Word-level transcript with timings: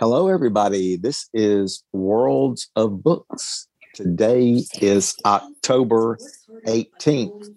Hello, 0.00 0.28
everybody. 0.28 0.96
This 0.96 1.28
is 1.34 1.82
Worlds 1.92 2.70
of 2.76 3.02
Books. 3.02 3.66
Today 3.94 4.62
is 4.80 5.16
October 5.24 6.18
18th, 6.68 7.48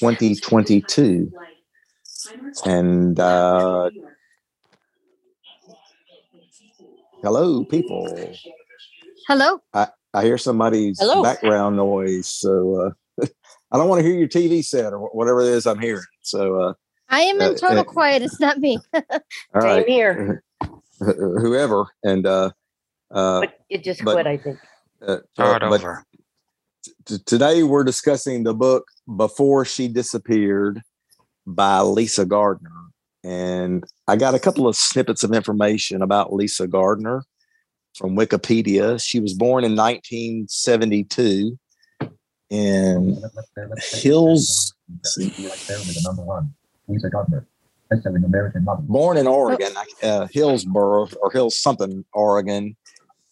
2022. 0.00 1.32
And 2.64 3.20
uh, 3.20 3.90
hello, 7.22 7.64
people. 7.64 8.32
Hello. 9.28 9.60
I, 9.72 9.86
I 10.14 10.24
hear 10.24 10.38
somebody's 10.38 10.98
Hello. 10.98 11.22
background 11.22 11.76
noise. 11.76 12.26
So 12.26 12.92
uh, 13.22 13.24
I 13.70 13.76
don't 13.76 13.88
want 13.88 14.00
to 14.00 14.04
hear 14.04 14.18
your 14.18 14.26
TV 14.26 14.64
set 14.64 14.92
or 14.92 14.98
whatever 15.10 15.42
it 15.42 15.48
is 15.48 15.64
I'm 15.64 15.78
hearing. 15.78 16.02
So, 16.22 16.60
uh, 16.60 16.72
I 17.08 17.20
am 17.20 17.40
in 17.40 17.52
Uh, 17.52 17.54
total 17.54 17.78
uh, 17.78 17.84
quiet. 17.84 18.22
It's 18.22 18.40
not 18.40 18.58
me. 18.58 18.80
all 18.94 19.00
Same 19.60 19.62
right. 19.62 19.86
here, 19.86 20.42
Whoever. 20.98 21.86
And, 22.02 22.26
uh, 22.26 22.50
uh, 23.10 23.40
but 23.40 23.58
it 23.68 23.84
just 23.84 24.04
but- 24.04 24.14
quit. 24.14 24.26
I 24.26 24.36
think. 24.36 24.58
uh, 25.06 25.18
Start 25.34 25.62
uh, 25.62 25.66
over. 25.66 26.04
t- 27.04 27.18
today 27.24 27.62
we're 27.62 27.84
discussing 27.84 28.42
the 28.44 28.54
book 28.54 28.88
Before 29.16 29.64
She 29.64 29.88
Disappeared 29.88 30.82
by 31.46 31.80
Lisa 31.80 32.24
Gardner. 32.24 32.70
And 33.22 33.84
I 34.06 34.16
got 34.16 34.34
a 34.34 34.38
couple 34.38 34.68
of 34.68 34.76
snippets 34.76 35.24
of 35.24 35.32
information 35.32 36.02
about 36.02 36.32
Lisa 36.32 36.66
Gardner 36.68 37.24
from 37.96 38.16
Wikipedia. 38.16 39.02
She 39.02 39.20
was 39.20 39.34
born 39.34 39.64
in 39.64 39.74
1972 39.74 41.58
in 42.50 43.22
Hills, 43.82 44.74
Lisa 46.88 47.10
Gardner, 47.10 47.46
best-selling 47.90 48.24
American 48.24 48.64
novel. 48.64 48.84
born 48.88 49.16
in 49.16 49.26
Oregon, 49.26 49.72
uh, 50.02 50.26
Hillsboro 50.30 51.08
or 51.20 51.30
Hills 51.30 51.60
something, 51.60 52.04
Oregon. 52.12 52.76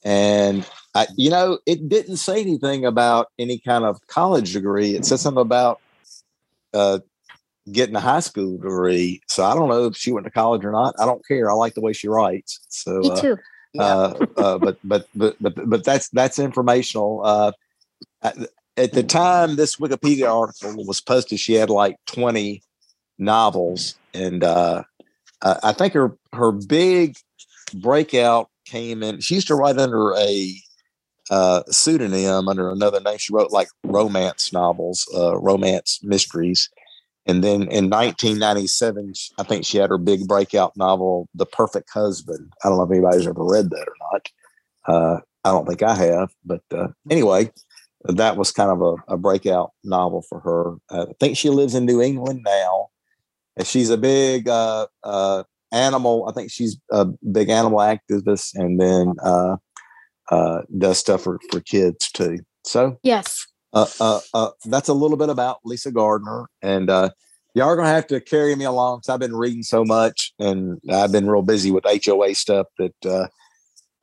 And 0.04 0.68
I, 0.94 1.06
you 1.16 1.30
know, 1.30 1.58
it 1.66 1.88
didn't 1.88 2.18
say 2.18 2.40
anything 2.40 2.84
about 2.84 3.28
any 3.38 3.58
kind 3.58 3.84
of 3.84 3.98
college 4.06 4.52
degree. 4.52 4.94
It 4.96 5.06
said 5.06 5.18
something 5.18 5.40
about 5.40 5.80
uh, 6.74 6.98
getting 7.72 7.96
a 7.96 8.00
high 8.00 8.20
school 8.20 8.58
degree. 8.58 9.22
So 9.28 9.44
I 9.44 9.54
don't 9.54 9.68
know 9.68 9.86
if 9.86 9.96
she 9.96 10.12
went 10.12 10.24
to 10.26 10.30
college 10.30 10.64
or 10.64 10.72
not. 10.72 10.94
I 10.98 11.06
don't 11.06 11.26
care. 11.26 11.50
I 11.50 11.54
like 11.54 11.74
the 11.74 11.80
way 11.80 11.94
she 11.94 12.08
writes. 12.08 12.60
So, 12.68 12.98
Me 12.98 13.10
uh, 13.10 13.20
too. 13.20 13.38
uh, 13.78 14.26
uh, 14.36 14.58
but, 14.58 14.78
but 14.84 15.08
but 15.14 15.36
but 15.40 15.54
but 15.68 15.84
that's 15.84 16.08
that's 16.10 16.38
informational. 16.38 17.22
Uh, 17.24 17.52
at, 18.22 18.36
at 18.76 18.92
the 18.92 19.02
time 19.02 19.56
this 19.56 19.76
Wikipedia 19.76 20.30
article 20.30 20.84
was 20.84 21.00
posted, 21.00 21.40
she 21.40 21.54
had 21.54 21.70
like 21.70 21.96
twenty 22.06 22.62
novels, 23.18 23.96
and 24.12 24.42
uh, 24.44 24.82
I 25.42 25.72
think 25.72 25.92
her 25.94 26.16
her 26.32 26.52
big 26.52 27.16
breakout 27.74 28.48
came 28.66 29.02
in. 29.02 29.20
She 29.20 29.36
used 29.36 29.48
to 29.48 29.54
write 29.54 29.78
under 29.78 30.14
a 30.16 30.54
uh, 31.30 31.62
pseudonym 31.70 32.48
under 32.48 32.70
another 32.70 33.00
name. 33.00 33.18
She 33.18 33.32
wrote 33.32 33.50
like 33.50 33.68
romance 33.84 34.52
novels, 34.52 35.08
uh, 35.16 35.36
romance 35.38 36.00
mysteries. 36.02 36.68
And 37.26 37.42
then 37.42 37.62
in 37.62 37.88
1997, 37.88 39.14
I 39.38 39.42
think 39.44 39.64
she 39.64 39.78
had 39.78 39.88
her 39.88 39.98
big 39.98 40.28
breakout 40.28 40.76
novel, 40.76 41.28
The 41.34 41.46
Perfect 41.46 41.90
Husband. 41.90 42.52
I 42.62 42.68
don't 42.68 42.76
know 42.76 42.84
if 42.84 42.90
anybody's 42.90 43.26
ever 43.26 43.44
read 43.44 43.70
that 43.70 43.88
or 43.88 43.94
not. 44.12 44.28
Uh, 44.86 45.20
I 45.44 45.50
don't 45.50 45.66
think 45.66 45.82
I 45.82 45.94
have, 45.94 46.30
but 46.44 46.62
uh, 46.70 46.88
anyway, 47.10 47.50
that 48.04 48.36
was 48.36 48.52
kind 48.52 48.70
of 48.70 48.82
a, 48.82 49.14
a 49.14 49.16
breakout 49.16 49.72
novel 49.82 50.22
for 50.28 50.40
her. 50.40 50.74
I 50.90 51.06
think 51.18 51.38
she 51.38 51.48
lives 51.48 51.74
in 51.74 51.86
New 51.86 52.02
England 52.02 52.42
now. 52.44 52.88
And 53.56 53.66
she's 53.66 53.90
a 53.90 53.96
big 53.96 54.48
uh, 54.48 54.86
uh, 55.02 55.44
animal. 55.72 56.26
I 56.28 56.32
think 56.32 56.50
she's 56.50 56.78
a 56.90 57.06
big 57.30 57.50
animal 57.50 57.78
activist, 57.78 58.54
and 58.54 58.80
then 58.80 59.14
uh, 59.22 59.56
uh, 60.30 60.62
does 60.78 60.98
stuff 60.98 61.22
for, 61.22 61.38
for 61.50 61.60
kids 61.60 62.10
too. 62.10 62.38
So 62.64 62.98
Yes. 63.02 63.46
uh, 63.72 63.86
uh, 64.00 64.20
uh, 64.32 64.50
that's 64.66 64.88
a 64.88 64.94
little 64.94 65.16
bit 65.16 65.28
about 65.28 65.58
Lisa 65.64 65.92
Gardner, 65.92 66.48
and 66.62 66.90
uh, 66.90 67.10
y'all 67.54 67.68
are 67.68 67.76
gonna 67.76 67.88
have 67.88 68.06
to 68.08 68.20
carry 68.20 68.54
me 68.56 68.64
along 68.64 68.98
because 68.98 69.10
I've 69.10 69.20
been 69.20 69.36
reading 69.36 69.62
so 69.62 69.84
much, 69.84 70.32
and 70.38 70.80
I've 70.90 71.12
been 71.12 71.28
real 71.28 71.42
busy 71.42 71.70
with 71.70 71.84
HOA 71.84 72.34
stuff 72.34 72.66
that 72.78 73.06
uh, 73.06 73.26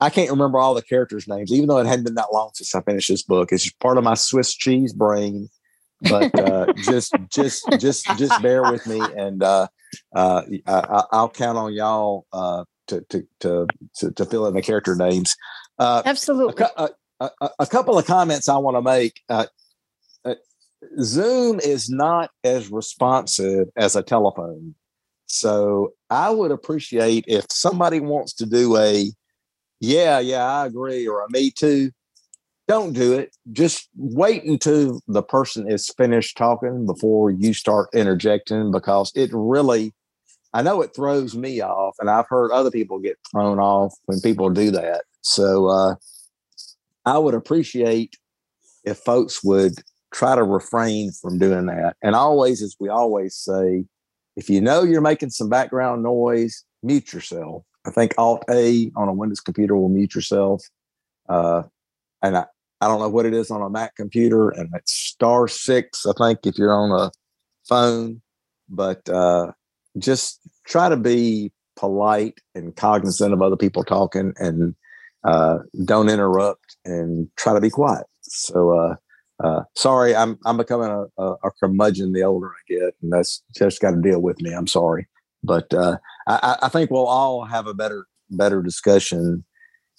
I 0.00 0.10
can't 0.10 0.30
remember 0.30 0.58
all 0.58 0.74
the 0.74 0.82
characters' 0.82 1.28
names, 1.28 1.52
even 1.52 1.68
though 1.68 1.78
it 1.78 1.86
hadn't 1.86 2.04
been 2.04 2.14
that 2.16 2.32
long 2.32 2.50
since 2.54 2.74
I 2.74 2.80
finished 2.82 3.08
this 3.08 3.22
book. 3.22 3.52
It's 3.52 3.64
just 3.64 3.78
part 3.80 3.98
of 3.98 4.04
my 4.04 4.14
Swiss 4.14 4.54
cheese 4.54 4.92
brain, 4.92 5.48
but 6.02 6.34
uh, 6.38 6.68
just 6.80 7.14
just 7.30 7.68
just 7.78 8.06
just 8.16 8.42
bear 8.42 8.64
with 8.64 8.86
me, 8.86 9.12
and 9.16 9.42
uh, 9.42 9.68
uh, 10.14 10.42
I, 10.66 10.72
I- 10.72 11.04
I'll 11.12 11.30
count 11.30 11.58
on 11.58 11.72
y'all 11.72 12.26
uh, 12.32 12.64
to, 12.88 13.00
to 13.10 13.26
to 13.40 13.66
to 13.96 14.10
to 14.12 14.24
fill 14.24 14.46
in 14.46 14.54
the 14.54 14.62
character 14.62 14.94
names. 14.94 15.36
Uh, 15.78 16.02
Absolutely. 16.04 16.64
a, 16.76 16.88
a, 17.20 17.50
a 17.60 17.66
couple 17.66 17.98
of 17.98 18.06
comments 18.06 18.48
I 18.48 18.56
want 18.58 18.76
to 18.76 18.82
make. 18.82 19.20
Uh, 19.28 19.46
uh, 20.24 20.34
Zoom 21.00 21.60
is 21.60 21.88
not 21.88 22.30
as 22.44 22.70
responsive 22.70 23.68
as 23.76 23.96
a 23.96 24.02
telephone. 24.02 24.74
So 25.26 25.94
I 26.10 26.30
would 26.30 26.50
appreciate 26.50 27.24
if 27.26 27.46
somebody 27.50 28.00
wants 28.00 28.34
to 28.34 28.46
do 28.46 28.76
a, 28.76 29.06
yeah, 29.80 30.18
yeah, 30.18 30.44
I 30.44 30.66
agree, 30.66 31.06
or 31.08 31.22
a 31.24 31.30
me 31.30 31.50
too. 31.50 31.90
Don't 32.68 32.92
do 32.92 33.12
it. 33.12 33.36
Just 33.52 33.88
wait 33.96 34.44
until 34.44 35.00
the 35.08 35.22
person 35.22 35.70
is 35.70 35.88
finished 35.96 36.36
talking 36.36 36.86
before 36.86 37.30
you 37.30 37.54
start 37.54 37.88
interjecting 37.92 38.70
because 38.70 39.12
it 39.14 39.30
really, 39.32 39.92
I 40.54 40.62
know 40.62 40.80
it 40.82 40.94
throws 40.94 41.34
me 41.34 41.60
off, 41.60 41.96
and 41.98 42.08
I've 42.08 42.28
heard 42.28 42.52
other 42.52 42.70
people 42.70 42.98
get 42.98 43.18
thrown 43.30 43.58
off 43.58 43.94
when 44.06 44.20
people 44.20 44.48
do 44.50 44.70
that. 44.70 45.02
So, 45.22 45.66
uh, 45.66 45.94
I 47.04 47.18
would 47.18 47.34
appreciate 47.34 48.16
if 48.84 48.98
folks 48.98 49.42
would 49.42 49.74
try 50.12 50.36
to 50.36 50.44
refrain 50.44 51.10
from 51.10 51.38
doing 51.38 51.66
that. 51.66 51.96
And 52.02 52.14
always, 52.14 52.62
as 52.62 52.76
we 52.78 52.88
always 52.88 53.34
say, 53.34 53.84
if 54.36 54.48
you 54.48 54.60
know 54.60 54.82
you're 54.82 55.00
making 55.00 55.30
some 55.30 55.48
background 55.48 56.02
noise, 56.02 56.64
mute 56.82 57.12
yourself. 57.12 57.64
I 57.86 57.90
think 57.90 58.14
Alt 58.18 58.44
A 58.50 58.90
on 58.94 59.08
a 59.08 59.12
Windows 59.12 59.40
computer 59.40 59.76
will 59.76 59.88
mute 59.88 60.14
yourself. 60.14 60.62
Uh, 61.28 61.62
and 62.22 62.36
I, 62.36 62.44
I 62.80 62.88
don't 62.88 63.00
know 63.00 63.08
what 63.08 63.26
it 63.26 63.34
is 63.34 63.50
on 63.50 63.62
a 63.62 63.70
Mac 63.70 63.94
computer, 63.96 64.50
and 64.50 64.68
it's 64.74 64.92
star 64.92 65.48
six, 65.48 66.04
I 66.06 66.12
think, 66.18 66.40
if 66.44 66.58
you're 66.58 66.74
on 66.74 66.90
a 66.90 67.10
phone. 67.68 68.20
But 68.68 69.08
uh, 69.08 69.52
just 69.98 70.40
try 70.66 70.88
to 70.88 70.96
be 70.96 71.52
polite 71.76 72.38
and 72.54 72.74
cognizant 72.74 73.32
of 73.32 73.42
other 73.42 73.56
people 73.56 73.84
talking 73.84 74.32
and 74.36 74.74
uh, 75.24 75.58
don't 75.84 76.08
interrupt 76.08 76.76
and 76.84 77.28
try 77.36 77.54
to 77.54 77.60
be 77.60 77.70
quiet. 77.70 78.06
So, 78.22 78.70
uh, 78.78 78.96
uh, 79.44 79.62
sorry, 79.76 80.14
I'm 80.14 80.38
I'm 80.44 80.56
becoming 80.56 80.88
a, 80.88 81.22
a, 81.22 81.32
a 81.44 81.50
curmudgeon 81.60 82.12
the 82.12 82.22
older 82.22 82.48
I 82.48 82.72
get, 82.72 82.94
and 83.02 83.12
that's 83.12 83.42
just 83.56 83.80
got 83.80 83.92
to 83.92 84.00
deal 84.00 84.20
with 84.20 84.40
me. 84.40 84.52
I'm 84.52 84.66
sorry, 84.66 85.08
but 85.42 85.72
uh, 85.74 85.98
I, 86.26 86.38
I 86.42 86.66
I 86.66 86.68
think 86.68 86.90
we'll 86.90 87.06
all 87.06 87.44
have 87.44 87.66
a 87.66 87.74
better 87.74 88.06
better 88.30 88.62
discussion 88.62 89.44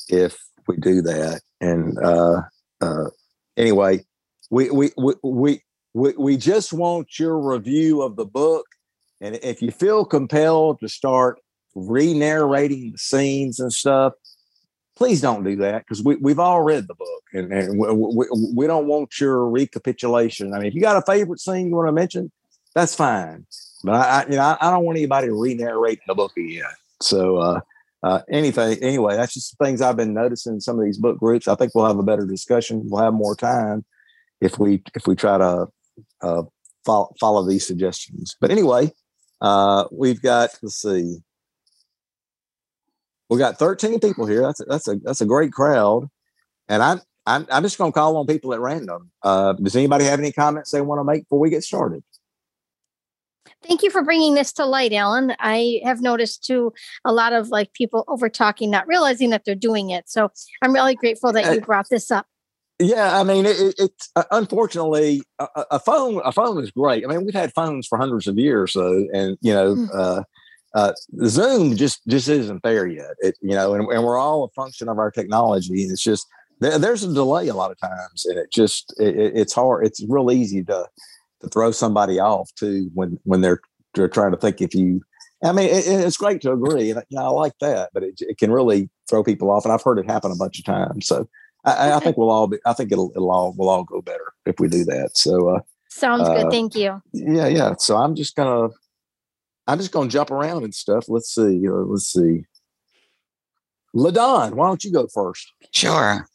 if 0.10 0.40
we 0.68 0.78
do 0.78 1.02
that. 1.02 1.42
And 1.62 1.98
uh, 2.00 2.42
uh, 2.82 3.10
anyway, 3.58 4.06
we 4.50 4.70
we 4.70 4.92
we 4.98 5.14
we 5.94 6.14
we, 6.18 6.38
just 6.38 6.74
want 6.74 7.20
your 7.20 7.40
review 7.40 8.02
of 8.02 8.16
the 8.16 8.26
book, 8.26 8.66
and 9.22 9.36
if 9.44 9.62
you 9.62 9.72
feel 9.72 10.06
compelled 10.06 10.80
to 10.80 10.90
start 10.90 11.40
re-narrating 11.76 12.92
the 12.92 12.98
scenes 12.98 13.60
and 13.60 13.74
stuff 13.74 14.14
please 14.96 15.22
don't 15.22 15.44
do 15.44 15.56
that 15.58 15.80
because 15.80 16.04
we, 16.04 16.16
we've 16.18 16.40
all 16.40 16.62
read 16.62 16.88
the 16.88 16.94
book 16.94 17.24
and, 17.34 17.52
and 17.52 17.80
we, 17.80 17.92
we, 17.92 18.28
we 18.56 18.68
don't 18.68 18.88
want 18.88 19.20
your 19.20 19.50
recapitulation. 19.50 20.54
I 20.54 20.60
mean, 20.60 20.68
if 20.68 20.76
you 20.76 20.82
got 20.82 20.98
a 20.98 21.02
favorite 21.02 21.40
scene 21.40 21.68
you 21.68 21.76
want 21.76 21.88
to 21.88 21.94
mention, 21.94 22.32
that's 22.76 22.96
fine. 22.96 23.46
But 23.84 23.96
I, 23.96 24.02
I 24.02 24.26
you 24.26 24.36
know, 24.36 24.42
I, 24.42 24.58
I 24.62 24.72
don't 24.72 24.84
want 24.84 24.98
anybody 24.98 25.28
to 25.28 25.34
re-narrate 25.34 26.00
the 26.08 26.16
book 26.16 26.32
again. 26.38 26.66
So, 27.02 27.38
uh, 27.38 27.62
uh, 28.04 28.22
anything, 28.30 28.78
anyway, 28.84 29.16
that's 29.16 29.34
just 29.34 29.58
things 29.58 29.82
I've 29.82 29.98
been 29.98 30.14
noticing 30.14 30.56
in 30.56 30.62
some 30.62 30.78
of 30.78 30.86
these 30.86 30.98
book 30.98 31.18
groups. 31.18 31.48
I 31.48 31.56
think 31.56 31.74
we'll 31.74 31.86
have 31.86 32.00
a 32.00 32.04
better 32.04 32.26
discussion. 32.26 32.84
We'll 32.86 33.04
have 33.04 33.14
more 33.14 33.36
time 33.36 33.86
if 34.42 34.60
we, 34.60 34.84
if 34.96 35.08
we 35.08 35.16
try 35.16 35.38
to, 35.38 35.68
uh, 36.22 36.44
follow, 36.86 37.14
follow 37.20 37.48
these 37.48 37.66
suggestions. 37.66 38.36
But 38.40 38.52
anyway, 38.52 38.92
uh, 39.42 39.86
we've 39.92 40.22
got, 40.22 40.50
let's 40.62 40.82
see, 40.82 41.18
we've 43.30 43.40
got 43.40 43.58
13 43.58 44.00
people 44.00 44.26
here. 44.26 44.42
That's 44.42 44.62
a, 44.62 44.66
that's 44.66 44.88
a 44.88 44.96
that's 45.04 45.22
a 45.22 45.26
great 45.26 45.52
crowd, 45.52 46.08
and 46.68 46.84
I 46.84 46.98
I'm 47.26 47.48
I'm 47.52 47.64
just 47.64 47.78
going 47.78 47.92
to 47.92 47.98
call 47.98 48.18
on 48.18 48.28
people 48.28 48.54
at 48.54 48.60
random. 48.60 49.12
Uh, 49.22 49.54
does 49.54 49.76
anybody 49.76 50.06
have 50.06 50.20
any 50.20 50.32
comments 50.32 50.72
they 50.72 50.82
want 50.82 51.00
to 51.00 51.04
make 51.04 51.24
before 51.24 51.40
we 51.40 51.50
get 51.50 51.64
started? 51.64 52.04
Thank 53.68 53.82
you 53.84 53.90
for 53.90 54.04
bringing 54.04 54.34
this 54.34 54.52
to 54.54 54.66
light, 54.66 54.94
Alan. 54.94 55.34
I 55.40 55.80
have 55.84 56.02
noticed 56.02 56.44
too 56.44 56.74
a 57.06 57.14
lot 57.14 57.34
of 57.34 57.50
like 57.50 57.74
people 57.74 58.04
over 58.08 58.30
talking, 58.30 58.70
not 58.70 58.88
realizing 58.88 59.30
that 59.30 59.46
they're 59.46 59.56
doing 59.56 59.90
it. 59.90 60.10
So 60.10 60.32
I'm 60.62 60.74
really 60.74 60.96
grateful 60.96 61.32
that 61.34 61.54
you 61.54 61.62
brought 61.62 61.90
this 61.90 62.12
up. 62.12 62.28
Yeah, 62.80 63.18
I 63.20 63.24
mean, 63.24 63.46
it, 63.46 63.60
it, 63.60 63.76
it's 63.78 64.10
uh, 64.16 64.24
unfortunately 64.32 65.22
a, 65.40 65.48
a- 65.56 65.66
a 65.72 65.80
phone. 65.80 66.22
A 66.26 66.32
phone 66.32 66.62
is 66.62 66.72
great. 66.72 67.06
I 67.06 67.08
mean, 67.08 67.24
we've 67.24 67.34
had 67.34 67.54
phones 67.54 67.88
for 67.88 67.98
hundreds 67.98 68.28
of 68.28 68.38
years, 68.38 68.74
so 68.74 69.08
and 69.14 69.38
you 69.42 69.54
know, 69.54 69.76
Mm. 69.76 69.90
uh, 69.94 70.24
uh, 70.76 70.92
Zoom 71.28 71.76
just 71.78 72.02
just 72.08 72.28
isn't 72.28 72.64
there 72.64 72.88
yet. 72.88 73.12
It, 73.20 73.36
you 73.42 73.52
know, 73.56 73.76
and, 73.76 73.88
and 73.90 74.04
we're 74.04 74.18
all 74.18 74.44
a 74.44 74.50
function 74.50 74.90
of 74.90 74.98
our 74.98 75.12
technology. 75.12 75.84
It's 75.84 76.02
just 76.04 76.26
there, 76.60 76.80
there's 76.80 77.04
a 77.04 77.14
delay 77.14 77.48
a 77.48 77.54
lot 77.54 77.70
of 77.72 77.80
times, 77.80 78.26
and 78.26 78.40
it 78.40 78.52
just 78.52 78.92
it, 79.00 79.16
it's 79.38 79.54
hard. 79.54 79.86
It's 79.86 80.04
real 80.10 80.32
easy 80.32 80.64
to 80.64 80.88
to 81.44 81.50
throw 81.50 81.72
somebody 81.72 82.20
off 82.20 82.54
too 82.56 82.90
when 82.94 83.20
when 83.24 83.42
they're 83.42 83.62
they're 83.94 84.08
trying 84.08 84.32
to 84.32 84.38
think 84.38 84.62
if 84.62 84.74
you. 84.74 85.02
I 85.46 85.52
mean, 85.52 85.68
it, 85.68 85.86
it's 85.86 86.16
great 86.16 86.42
to 86.44 86.54
agree, 86.54 86.90
and 86.90 87.04
you 87.10 87.18
know, 87.18 87.26
I 87.26 87.30
like 87.30 87.54
that, 87.60 87.90
but 87.94 88.02
it, 88.02 88.16
it 88.22 88.38
can 88.38 88.50
really 88.50 88.90
throw 89.10 89.26
people 89.26 89.52
off. 89.52 89.66
And 89.66 89.74
I've 89.74 89.84
heard 89.84 90.00
it 90.00 90.10
happen 90.10 90.32
a 90.32 90.36
bunch 90.38 90.58
of 90.58 90.64
times. 90.64 91.06
So 91.06 91.28
I, 91.66 91.92
I 91.92 92.00
think 92.00 92.16
we'll 92.16 92.30
all 92.30 92.48
be. 92.48 92.60
I 92.66 92.72
think 92.72 92.94
it'll 92.94 93.12
it'll 93.14 93.30
all 93.30 93.54
we'll 93.58 93.70
all 93.70 93.84
go 93.84 94.02
better 94.02 94.32
if 94.46 94.56
we 94.60 94.70
do 94.70 94.86
that. 94.86 95.18
So 95.18 95.50
uh, 95.50 95.60
Sounds 95.90 96.28
good. 96.28 96.48
Uh, 96.48 96.50
Thank 96.50 96.76
you. 96.76 97.02
yeah, 97.12 97.48
yeah. 97.48 97.74
So 97.78 97.98
I'm 97.98 98.16
just 98.16 98.36
gonna, 98.36 98.70
I'm 99.68 99.78
just 99.78 99.92
gonna 99.92 100.10
jump 100.10 100.32
around 100.32 100.64
and 100.64 100.74
stuff. 100.74 101.06
Let's 101.08 101.34
see. 101.34 101.68
Uh, 101.68 101.86
let's 101.86 102.12
see. 102.12 102.46
Ladon, 103.96 104.54
why 104.54 104.68
don't 104.68 104.84
you 104.84 104.92
go 104.92 105.08
first? 105.14 105.52
Sure. 105.72 106.28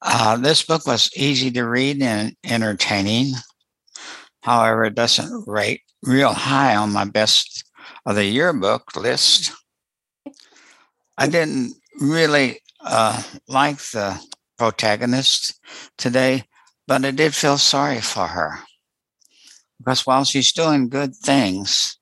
Uh, 0.00 0.36
this 0.38 0.62
book 0.62 0.86
was 0.86 1.10
easy 1.14 1.50
to 1.50 1.64
read 1.64 2.00
and 2.00 2.34
entertaining. 2.44 3.34
However, 4.42 4.84
it 4.84 4.94
doesn't 4.94 5.46
rate 5.46 5.82
real 6.02 6.32
high 6.32 6.76
on 6.76 6.92
my 6.92 7.04
best 7.04 7.64
of 8.06 8.14
the 8.14 8.24
yearbook 8.24 8.96
list. 8.96 9.52
I 11.16 11.26
didn't 11.26 11.74
really 12.00 12.60
uh, 12.80 13.22
like 13.48 13.78
the 13.78 14.20
protagonist 14.56 15.58
today, 15.96 16.44
but 16.86 17.04
I 17.04 17.10
did 17.10 17.34
feel 17.34 17.58
sorry 17.58 18.00
for 18.00 18.28
her 18.28 18.60
because 19.78 20.06
while 20.06 20.24
she's 20.24 20.52
doing 20.52 20.88
good 20.88 21.14
things 21.16 21.98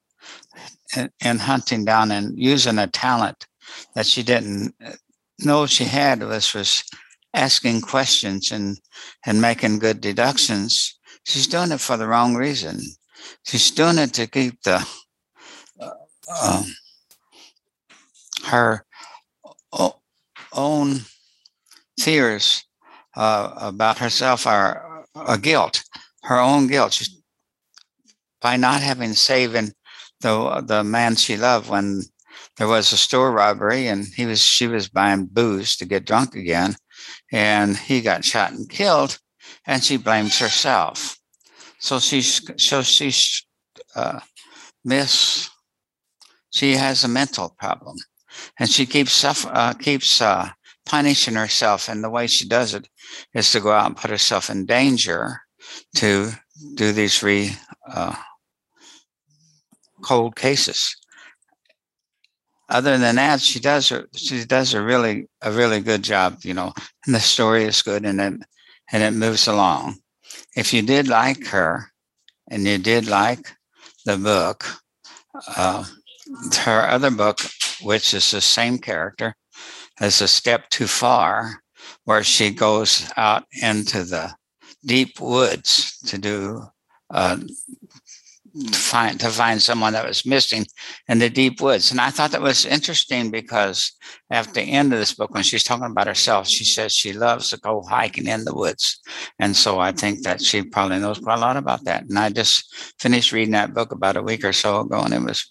and, 1.20 1.40
hunting 1.40 1.84
down 1.84 2.10
and 2.10 2.38
using 2.38 2.78
a 2.78 2.86
talent 2.86 3.46
that 3.94 4.06
she 4.06 4.22
didn't 4.22 4.74
know 5.40 5.66
she 5.66 5.84
had, 5.84 6.22
was 6.22 6.54
was 6.54 6.82
asking 7.34 7.82
questions 7.82 8.50
and 8.50 8.78
and 9.26 9.40
making 9.40 9.78
good 9.78 10.00
deductions. 10.00 10.95
She's 11.26 11.48
doing 11.48 11.72
it 11.72 11.80
for 11.80 11.96
the 11.96 12.06
wrong 12.06 12.36
reason. 12.36 12.80
She's 13.44 13.72
doing 13.72 13.98
it 13.98 14.14
to 14.14 14.28
keep 14.28 14.62
the 14.62 14.86
uh, 15.80 15.90
um, 16.40 16.64
her 18.46 18.86
own 20.52 21.00
fears 21.98 22.64
uh, 23.16 23.52
about 23.56 23.98
herself 23.98 24.46
are 24.46 25.04
a 25.16 25.36
guilt, 25.36 25.82
her 26.22 26.38
own 26.38 26.68
guilt. 26.68 26.92
She's, 26.92 27.20
by 28.40 28.56
not 28.56 28.80
having 28.80 29.14
saving 29.14 29.72
the 30.20 30.62
the 30.64 30.84
man 30.84 31.16
she 31.16 31.36
loved 31.36 31.68
when 31.68 32.02
there 32.56 32.68
was 32.68 32.92
a 32.92 32.96
store 32.96 33.32
robbery 33.32 33.88
and 33.88 34.06
he 34.14 34.26
was 34.26 34.40
she 34.40 34.68
was 34.68 34.88
buying 34.88 35.26
booze 35.26 35.74
to 35.76 35.86
get 35.86 36.06
drunk 36.06 36.36
again 36.36 36.76
and 37.32 37.76
he 37.76 38.00
got 38.00 38.24
shot 38.24 38.52
and 38.52 38.70
killed 38.70 39.18
and 39.66 39.82
she 39.82 39.96
blames 39.96 40.38
herself. 40.38 41.18
So 41.78 41.98
she's 41.98 42.40
so 42.62 42.82
she's 42.82 43.44
uh, 43.94 44.20
miss 44.84 45.50
she 46.50 46.72
has 46.72 47.04
a 47.04 47.08
mental 47.08 47.54
problem 47.58 47.96
and 48.58 48.70
she 48.70 48.86
keeps 48.86 49.12
suffer, 49.12 49.50
uh, 49.52 49.74
keeps 49.74 50.22
uh, 50.22 50.48
punishing 50.86 51.34
herself 51.34 51.88
and 51.88 52.02
the 52.02 52.10
way 52.10 52.26
she 52.26 52.48
does 52.48 52.72
it 52.72 52.88
is 53.34 53.52
to 53.52 53.60
go 53.60 53.72
out 53.72 53.86
and 53.86 53.96
put 53.96 54.10
herself 54.10 54.48
in 54.48 54.64
danger 54.64 55.40
to 55.96 56.30
do 56.74 56.92
these 56.92 57.22
re 57.22 57.52
uh, 57.92 58.14
cold 60.02 60.36
cases. 60.36 60.96
Other 62.68 62.98
than 62.98 63.16
that, 63.16 63.40
she 63.40 63.60
does 63.60 63.88
her 63.90 64.06
she 64.14 64.44
does 64.44 64.74
a 64.74 64.82
really 64.82 65.28
a 65.42 65.52
really 65.52 65.80
good 65.80 66.02
job, 66.02 66.38
you 66.42 66.54
know, 66.54 66.72
and 67.04 67.14
the 67.14 67.20
story 67.20 67.64
is 67.64 67.82
good 67.82 68.04
and 68.04 68.20
it 68.20 68.46
and 68.92 69.02
it 69.02 69.12
moves 69.12 69.46
along. 69.46 69.96
If 70.56 70.72
you 70.72 70.82
did 70.82 71.08
like 71.08 71.46
her 71.48 71.92
and 72.50 72.64
you 72.64 72.78
did 72.78 73.06
like 73.06 73.56
the 74.04 74.16
book, 74.16 74.64
uh, 75.56 75.84
her 76.60 76.88
other 76.88 77.10
book, 77.10 77.40
which 77.82 78.14
is 78.14 78.30
the 78.30 78.40
same 78.40 78.78
character, 78.78 79.34
is 80.00 80.20
a 80.20 80.28
step 80.28 80.68
too 80.70 80.86
far, 80.86 81.62
where 82.04 82.24
she 82.24 82.50
goes 82.50 83.10
out 83.16 83.44
into 83.62 84.04
the 84.04 84.34
deep 84.84 85.20
woods 85.20 85.98
to 86.06 86.18
do 86.18 86.62
uh, 87.10 87.38
to 88.56 88.78
find 88.78 89.20
to 89.20 89.28
find 89.28 89.60
someone 89.60 89.92
that 89.92 90.06
was 90.06 90.24
missing 90.24 90.66
in 91.08 91.18
the 91.18 91.28
deep 91.28 91.60
woods. 91.60 91.90
And 91.90 92.00
I 92.00 92.10
thought 92.10 92.30
that 92.30 92.40
was 92.42 92.64
interesting 92.64 93.30
because 93.30 93.92
at 94.30 94.54
the 94.54 94.62
end 94.62 94.92
of 94.92 94.98
this 94.98 95.14
book, 95.14 95.32
when 95.32 95.42
she's 95.42 95.64
talking 95.64 95.86
about 95.86 96.06
herself, 96.06 96.46
she 96.46 96.64
says 96.64 96.92
she 96.92 97.12
loves 97.12 97.50
to 97.50 97.58
go 97.58 97.82
hiking 97.82 98.26
in 98.26 98.44
the 98.44 98.54
woods. 98.54 99.00
And 99.38 99.54
so 99.54 99.78
I 99.78 99.92
think 99.92 100.22
that 100.22 100.40
she 100.42 100.62
probably 100.62 100.98
knows 100.98 101.18
quite 101.18 101.38
a 101.38 101.40
lot 101.40 101.56
about 101.56 101.84
that. 101.84 102.04
And 102.04 102.18
I 102.18 102.30
just 102.30 102.74
finished 102.98 103.32
reading 103.32 103.52
that 103.52 103.74
book 103.74 103.92
about 103.92 104.16
a 104.16 104.22
week 104.22 104.44
or 104.44 104.52
so 104.52 104.80
ago, 104.80 105.00
and 105.00 105.12
it 105.12 105.22
was 105.22 105.46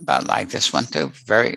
about 0.00 0.26
like 0.26 0.50
this 0.50 0.72
one 0.72 0.86
too. 0.86 1.10
Very, 1.26 1.56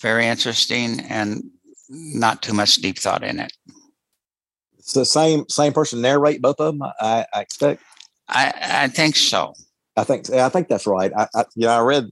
very 0.00 0.26
interesting 0.26 1.00
and 1.00 1.42
not 1.88 2.42
too 2.42 2.54
much 2.54 2.76
deep 2.76 2.98
thought 2.98 3.24
in 3.24 3.40
it. 3.40 3.52
It's 4.78 4.92
the 4.92 5.04
same 5.04 5.44
same 5.48 5.72
person 5.72 6.00
narrate 6.00 6.40
both 6.40 6.60
of 6.60 6.78
them. 6.78 6.88
I, 7.00 7.26
I 7.32 7.40
expect. 7.40 7.82
I, 8.28 8.52
I 8.84 8.88
think 8.88 9.16
so. 9.16 9.54
I 10.00 10.04
think 10.04 10.28
yeah, 10.28 10.46
I 10.46 10.48
think 10.48 10.68
that's 10.68 10.86
right. 10.86 11.12
I, 11.16 11.28
I 11.34 11.44
yeah, 11.56 11.76
I 11.76 11.80
read. 11.80 12.10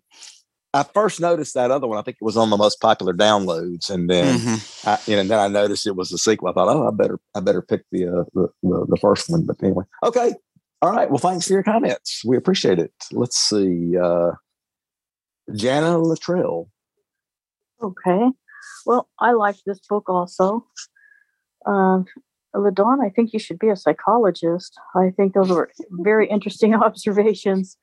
I 0.74 0.82
first 0.82 1.18
noticed 1.18 1.54
that 1.54 1.70
other 1.70 1.86
one. 1.86 1.98
I 1.98 2.02
think 2.02 2.18
it 2.20 2.24
was 2.24 2.36
on 2.36 2.50
the 2.50 2.56
most 2.58 2.78
popular 2.80 3.14
downloads, 3.14 3.88
and 3.88 4.08
then 4.10 4.38
Mhm. 4.38 4.86
I, 4.86 4.98
you 5.10 5.16
know, 5.16 5.24
then 5.24 5.38
I 5.38 5.48
noticed 5.48 5.86
it 5.86 5.96
was 5.96 6.12
a 6.12 6.18
sequel. 6.18 6.48
I 6.48 6.52
thought, 6.52 6.68
oh, 6.68 6.86
I 6.86 6.90
better, 6.90 7.18
I 7.34 7.40
better 7.40 7.62
pick 7.62 7.84
the, 7.90 8.06
uh, 8.06 8.24
the, 8.34 8.48
the 8.62 8.86
the 8.90 8.96
first 9.00 9.30
one. 9.30 9.46
But 9.46 9.56
anyway, 9.62 9.84
okay, 10.04 10.34
all 10.82 10.90
right. 10.92 11.08
Well, 11.08 11.18
thanks 11.18 11.46
for 11.46 11.54
your 11.54 11.62
comments. 11.62 12.22
We 12.24 12.36
appreciate 12.36 12.78
it. 12.78 12.92
Let's 13.12 13.38
see, 13.38 13.96
uh, 13.96 14.32
Jana 15.54 15.96
Luttrell. 15.98 16.68
Okay. 17.82 18.26
Well, 18.84 19.08
I 19.18 19.32
like 19.32 19.56
this 19.64 19.80
book 19.88 20.08
also. 20.10 20.66
Um, 21.66 22.04
LaDawn, 22.54 23.04
I 23.04 23.10
think 23.10 23.32
you 23.32 23.38
should 23.38 23.58
be 23.58 23.68
a 23.68 23.76
psychologist. 23.76 24.78
I 24.94 25.10
think 25.10 25.34
those 25.34 25.50
were 25.50 25.70
very 25.90 26.26
interesting 26.30 26.74
observations. 26.86 27.76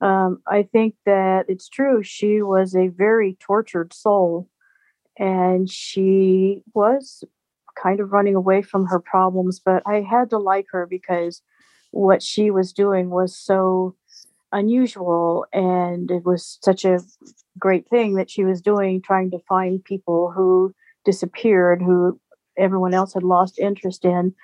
Um, 0.00 0.40
I 0.46 0.62
think 0.62 0.94
that 1.04 1.46
it's 1.48 1.68
true. 1.68 2.02
She 2.02 2.42
was 2.42 2.74
a 2.74 2.88
very 2.88 3.36
tortured 3.40 3.92
soul, 3.92 4.48
and 5.18 5.70
she 5.70 6.62
was 6.74 7.22
kind 7.80 8.00
of 8.00 8.12
running 8.12 8.34
away 8.34 8.62
from 8.62 8.86
her 8.86 8.98
problems. 8.98 9.60
But 9.60 9.82
I 9.86 10.00
had 10.00 10.30
to 10.30 10.38
like 10.38 10.66
her 10.70 10.86
because 10.86 11.42
what 11.90 12.22
she 12.22 12.50
was 12.50 12.72
doing 12.72 13.10
was 13.10 13.36
so 13.36 13.94
unusual, 14.52 15.46
and 15.52 16.10
it 16.10 16.24
was 16.24 16.58
such 16.62 16.84
a 16.84 17.00
great 17.58 17.88
thing 17.88 18.14
that 18.14 18.30
she 18.30 18.44
was 18.44 18.62
doing, 18.62 19.02
trying 19.02 19.30
to 19.32 19.38
find 19.48 19.84
people 19.84 20.32
who 20.34 20.74
disappeared, 21.04 21.82
who 21.82 22.18
everyone 22.58 22.94
else 22.94 23.14
had 23.14 23.22
lost 23.22 23.58
interest 23.58 24.04
in. 24.04 24.34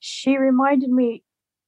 She 0.00 0.36
reminded 0.36 0.90
me 0.90 1.22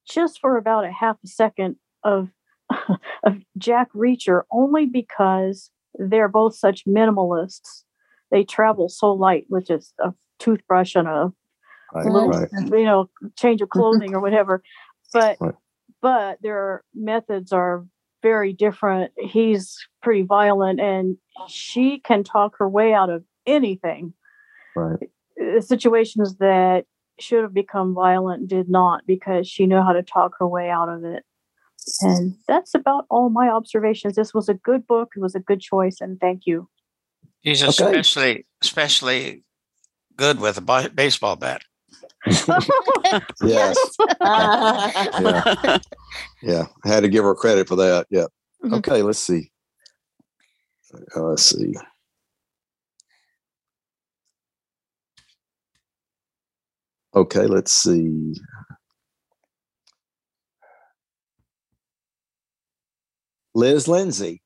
just 0.09 0.41
for 0.41 0.57
about 0.57 0.85
a 0.85 0.93
half 0.93 1.17
a 1.25 1.29
second 1.29 1.77
of 2.05 2.29
of 3.25 3.37
Jack 3.59 3.93
Reacher 3.93 4.43
only 4.51 4.87
because 4.87 5.71
they're 5.99 6.29
both 6.29 6.57
such 6.57 6.85
minimalists. 6.87 7.85
They 8.31 8.45
travel 8.45 8.89
so 8.89 9.13
light 9.13 9.47
with 9.49 9.67
just 9.67 9.95
a 10.01 10.13
toothbrush 10.39 10.95
and 10.95 11.09
a 11.09 11.33
Right, 11.95 12.05
little, 12.07 12.31
right. 12.31 12.49
you 12.53 12.85
know, 12.85 13.09
change 13.39 13.63
of 13.63 13.69
mm-hmm. 13.69 13.79
clothing 13.79 14.15
or 14.15 14.21
whatever. 14.21 14.63
But 15.13 15.37
Right. 15.41 15.55
but 16.03 16.43
their 16.43 16.83
methods 16.95 17.53
are 17.53 17.87
very 18.23 18.53
different. 18.53 19.13
He's 19.17 19.79
pretty 20.03 20.23
violent, 20.23 20.81
and 20.81 21.17
she 21.47 22.01
can 22.01 22.25
talk 22.25 22.57
her 22.59 22.69
way 22.69 22.93
out 22.93 23.09
of 23.09 23.25
anything. 23.47 24.13
right. 24.75 25.09
Uh, 25.41 25.61
Situations 25.61 26.37
that 26.39 26.85
should 27.19 27.43
have 27.43 27.55
become 27.55 27.95
violent 27.95 28.49
did 28.49 28.69
not 28.69 29.07
because 29.07 29.49
she 29.49 29.67
knew 29.67 29.81
how 29.83 29.93
to 29.93 30.03
talk 30.03 30.33
her 30.39 30.47
way 30.47 30.69
out 30.71 30.89
of 30.89 31.05
it. 31.05 31.25
And 32.01 32.35
that's 32.49 32.75
about 32.75 33.07
all 33.11 33.31
my 33.31 33.49
observations. 33.49 34.17
This 34.17 34.35
was 34.35 34.49
a 34.49 34.55
good 34.55 34.87
book. 34.87 35.13
It 35.17 35.21
was 35.21 35.35
a 35.35 35.41
good 35.41 35.61
choice, 35.61 36.01
and 36.01 36.19
thank 36.21 36.43
you. 36.47 36.69
He's 37.41 37.63
Okay. 37.63 37.69
especially 37.71 38.47
especially 38.63 39.45
good 40.17 40.41
with 40.41 40.59
a 40.59 40.91
baseball 40.95 41.37
bat. 41.37 41.63
Yes, 43.45 43.77
yeah, 44.21 45.79
yeah. 46.43 46.67
I 46.85 46.89
had 46.89 47.01
to 47.05 47.09
give 47.09 47.23
her 47.23 47.35
credit 47.37 47.69
for 47.69 47.77
that. 47.77 48.07
Yeah. 48.11 48.27
Mhm. 48.65 48.79
Okay. 48.79 49.03
Let's 49.03 49.21
see. 49.21 49.53
Uh, 51.15 51.23
let's 51.23 51.45
see. 51.45 51.75
Okay, 57.17 57.47
let's 57.47 57.73
see. 57.73 58.35
Liz 63.55 63.89
Lindsay. 63.89 64.43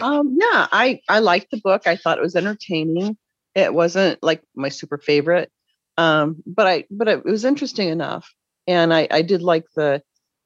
Um, 0.00 0.36
yeah, 0.40 0.68
I 0.70 1.00
I 1.08 1.18
liked 1.18 1.50
the 1.50 1.60
book. 1.62 1.88
I 1.88 1.96
thought 1.96 2.18
it 2.18 2.22
was 2.22 2.36
entertaining. 2.36 3.16
It 3.56 3.74
wasn't 3.74 4.22
like 4.22 4.42
my 4.54 4.68
super 4.68 4.96
favorite, 4.96 5.50
um, 5.96 6.36
but 6.46 6.68
I 6.68 6.84
but 6.88 7.08
it 7.08 7.24
was 7.24 7.44
interesting 7.44 7.88
enough, 7.88 8.32
and 8.68 8.94
I 8.94 9.08
I 9.10 9.22
did 9.22 9.42
like 9.42 9.64
the 9.74 10.02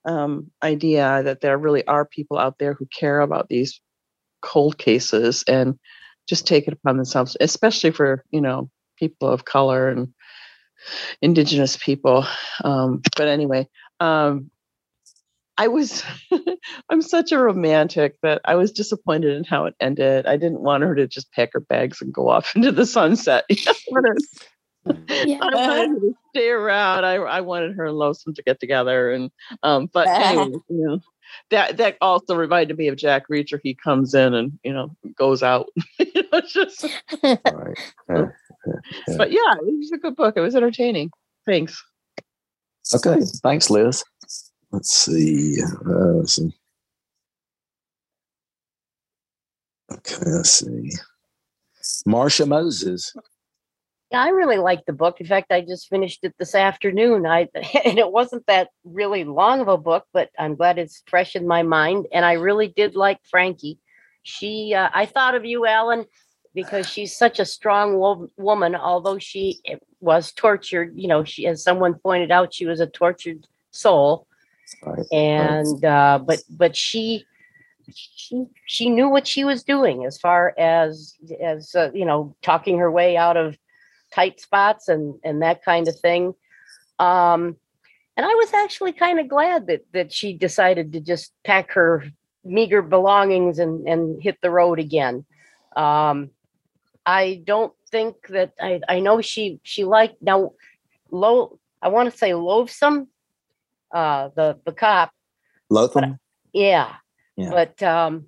um, 0.06 0.50
idea 0.62 1.22
that 1.22 1.42
there 1.42 1.58
really 1.58 1.86
are 1.86 2.06
people 2.06 2.38
out 2.38 2.58
there 2.58 2.72
who 2.72 2.86
care 2.98 3.20
about 3.20 3.50
these 3.50 3.78
cold 4.40 4.78
cases 4.78 5.44
and 5.46 5.78
just 6.26 6.46
take 6.46 6.66
it 6.66 6.72
upon 6.72 6.96
themselves, 6.96 7.36
especially 7.40 7.90
for 7.90 8.24
you 8.30 8.40
know 8.40 8.70
people 8.96 9.28
of 9.28 9.44
color 9.44 9.88
and 9.88 10.12
indigenous 11.22 11.76
people. 11.76 12.26
Um, 12.62 13.02
but 13.16 13.28
anyway, 13.28 13.68
um, 14.00 14.50
I 15.56 15.68
was 15.68 16.04
I'm 16.90 17.02
such 17.02 17.32
a 17.32 17.38
romantic 17.38 18.16
that 18.22 18.40
I 18.44 18.56
was 18.56 18.72
disappointed 18.72 19.36
in 19.36 19.44
how 19.44 19.66
it 19.66 19.74
ended. 19.80 20.26
I 20.26 20.36
didn't 20.36 20.60
want 20.60 20.82
her 20.82 20.94
to 20.94 21.06
just 21.06 21.30
pack 21.32 21.50
her 21.52 21.60
bags 21.60 22.00
and 22.02 22.12
go 22.12 22.28
off 22.28 22.54
into 22.56 22.72
the 22.72 22.86
sunset. 22.86 23.44
I 23.50 23.74
wanted, 23.88 24.18
Yeah. 25.26 25.38
I 25.40 25.54
wanted 25.54 25.88
her 25.88 26.00
to 26.00 26.14
stay 26.34 26.50
around. 26.50 27.04
I 27.04 27.14
I 27.14 27.40
wanted 27.40 27.76
her 27.76 27.86
and 27.86 27.96
Lotham 27.96 28.34
to 28.34 28.42
get 28.42 28.60
together 28.60 29.12
and 29.12 29.30
um 29.62 29.88
but 29.92 30.08
anyway, 30.08 30.58
you 30.68 30.86
know 30.86 31.00
that 31.50 31.76
that 31.76 31.96
also 32.00 32.34
reminded 32.34 32.76
me 32.76 32.88
of 32.88 32.96
Jack 32.96 33.28
Reacher. 33.28 33.60
He 33.62 33.74
comes 33.74 34.14
in 34.14 34.34
and 34.34 34.58
you 34.64 34.72
know 34.72 34.94
goes 35.16 35.42
out. 35.42 35.68
you 35.98 36.22
know, 36.32 36.40
just 36.40 36.84
All 37.22 37.38
right. 37.44 37.78
Uh, 38.12 38.26
Yeah. 39.09 39.16
but 39.18 39.30
yeah, 39.30 39.54
it 39.61 39.78
was 39.78 39.92
a 39.92 39.99
good 39.99 40.16
book. 40.16 40.37
It 40.37 40.40
was 40.40 40.56
entertaining. 40.56 41.11
Thanks. 41.47 41.83
okay. 42.94 43.21
Thanks, 43.42 43.68
Liz. 43.71 44.02
Let's 44.73 44.90
see. 44.90 45.56
Uh, 45.62 46.14
let's 46.14 46.37
see. 46.37 46.50
Okay, 49.92 50.16
let's 50.26 50.50
see. 50.50 50.90
Marsha 52.09 52.49
Moses. 52.49 53.14
Yeah, 54.11 54.23
I 54.23 54.28
really 54.28 54.59
liked 54.59 54.87
the 54.87 54.92
book. 54.92 55.21
In 55.21 55.26
fact, 55.26 55.52
I 55.52 55.61
just 55.61 55.88
finished 55.88 56.21
it 56.25 56.35
this 56.38 56.54
afternoon. 56.54 57.26
I 57.26 57.49
and 57.85 57.99
it 57.99 58.11
wasn't 58.11 58.47
that 58.47 58.68
really 58.85 59.25
long 59.25 59.61
of 59.61 59.68
a 59.68 59.78
book, 59.78 60.06
but 60.12 60.30
I'm 60.38 60.56
glad 60.56 60.78
it's 60.78 61.02
fresh 61.06 61.37
in 61.37 61.47
my 61.47 61.62
mind. 61.62 62.06
And 62.12 62.25
I 62.25 62.35
really 62.35 62.68
did 62.68 62.97
like 62.97 63.18
Frankie. 63.28 63.78
She, 64.23 64.73
uh, 64.75 64.88
I 64.94 65.06
thought 65.06 65.35
of 65.35 65.44
you, 65.44 65.66
Alan, 65.66 66.06
because 66.54 66.88
she's 66.88 67.16
such 67.16 67.38
a 67.38 67.44
strong 67.44 67.96
wo- 67.96 68.30
woman. 68.37 68.75
Although 68.75 69.18
she 69.18 69.61
was 70.00 70.32
tortured, 70.32 70.92
you 70.94 71.08
know, 71.08 71.25
she, 71.25 71.46
as 71.46 71.62
someone 71.62 71.94
pointed 71.94 72.30
out, 72.30 72.54
she 72.54 72.66
was 72.66 72.80
a 72.80 72.87
tortured 72.87 73.46
soul. 73.70 74.26
Right. 74.82 75.06
And 75.12 75.84
uh, 75.84 76.20
but 76.25 76.42
but 76.49 76.76
she 76.76 77.26
she 77.92 78.46
she 78.66 78.88
knew 78.88 79.08
what 79.08 79.26
she 79.26 79.44
was 79.44 79.62
doing 79.62 80.04
as 80.04 80.18
far 80.18 80.54
as 80.58 81.16
as 81.40 81.75
uh, 81.75 81.90
you 81.92 82.04
know 82.04 82.34
talking 82.42 82.78
her 82.78 82.90
way 82.90 83.16
out 83.16 83.37
of 83.37 83.58
tight 84.12 84.40
spots 84.40 84.88
and 84.88 85.14
and 85.25 85.42
that 85.42 85.64
kind 85.64 85.88
of 85.88 85.99
thing 85.99 86.34
um 86.99 87.56
and 88.16 88.25
i 88.25 88.34
was 88.34 88.52
actually 88.54 88.92
kind 88.92 89.18
of 89.18 89.28
glad 89.28 89.66
that 89.66 89.84
that 89.92 90.12
she 90.12 90.32
decided 90.32 90.92
to 90.92 91.00
just 91.00 91.32
pack 91.44 91.73
her 91.73 92.04
meager 92.44 92.82
belongings 92.82 93.58
and 93.58 93.87
and 93.88 94.23
hit 94.23 94.38
the 94.40 94.50
road 94.50 94.78
again 94.78 95.25
um 95.76 96.30
i 97.06 97.42
don't 97.44 97.73
think 97.90 98.14
that 98.28 98.52
i 98.61 98.80
i 98.88 99.00
know 99.00 99.20
she 99.20 99.61
she 99.62 99.84
liked 99.84 100.20
now 100.23 100.52
low 101.11 101.58
i 101.82 101.88
want 101.88 102.11
to 102.11 102.16
say 102.16 102.34
loathsome 102.34 103.08
uh 103.92 104.28
the 104.37 104.58
the 104.64 104.73
cop 104.73 105.12
Lotham. 105.70 106.18
yeah. 106.52 106.94
Yeah. 107.37 107.50
But 107.50 107.82
um 107.82 108.26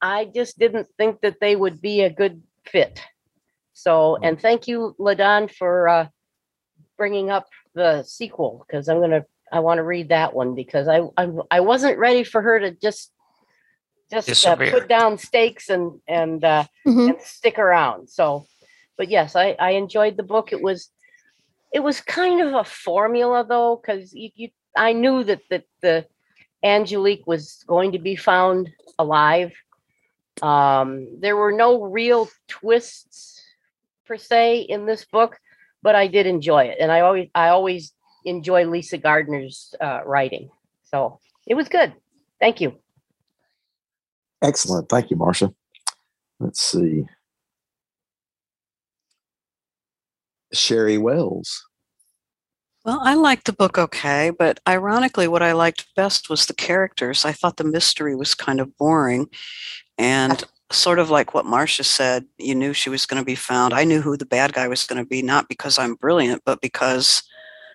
I 0.00 0.26
just 0.26 0.58
didn't 0.58 0.86
think 0.96 1.20
that 1.22 1.40
they 1.40 1.56
would 1.56 1.80
be 1.80 2.02
a 2.02 2.10
good 2.10 2.40
fit. 2.64 3.02
So, 3.72 4.16
and 4.16 4.40
thank 4.40 4.68
you, 4.68 4.94
Ladon, 4.98 5.52
for 5.52 5.88
uh 5.88 6.08
bringing 6.96 7.30
up 7.30 7.46
the 7.74 8.02
sequel 8.04 8.64
because 8.66 8.88
I'm 8.88 9.00
gonna 9.00 9.24
I 9.52 9.60
want 9.60 9.78
to 9.78 9.82
read 9.82 10.10
that 10.10 10.34
one 10.34 10.54
because 10.54 10.88
I 10.88 11.00
I 11.16 11.28
I 11.50 11.60
wasn't 11.60 11.98
ready 11.98 12.24
for 12.24 12.42
her 12.42 12.60
to 12.60 12.70
just 12.70 13.12
just 14.10 14.46
uh, 14.46 14.56
put 14.72 14.88
down 14.88 15.18
stakes 15.18 15.68
and 15.68 16.00
and 16.08 16.44
uh 16.44 16.64
Mhm. 16.86 17.10
and 17.10 17.20
stick 17.22 17.58
around. 17.58 18.08
So, 18.08 18.46
but 18.96 19.08
yes, 19.08 19.36
I 19.36 19.56
I 19.58 19.70
enjoyed 19.72 20.16
the 20.16 20.22
book. 20.22 20.52
It 20.52 20.62
was 20.62 20.90
it 21.72 21.80
was 21.80 22.00
kind 22.00 22.40
of 22.40 22.54
a 22.54 22.64
formula 22.64 23.44
though, 23.46 23.76
because 23.76 24.14
you, 24.14 24.30
you 24.34 24.48
I 24.76 24.92
knew 24.92 25.24
that 25.24 25.40
that 25.50 25.64
the 25.80 26.06
Angelique 26.64 27.26
was 27.26 27.62
going 27.66 27.92
to 27.92 27.98
be 27.98 28.16
found 28.16 28.70
alive. 28.98 29.52
Um, 30.42 31.20
there 31.20 31.36
were 31.36 31.52
no 31.52 31.82
real 31.82 32.28
twists 32.46 33.42
per 34.06 34.16
se 34.16 34.60
in 34.60 34.86
this 34.86 35.04
book, 35.04 35.38
but 35.82 35.94
I 35.94 36.06
did 36.06 36.26
enjoy 36.26 36.64
it, 36.64 36.78
and 36.80 36.90
I 36.92 37.00
always 37.00 37.28
I 37.34 37.48
always 37.48 37.92
enjoy 38.24 38.64
Lisa 38.66 38.98
Gardner's 38.98 39.74
uh, 39.80 40.00
writing, 40.04 40.50
so 40.84 41.20
it 41.46 41.54
was 41.54 41.68
good. 41.68 41.92
Thank 42.40 42.60
you. 42.60 42.78
Excellent. 44.42 44.88
Thank 44.88 45.10
you, 45.10 45.16
Marcia. 45.16 45.52
Let's 46.40 46.62
see. 46.62 47.06
Sherry 50.52 50.98
Wells. 50.98 51.64
Well, 52.84 53.00
I 53.02 53.14
liked 53.14 53.44
the 53.44 53.52
book 53.52 53.76
okay, 53.76 54.30
but 54.30 54.60
ironically, 54.66 55.28
what 55.28 55.42
I 55.42 55.52
liked 55.52 55.94
best 55.94 56.30
was 56.30 56.46
the 56.46 56.54
characters. 56.54 57.24
I 57.24 57.32
thought 57.32 57.56
the 57.56 57.64
mystery 57.64 58.14
was 58.14 58.34
kind 58.34 58.60
of 58.60 58.76
boring. 58.78 59.28
And 59.98 60.42
sort 60.70 60.98
of 60.98 61.10
like 61.10 61.34
what 61.34 61.44
Marcia 61.44 61.84
said, 61.84 62.24
you 62.38 62.54
knew 62.54 62.72
she 62.72 62.88
was 62.88 63.04
going 63.04 63.20
to 63.20 63.26
be 63.26 63.34
found. 63.34 63.74
I 63.74 63.84
knew 63.84 64.00
who 64.00 64.16
the 64.16 64.26
bad 64.26 64.52
guy 64.52 64.68
was 64.68 64.84
going 64.84 65.02
to 65.02 65.08
be, 65.08 65.22
not 65.22 65.48
because 65.48 65.78
I'm 65.78 65.96
brilliant, 65.96 66.42
but 66.44 66.60
because 66.60 67.22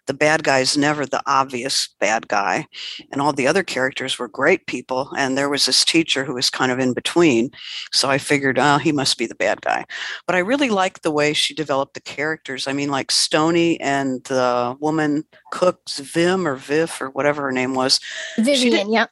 the 0.08 0.14
bad 0.14 0.44
guy 0.44 0.60
is 0.60 0.78
never 0.78 1.06
the 1.06 1.22
obvious 1.26 1.90
bad 2.00 2.28
guy. 2.28 2.66
And 3.12 3.22
all 3.22 3.34
the 3.34 3.48
other 3.48 3.64
characters 3.64 4.20
were 4.20 4.28
great 4.28 4.68
people. 4.68 5.10
And 5.18 5.38
there 5.38 5.50
was 5.50 5.66
this 5.66 5.86
teacher 5.86 6.24
who 6.24 6.34
was 6.34 6.50
kind 6.50 6.72
of 6.72 6.80
in 6.80 6.94
between. 6.94 7.52
So 7.92 8.10
I 8.10 8.18
figured, 8.18 8.60
oh, 8.60 8.78
he 8.78 8.92
must 8.92 9.18
be 9.18 9.26
the 9.26 9.36
bad 9.36 9.62
guy. 9.62 9.86
But 10.26 10.36
I 10.36 10.40
really 10.40 10.70
liked 10.70 11.04
the 11.04 11.12
way 11.12 11.34
she 11.34 11.54
developed 11.54 11.94
the 11.94 12.02
characters. 12.02 12.68
I 12.68 12.74
mean, 12.74 12.90
like 12.90 13.12
Stony 13.12 13.80
and 13.80 14.24
the 14.26 14.76
woman 14.80 15.24
Cooks, 15.52 16.00
Vim 16.00 16.48
or 16.48 16.56
Viv 16.56 16.98
or 17.00 17.10
whatever 17.10 17.44
her 17.44 17.52
name 17.52 17.74
was. 17.74 18.00
Vivian, 18.38 18.92
yeah. 18.92 19.08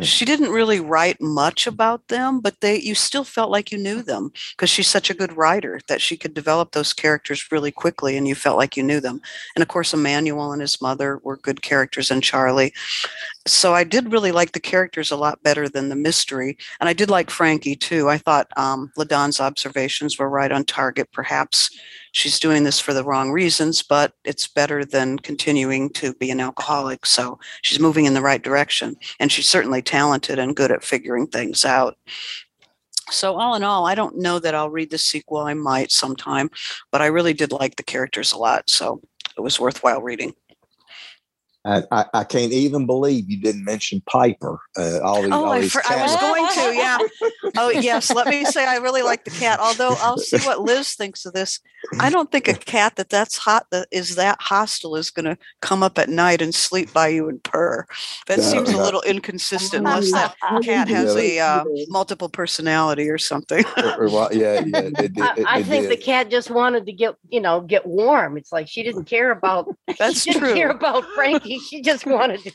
She 0.00 0.24
didn't 0.24 0.50
really 0.50 0.80
write 0.80 1.20
much 1.20 1.66
about 1.66 2.08
them, 2.08 2.40
but 2.40 2.60
they 2.60 2.80
you 2.80 2.94
still 2.94 3.24
felt 3.24 3.50
like 3.50 3.70
you 3.70 3.78
knew 3.78 4.02
them 4.02 4.32
because 4.52 4.70
she's 4.70 4.88
such 4.88 5.10
a 5.10 5.14
good 5.14 5.36
writer 5.36 5.80
that 5.88 6.00
she 6.00 6.16
could 6.16 6.32
develop 6.32 6.72
those 6.72 6.92
characters 6.92 7.46
really 7.52 7.70
quickly 7.70 8.16
and 8.16 8.26
you 8.26 8.34
felt 8.34 8.56
like 8.56 8.76
you 8.76 8.82
knew 8.82 9.00
them. 9.00 9.20
And 9.54 9.62
of 9.62 9.68
course, 9.68 9.92
Emmanuel 9.92 10.52
and 10.52 10.62
his 10.62 10.80
mother 10.80 11.20
were 11.22 11.36
good 11.36 11.60
characters 11.60 12.10
and 12.10 12.22
Charlie. 12.22 12.72
So 13.48 13.74
I 13.74 13.84
did 13.84 14.12
really 14.12 14.30
like 14.30 14.52
the 14.52 14.60
characters 14.60 15.10
a 15.10 15.16
lot 15.16 15.42
better 15.42 15.68
than 15.68 15.88
the 15.88 15.96
mystery. 15.96 16.58
And 16.80 16.88
I 16.88 16.92
did 16.92 17.10
like 17.10 17.30
Frankie 17.30 17.76
too. 17.76 18.08
I 18.08 18.18
thought 18.18 18.48
um, 18.56 18.92
Ladon's 18.96 19.40
observations 19.40 20.18
were 20.18 20.28
right 20.28 20.52
on 20.52 20.64
target. 20.64 21.10
Perhaps 21.12 21.76
she's 22.12 22.38
doing 22.38 22.64
this 22.64 22.78
for 22.78 22.92
the 22.92 23.04
wrong 23.04 23.30
reasons, 23.30 23.82
but 23.82 24.12
it's 24.24 24.46
better 24.46 24.84
than 24.84 25.18
continuing 25.18 25.90
to 25.90 26.14
be 26.14 26.30
an 26.30 26.40
alcoholic. 26.40 27.06
So 27.06 27.38
she's 27.62 27.80
moving 27.80 28.04
in 28.04 28.14
the 28.14 28.22
right 28.22 28.42
direction. 28.42 28.96
And 29.18 29.32
she's 29.32 29.48
certainly 29.48 29.82
talented 29.82 30.38
and 30.38 30.54
good 30.54 30.70
at 30.70 30.84
figuring 30.84 31.26
things 31.26 31.64
out. 31.64 31.96
So, 33.10 33.36
all 33.36 33.54
in 33.54 33.64
all, 33.64 33.86
I 33.86 33.94
don't 33.94 34.18
know 34.18 34.38
that 34.38 34.54
I'll 34.54 34.68
read 34.68 34.90
the 34.90 34.98
sequel. 34.98 35.38
I 35.38 35.54
might 35.54 35.90
sometime, 35.90 36.50
but 36.92 37.00
I 37.00 37.06
really 37.06 37.32
did 37.32 37.52
like 37.52 37.76
the 37.76 37.82
characters 37.82 38.32
a 38.32 38.36
lot. 38.36 38.68
So 38.68 39.00
it 39.34 39.40
was 39.40 39.58
worthwhile 39.58 40.02
reading. 40.02 40.34
I, 41.68 41.82
I, 41.92 42.04
I 42.14 42.24
can't 42.24 42.52
even 42.52 42.86
believe 42.86 43.28
you 43.30 43.40
didn't 43.40 43.64
mention 43.64 44.02
Piper. 44.06 44.58
Uh, 44.76 45.00
all 45.02 45.22
these, 45.22 45.30
Oh, 45.32 45.44
all 45.44 45.52
I, 45.52 45.60
these 45.60 45.72
fr- 45.72 45.80
I 45.88 46.02
was 46.02 46.16
going 46.16 46.46
to, 46.46 46.76
yeah. 46.76 46.98
Oh, 47.58 47.70
yes. 47.70 48.10
Let 48.12 48.26
me 48.28 48.44
say 48.44 48.64
I 48.66 48.76
really 48.76 49.02
like 49.02 49.24
the 49.24 49.30
cat. 49.30 49.58
Although 49.60 49.94
I'll 50.00 50.18
see 50.18 50.38
what 50.38 50.60
Liz 50.60 50.94
thinks 50.94 51.26
of 51.26 51.32
this. 51.34 51.60
I 52.00 52.10
don't 52.10 52.30
think 52.32 52.48
a 52.48 52.54
cat 52.54 52.96
that 52.96 53.08
that's 53.08 53.36
hot 53.36 53.66
that 53.70 53.86
is 53.92 54.16
that 54.16 54.38
hostile 54.40 54.96
is 54.96 55.10
going 55.10 55.26
to 55.26 55.38
come 55.60 55.82
up 55.82 55.98
at 55.98 56.08
night 56.08 56.42
and 56.42 56.54
sleep 56.54 56.92
by 56.92 57.08
you 57.08 57.28
and 57.28 57.42
purr. 57.44 57.86
That 58.26 58.38
No, 58.38 58.44
seems 58.44 58.70
a 58.70 58.76
little 58.76 59.02
inconsistent 59.02 59.86
unless 59.86 60.10
that 60.12 60.34
cat 60.64 60.88
has 60.88 61.14
do 61.14 61.20
a 61.20 61.38
uh, 61.40 61.64
multiple 61.88 62.28
personality 62.28 63.08
or 63.08 63.18
something. 63.18 63.64
or- 63.76 64.04
or 64.04 64.08
what- 64.08 64.34
yeah, 64.34 64.64
yeah. 64.64 64.78
It, 64.80 64.94
did- 64.94 65.20
I, 65.20 65.34
it- 65.36 65.46
I 65.46 65.58
it 65.60 65.66
think 65.66 65.88
the 65.88 65.96
cat 65.96 66.30
just 66.30 66.50
wanted 66.50 66.86
to 66.86 66.92
get 66.92 67.14
you 67.28 67.40
know 67.40 67.60
get 67.60 67.86
warm. 67.86 68.36
It's 68.38 68.52
like 68.52 68.68
she 68.68 68.82
didn't 68.82 69.04
care 69.04 69.30
about 69.30 69.68
That's 69.98 70.22
she 70.22 70.32
didn't 70.32 70.54
care 70.54 70.70
about 70.70 71.04
Frankie. 71.14 71.57
She 71.68 71.82
just 71.82 72.06
wanted 72.06 72.40
to 72.42 72.52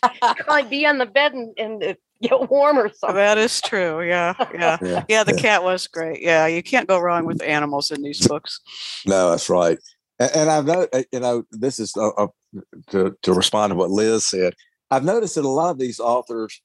like 0.48 0.70
be 0.70 0.86
on 0.86 0.98
the 0.98 1.06
bed 1.06 1.34
and, 1.34 1.54
and 1.58 1.84
uh, 1.84 1.94
get 2.22 2.50
warm 2.50 2.78
or 2.78 2.90
something. 2.94 3.16
That 3.16 3.38
is 3.38 3.62
true. 3.62 4.02
Yeah. 4.02 4.34
Yeah. 4.54 4.78
Yeah, 4.82 5.04
Yeah. 5.08 5.24
The 5.24 5.34
yeah. 5.36 5.42
cat 5.42 5.64
was 5.64 5.88
great. 5.88 6.22
Yeah. 6.22 6.48
You 6.48 6.64
can't 6.64 6.88
go 6.88 7.00
wrong 7.00 7.26
with 7.26 7.42
animals 7.42 7.92
in 7.92 8.02
these 8.02 8.28
books. 8.28 8.60
No, 9.06 9.32
that's 9.32 9.50
right. 9.50 9.78
And, 10.20 10.32
and 10.36 10.50
I've 10.50 10.66
know, 10.66 10.88
uh, 10.94 11.04
you 11.12 11.20
know, 11.20 11.44
this 11.52 11.80
is 11.80 11.94
uh, 11.98 12.10
uh, 12.10 12.28
to 12.92 13.16
to 13.22 13.34
respond 13.34 13.72
to 13.72 13.76
what 13.76 13.92
Liz 13.92 14.26
said. 14.26 14.54
I've 14.92 15.04
noticed 15.04 15.36
that 15.36 15.46
a 15.46 15.50
lot 15.50 15.72
of 15.72 15.80
these 15.80 16.00
authors 16.00 16.62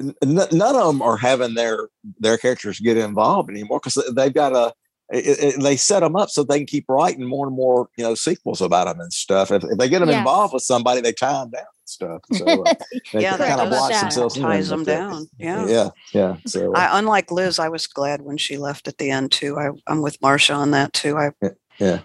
n- 0.00 0.14
none 0.22 0.76
of 0.76 0.86
them 0.86 1.02
are 1.02 1.16
having 1.16 1.54
their 1.54 1.88
their 2.18 2.36
characters 2.36 2.80
get 2.80 2.96
involved 2.96 3.50
anymore 3.50 3.80
because 3.82 4.02
they've 4.14 4.34
got 4.34 4.54
a 4.54 4.72
it, 5.12 5.56
it, 5.56 5.62
they 5.62 5.76
set 5.76 6.00
them 6.00 6.16
up 6.16 6.30
so 6.30 6.42
they 6.42 6.58
can 6.58 6.66
keep 6.66 6.86
writing 6.88 7.24
more 7.26 7.46
and 7.46 7.54
more 7.54 7.88
you 7.96 8.04
know 8.04 8.14
sequels 8.14 8.60
about 8.60 8.86
them 8.86 9.00
and 9.00 9.12
stuff. 9.12 9.50
If, 9.50 9.64
if 9.64 9.78
they 9.78 9.88
get 9.88 9.98
them 10.00 10.08
Yes. 10.08 10.18
involved 10.18 10.54
with 10.54 10.62
somebody, 10.62 11.00
they 11.00 11.12
tie 11.12 11.32
them 11.32 11.50
down 11.50 11.60
and 11.62 11.86
stuff. 11.86 12.22
So 12.32 12.64
uh, 12.66 12.74
they 13.12 13.22
Yeah, 13.22 13.36
that 13.36 13.48
kind 13.48 13.60
of 13.60 13.70
does 13.70 13.78
blocks 13.78 13.94
that. 13.94 14.00
themselves 14.02 14.34
ties 14.38 14.70
with 14.70 14.78
them 14.78 14.84
that. 14.84 15.10
down. 15.10 15.28
Yeah. 15.38 15.66
Yeah, 15.66 15.90
yeah. 16.12 16.36
So 16.46 16.74
uh, 16.74 16.78
I, 16.78 16.98
unlike 16.98 17.30
Liz, 17.30 17.58
I 17.58 17.68
was 17.68 17.86
glad 17.86 18.22
when 18.22 18.38
she 18.38 18.56
left 18.56 18.88
at 18.88 18.98
the 18.98 19.10
end 19.10 19.32
too. 19.32 19.58
I, 19.58 19.70
I'm 19.86 20.00
with 20.02 20.20
Marcia 20.22 20.54
on 20.54 20.70
that 20.72 20.92
too. 20.92 21.16
I 21.18 21.30
yeah. 21.78 22.00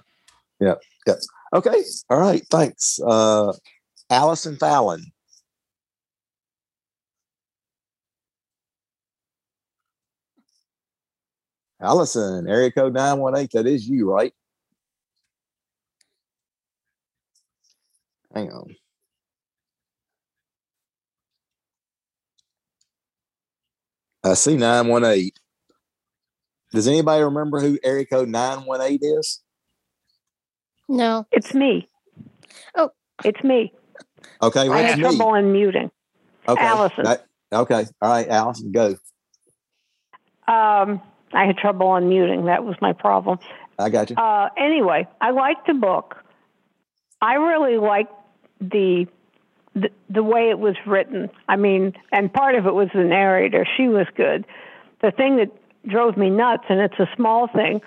Yeah. 0.60 0.76
okay, 1.54 1.84
all 2.10 2.20
right. 2.20 2.44
Thanks, 2.52 3.00
uh, 3.06 3.54
Allison 4.10 4.58
Fallon. 4.58 5.06
Allison, 11.82 12.48
area 12.48 12.72
code 12.72 12.94
918. 12.94 13.50
That 13.54 13.70
is 13.70 13.88
you, 13.88 14.10
right? 14.12 14.34
Hang 18.34 18.52
on. 18.52 18.76
I 24.24 24.34
see 24.34 24.58
918. 24.58 25.32
Does 26.72 26.88
anybody 26.88 27.24
remember 27.24 27.60
who 27.60 27.80
area 27.84 28.06
code 28.06 28.30
918 28.30 29.00
is? 29.20 29.42
No. 30.88 31.26
It's 31.32 31.54
me. 31.54 31.90
Oh. 32.76 32.92
It's 33.24 33.44
me. 33.44 33.74
Okay, 34.42 34.62
I 34.62 34.68
what's 34.68 34.82
had 34.82 34.98
me? 34.98 35.04
trouble 35.04 35.32
unmuting. 35.34 35.92
Okay. 36.48 36.62
Allison. 36.62 37.04
that- 37.06 37.26
okay. 37.52 37.86
All 38.02 38.10
right, 38.12 38.28
Allison, 38.28 38.72
go. 38.72 38.96
Um, 40.48 41.02
I 41.34 41.46
had 41.46 41.58
trouble 41.58 41.88
unmuting. 41.88 42.46
That 42.46 42.64
was 42.66 42.76
my 42.82 42.94
problem. 42.94 43.40
I 43.78 43.90
got 43.90 44.10
you. 44.10 44.16
Uh, 44.16 44.50
anyway, 44.58 45.08
I 45.22 45.32
liked 45.32 45.68
the 45.68 45.74
book. 45.74 46.18
I 47.22 47.36
really 47.36 47.78
liked 47.78 48.14
the, 48.62 49.08
the 49.76 49.90
the 50.10 50.24
way 50.24 50.50
it 50.50 50.60
was 50.60 50.76
written. 50.86 51.30
I 51.48 51.56
mean, 51.56 51.94
and 52.12 52.32
part 52.34 52.56
of 52.56 52.66
it 52.66 52.74
was 52.74 52.90
the 52.94 53.04
narrator. 53.04 53.66
She 53.78 53.88
was 53.88 54.08
good. 54.16 54.46
The 55.02 55.12
thing 55.12 55.38
that 55.38 55.52
drove 55.88 56.18
me 56.18 56.30
nuts, 56.30 56.64
and 56.70 56.80
it's 56.82 57.00
a 57.00 57.08
small 57.16 57.48
thing, 57.48 57.82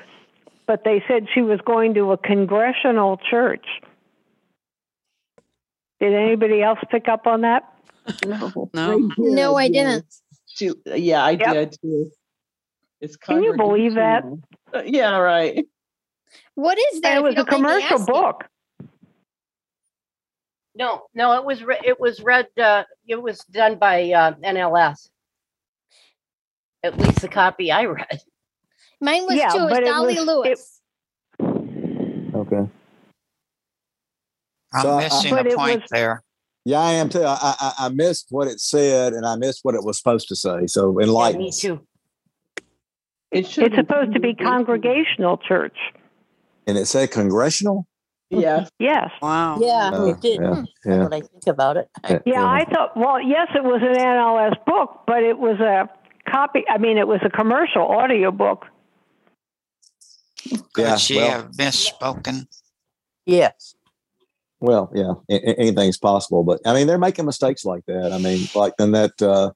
but 0.67 0.85
they 0.85 1.03
said 1.09 1.27
she 1.35 1.43
was 1.43 1.61
going 1.65 1.95
to 1.95 2.13
a 2.13 2.17
congressional 2.17 3.19
church. 3.31 3.67
Did 6.01 6.15
anybody 6.15 6.63
else 6.63 6.79
pick 6.91 7.09
up 7.09 7.27
on 7.27 7.43
that? 7.43 7.63
No, 8.25 8.71
No. 8.75 8.93
I 8.93 8.97
did, 8.97 9.13
No, 9.19 9.55
I 9.57 9.65
yeah. 9.65 9.69
didn't. 9.93 10.07
She, 10.47 10.73
yeah, 10.87 11.25
I 11.25 11.31
Yep. 11.33 11.53
did 11.55 11.77
too. 11.81 12.11
It's 13.03 13.17
Can 13.17 13.43
you 13.43 13.57
believe 13.57 13.95
that? 13.97 14.23
Uh, 14.73 14.83
Yeah, 14.87 15.17
right. 15.19 15.67
What 16.55 16.79
is 16.93 17.01
that? 17.03 17.19
It 17.19 17.23
was 17.23 17.35
a 17.35 17.45
don't 17.45 17.51
mind 17.51 17.63
me 17.63 17.69
commercial 17.89 18.01
asking? 18.01 18.15
book. 18.15 18.45
No, 20.75 21.03
no, 21.13 21.33
it 21.35 21.45
was 21.45 21.63
re- 21.63 21.81
it 21.85 22.01
was 22.01 22.23
read. 22.23 22.47
Uh, 22.59 22.85
it 23.07 23.21
was 23.21 23.41
done 23.51 23.77
by 23.77 24.11
uh, 24.13 24.33
NLS. 24.37 25.11
At 26.83 26.97
least 26.99 27.21
the 27.21 27.29
copy 27.29 27.71
I 27.71 27.85
read. 27.85 28.21
Mine 29.01 29.25
was 29.27 29.35
Yeah, 29.37 29.49
too. 29.49 29.59
but 29.69 29.81
It's 29.83 29.89
it 29.89 29.93
Dolly 29.93 30.15
was- 30.15 30.27
Lewis. 30.27 30.81
Okay. 32.35 32.71
I'm 34.75 34.83
So 34.83 34.97
missing 34.99 35.31
But 35.35 35.53
a 35.53 35.57
point 35.57 35.83
was- 35.83 35.91
there. 35.91 36.23
Yeah, 36.65 36.79
I 36.81 36.93
am 36.93 37.09
too. 37.09 37.25
I, 37.25 37.37
I 37.61 37.73
I 37.81 37.89
missed 37.89 38.29
what 38.31 38.47
it 38.47 38.61
said 38.61 39.13
and 39.15 39.27
I 39.27 39.35
missed 39.35 39.61
what 39.65 39.75
it 39.75 39.83
was 39.85 39.99
supposed 39.99 40.29
to 40.29 40.37
say. 40.37 40.67
So 40.69 40.97
Yeah, 40.99 41.07
enlighten 41.07 41.41
me 41.43 41.51
too. 41.51 41.85
It 43.33 43.47
should 43.49 43.65
It's 43.65 43.77
supposed 43.77 44.13
to 44.15 44.21
be 44.21 44.35
congregational. 44.35 45.37
congregational 45.37 45.37
church. 45.39 45.77
And 46.67 46.77
it 46.79 46.87
said 46.87 47.11
congressional. 47.11 47.87
Yeah, 48.31 48.67
Yes. 48.79 49.11
wow. 49.21 49.59
Yeah, 49.61 49.91
Uh, 49.93 50.05
it 50.07 50.21
did. 50.21 50.41
Yeah, 50.41 50.51
That's 50.55 50.69
yeah, 50.87 51.03
what 51.03 51.13
I 51.15 51.21
think 51.21 51.47
about 51.49 51.77
it. 51.77 51.89
Yeah, 52.25 52.45
I 52.47 52.65
thought, 52.65 52.97
well, 52.97 53.21
yes, 53.21 53.49
it 53.55 53.63
was 53.65 53.83
an 53.83 53.95
NLS 53.95 54.57
book, 54.67 55.01
but 55.07 55.23
it 55.23 55.39
was 55.39 55.61
a 55.61 55.89
copy. 56.31 56.65
I 56.69 56.79
mean, 56.79 56.97
it 56.97 57.07
was 57.09 57.21
a 57.25 57.29
commercial 57.31 57.87
audio 57.87 58.31
book. 58.31 58.65
Could 60.73 60.83
Yeah, 60.85 60.97
she 60.97 61.17
well- 61.17 61.31
have 61.31 61.51
misspoken? 61.53 62.47
Yes. 63.27 63.75
Well, 64.61 64.91
yeah, 64.95 65.13
a- 65.29 65.51
a- 65.51 65.59
anything's 65.59 65.99
possible, 65.99 66.45
but 66.45 66.61
I 66.65 66.73
mean, 66.73 66.87
they're 66.87 66.99
making 66.99 67.27
mistakes 67.27 67.65
like 67.65 67.85
that. 67.87 68.13
I 68.13 68.19
mean, 68.19 68.47
like 68.55 68.73
in 68.79 68.93
that 68.93 69.21
uh, 69.21 69.51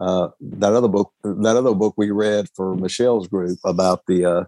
uh, 0.00 0.28
that 0.40 0.72
other 0.72 0.88
book, 0.88 1.12
that 1.22 1.56
other 1.56 1.74
book 1.74 1.94
we 1.96 2.10
read 2.10 2.46
for 2.54 2.74
Michelle's 2.74 3.28
group 3.28 3.58
about 3.64 4.02
the 4.06 4.24
uh, 4.24 4.44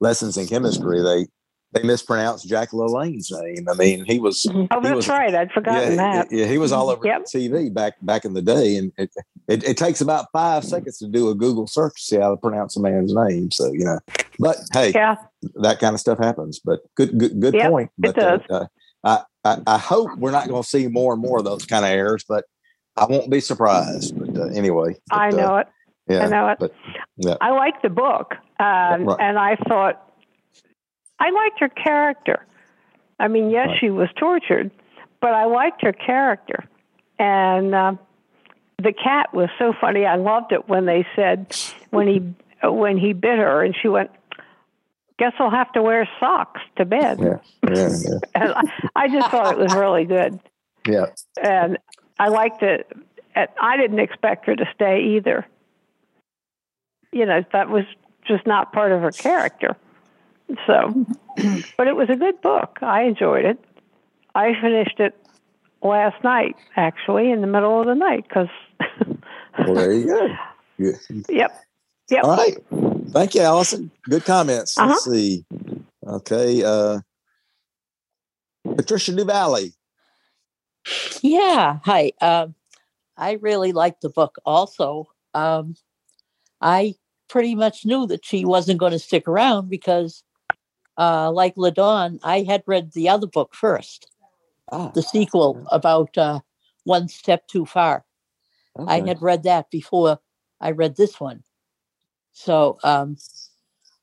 lessons 0.00 0.36
in 0.36 0.46
chemistry. 0.46 1.02
They 1.02 1.26
they 1.72 1.82
mispronounced 1.82 2.48
Jack 2.48 2.70
LaLanne's 2.70 3.30
name. 3.30 3.66
I 3.68 3.74
mean, 3.74 4.04
he 4.06 4.18
was 4.18 4.46
Oh, 4.48 4.52
He 4.62 4.66
that's 4.82 4.94
was- 4.94 5.08
right. 5.08 5.34
I'd 5.34 5.50
forgotten 5.52 5.90
yeah, 5.96 5.96
that. 5.96 6.28
yeah, 6.32 6.46
he 6.46 6.56
was 6.58 6.72
all 6.72 6.88
over 6.88 7.04
Yep. 7.04 7.24
TV 7.24 7.72
back 7.74 7.94
back 8.02 8.24
in 8.24 8.32
the 8.34 8.40
day, 8.40 8.76
and 8.76 8.92
it, 8.96 9.10
it 9.48 9.64
it 9.64 9.76
takes 9.76 10.00
about 10.00 10.26
five 10.32 10.64
seconds 10.64 10.96
to 10.98 11.08
do 11.08 11.28
a 11.28 11.34
Google 11.34 11.66
search 11.66 11.94
to 11.96 12.02
see 12.02 12.16
how 12.16 12.30
to 12.30 12.36
pronounce 12.36 12.76
a 12.76 12.80
man's 12.80 13.12
name. 13.14 13.50
So 13.50 13.72
you 13.72 13.84
know, 13.84 13.98
but 14.38 14.56
hey, 14.72 14.92
Yeah. 14.92 15.16
that 15.56 15.78
kind 15.80 15.92
of 15.94 16.00
stuff 16.00 16.18
happens. 16.18 16.60
But 16.64 16.80
good, 16.96 17.18
good, 17.18 17.40
good 17.40 17.54
Yep, 17.54 17.70
point. 17.70 17.90
it 18.02 18.14
But 18.14 18.18
uh, 18.22 18.36
does. 18.38 18.40
uh, 18.48 18.66
I, 19.04 19.22
I, 19.44 19.58
I 19.74 19.78
hope 19.78 20.08
we're 20.18 20.30
not 20.30 20.48
going 20.48 20.62
to 20.62 20.68
see 20.68 20.88
more 20.88 21.12
and 21.12 21.20
more 21.20 21.38
of 21.38 21.44
those 21.44 21.66
kind 21.66 21.84
of 21.84 21.90
errors. 21.90 22.24
But 22.26 22.44
I 22.96 23.04
won't 23.04 23.28
be 23.30 23.40
surprised. 23.40 24.14
Uh, 24.38 24.46
anyway, 24.46 24.96
I 25.10 25.30
but, 25.30 25.38
uh, 25.38 25.42
know 25.42 25.56
it. 25.58 25.66
yeah, 26.08 26.24
I 26.24 26.28
know 26.28 26.48
it. 26.48 26.58
but 26.58 26.72
yeah, 27.16 27.36
I 27.40 27.50
liked 27.50 27.82
the 27.82 27.88
book, 27.90 28.34
um, 28.58 29.04
right. 29.04 29.16
and 29.20 29.38
I 29.38 29.56
thought 29.68 30.02
I 31.18 31.30
liked 31.30 31.60
her 31.60 31.68
character. 31.68 32.44
I 33.18 33.28
mean, 33.28 33.50
yes, 33.50 33.68
Right. 33.68 33.78
she 33.80 33.90
was 33.90 34.08
tortured, 34.16 34.70
but 35.20 35.32
I 35.32 35.44
liked 35.46 35.82
her 35.82 35.92
character, 35.92 36.64
and 37.18 37.74
um 37.74 37.98
the 38.78 38.92
cat 38.92 39.32
was 39.32 39.48
so 39.58 39.72
funny. 39.80 40.04
I 40.04 40.16
loved 40.16 40.52
it 40.52 40.68
when 40.68 40.84
they 40.84 41.06
said 41.16 41.56
when 41.90 42.06
he 42.06 42.34
when 42.62 42.98
he 42.98 43.12
bit 43.14 43.38
her, 43.38 43.62
and 43.64 43.74
she 43.80 43.88
went, 43.88 44.10
"Guess 45.18 45.32
I'll 45.38 45.50
have 45.50 45.72
to 45.72 45.82
wear 45.82 46.06
socks 46.20 46.60
to 46.76 46.84
bed." 46.84 47.18
yeah, 47.20 47.38
yeah, 47.74 47.88
yeah, 48.04 48.18
And 48.34 48.52
I, 48.52 48.62
I 48.94 49.08
just 49.08 49.30
thought 49.30 49.52
it 49.52 49.58
was 49.58 49.74
really 49.74 50.04
good, 50.04 50.38
yeah. 50.86 51.06
and 51.42 51.78
I 52.18 52.28
liked 52.28 52.62
it. 52.62 52.86
And 53.36 53.48
I 53.60 53.76
didn't 53.76 54.00
expect 54.00 54.46
her 54.46 54.56
to 54.56 54.64
stay 54.74 55.16
either. 55.16 55.46
You 57.12 57.26
know, 57.26 57.44
that 57.52 57.68
was 57.68 57.84
just 58.26 58.46
not 58.46 58.72
part 58.72 58.90
of 58.90 59.02
her 59.02 59.12
character. 59.12 59.76
So, 60.66 61.06
but 61.76 61.86
it 61.86 61.94
was 61.94 62.08
a 62.10 62.16
good 62.16 62.40
book. 62.40 62.78
I 62.82 63.02
enjoyed 63.02 63.44
it. 63.44 63.58
I 64.34 64.52
finished 64.60 64.98
it 64.98 65.14
last 65.82 66.22
night, 66.24 66.56
actually, 66.76 67.30
in 67.30 67.40
the 67.42 67.46
middle 67.46 67.80
of 67.80 67.86
the 67.86 67.94
night, 67.94 68.26
because. 68.28 68.48
Well, 69.58 69.74
there 69.74 69.90
you 69.90 70.06
go. 70.06 70.28
Yeah. 70.76 70.92
Yep. 71.30 71.64
Yep. 72.10 72.24
All 72.24 72.36
right. 72.36 72.58
Thank 73.08 73.34
you, 73.34 73.40
Allison. 73.40 73.90
Good 74.04 74.26
comments. 74.26 74.76
Uh-huh. 74.76 74.88
Let's 74.90 75.04
see. 75.06 75.46
Okay. 76.06 76.62
Uh, 76.62 77.00
Patricia 78.76 79.12
Duvalli. 79.12 79.72
Yeah. 81.22 81.78
Hi. 81.84 82.12
Um, 82.20 82.54
I 83.16 83.32
really 83.32 83.72
liked 83.72 84.02
the 84.02 84.10
book 84.10 84.36
also. 84.44 85.08
Um, 85.34 85.74
I 86.60 86.94
pretty 87.28 87.54
much 87.54 87.84
knew 87.84 88.06
that 88.06 88.24
she 88.24 88.44
wasn't 88.44 88.78
going 88.78 88.92
to 88.92 88.98
stick 88.98 89.26
around 89.26 89.68
because, 89.68 90.22
uh, 90.98 91.30
like 91.30 91.56
LaDawn, 91.56 92.18
I 92.22 92.42
had 92.42 92.62
read 92.66 92.92
the 92.92 93.08
other 93.08 93.26
book 93.26 93.54
first, 93.54 94.10
Ah, 94.70 94.90
the 94.94 95.02
sequel 95.02 95.66
about 95.70 96.16
uh, 96.18 96.40
One 96.84 97.08
Step 97.08 97.46
Too 97.48 97.66
Far. 97.66 98.04
I 98.88 99.00
had 99.00 99.22
read 99.22 99.42
that 99.44 99.70
before 99.70 100.18
I 100.60 100.70
read 100.72 100.96
this 100.96 101.18
one. 101.18 101.42
So 102.32 102.78
um, 102.84 103.16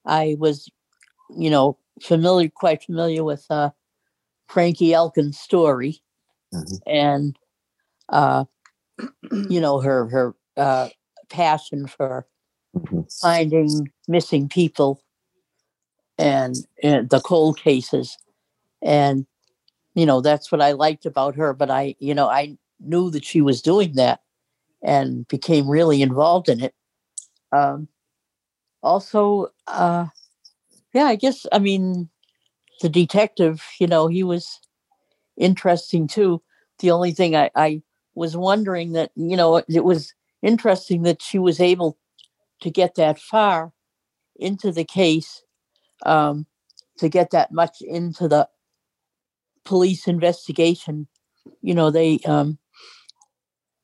I 0.05 0.35
was, 0.39 0.67
you 1.37 1.49
know, 1.49 1.77
familiar, 2.01 2.49
quite 2.49 2.83
familiar 2.83 3.23
with 3.23 3.45
uh, 3.49 3.69
Frankie 4.47 4.93
Elkin's 4.93 5.39
story 5.39 6.01
Mhm. 6.53 6.79
and, 6.85 7.39
uh, 8.09 8.45
you 9.49 9.61
know, 9.61 9.79
her 9.79 10.07
her 10.09 10.35
uh, 10.57 10.89
passion 11.29 11.87
for 11.87 12.27
finding 13.21 13.91
missing 14.07 14.49
people 14.49 15.03
and, 16.17 16.55
and 16.81 17.09
the 17.09 17.19
cold 17.19 17.59
cases. 17.59 18.17
And, 18.81 19.25
you 19.95 20.05
know, 20.05 20.21
that's 20.21 20.51
what 20.51 20.61
I 20.61 20.71
liked 20.73 21.05
about 21.05 21.35
her. 21.35 21.53
But 21.53 21.69
I, 21.69 21.95
you 21.99 22.13
know, 22.13 22.27
I 22.27 22.57
knew 22.79 23.09
that 23.11 23.25
she 23.25 23.41
was 23.41 23.61
doing 23.61 23.93
that 23.95 24.21
and 24.81 25.27
became 25.27 25.69
really 25.69 26.01
involved 26.01 26.49
in 26.49 26.61
it. 26.61 26.73
Um, 27.51 27.87
also, 28.81 29.51
uh, 29.67 30.07
yeah, 30.93 31.05
I 31.05 31.15
guess, 31.15 31.45
I 31.51 31.59
mean, 31.59 32.09
the 32.81 32.89
detective, 32.89 33.63
you 33.79 33.87
know, 33.87 34.07
he 34.07 34.23
was 34.23 34.59
interesting 35.37 36.07
too. 36.07 36.41
The 36.79 36.91
only 36.91 37.11
thing 37.11 37.35
I, 37.35 37.49
I 37.55 37.81
was 38.15 38.37
wondering 38.37 38.93
that, 38.93 39.11
you 39.15 39.35
know, 39.37 39.57
it 39.57 39.83
was 39.83 40.13
interesting 40.41 41.03
that 41.03 41.21
she 41.21 41.39
was 41.39 41.59
able 41.59 41.97
to 42.61 42.69
get 42.69 42.95
that 42.95 43.19
far 43.19 43.73
into 44.35 44.71
the 44.71 44.83
case, 44.83 45.43
um, 46.05 46.45
to 46.97 47.09
get 47.09 47.31
that 47.31 47.51
much 47.51 47.81
into 47.81 48.27
the 48.27 48.47
police 49.65 50.07
investigation. 50.07 51.07
You 51.61 51.73
know, 51.73 51.91
they 51.91 52.19
um, 52.25 52.57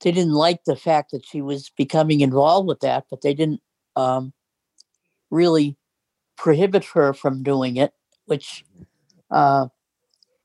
they 0.01 0.11
didn't 0.11 0.33
like 0.33 0.63
the 0.65 0.75
fact 0.75 1.11
that 1.11 1.25
she 1.25 1.41
was 1.41 1.71
becoming 1.75 2.21
involved 2.21 2.67
with 2.67 2.79
that, 2.81 3.05
but 3.09 3.21
they 3.21 3.33
didn't 3.33 3.61
um, 3.95 4.33
really 5.29 5.75
prohibit 6.37 6.85
her 6.85 7.13
from 7.13 7.43
doing 7.43 7.77
it, 7.77 7.93
which 8.25 8.63
uh, 9.29 9.67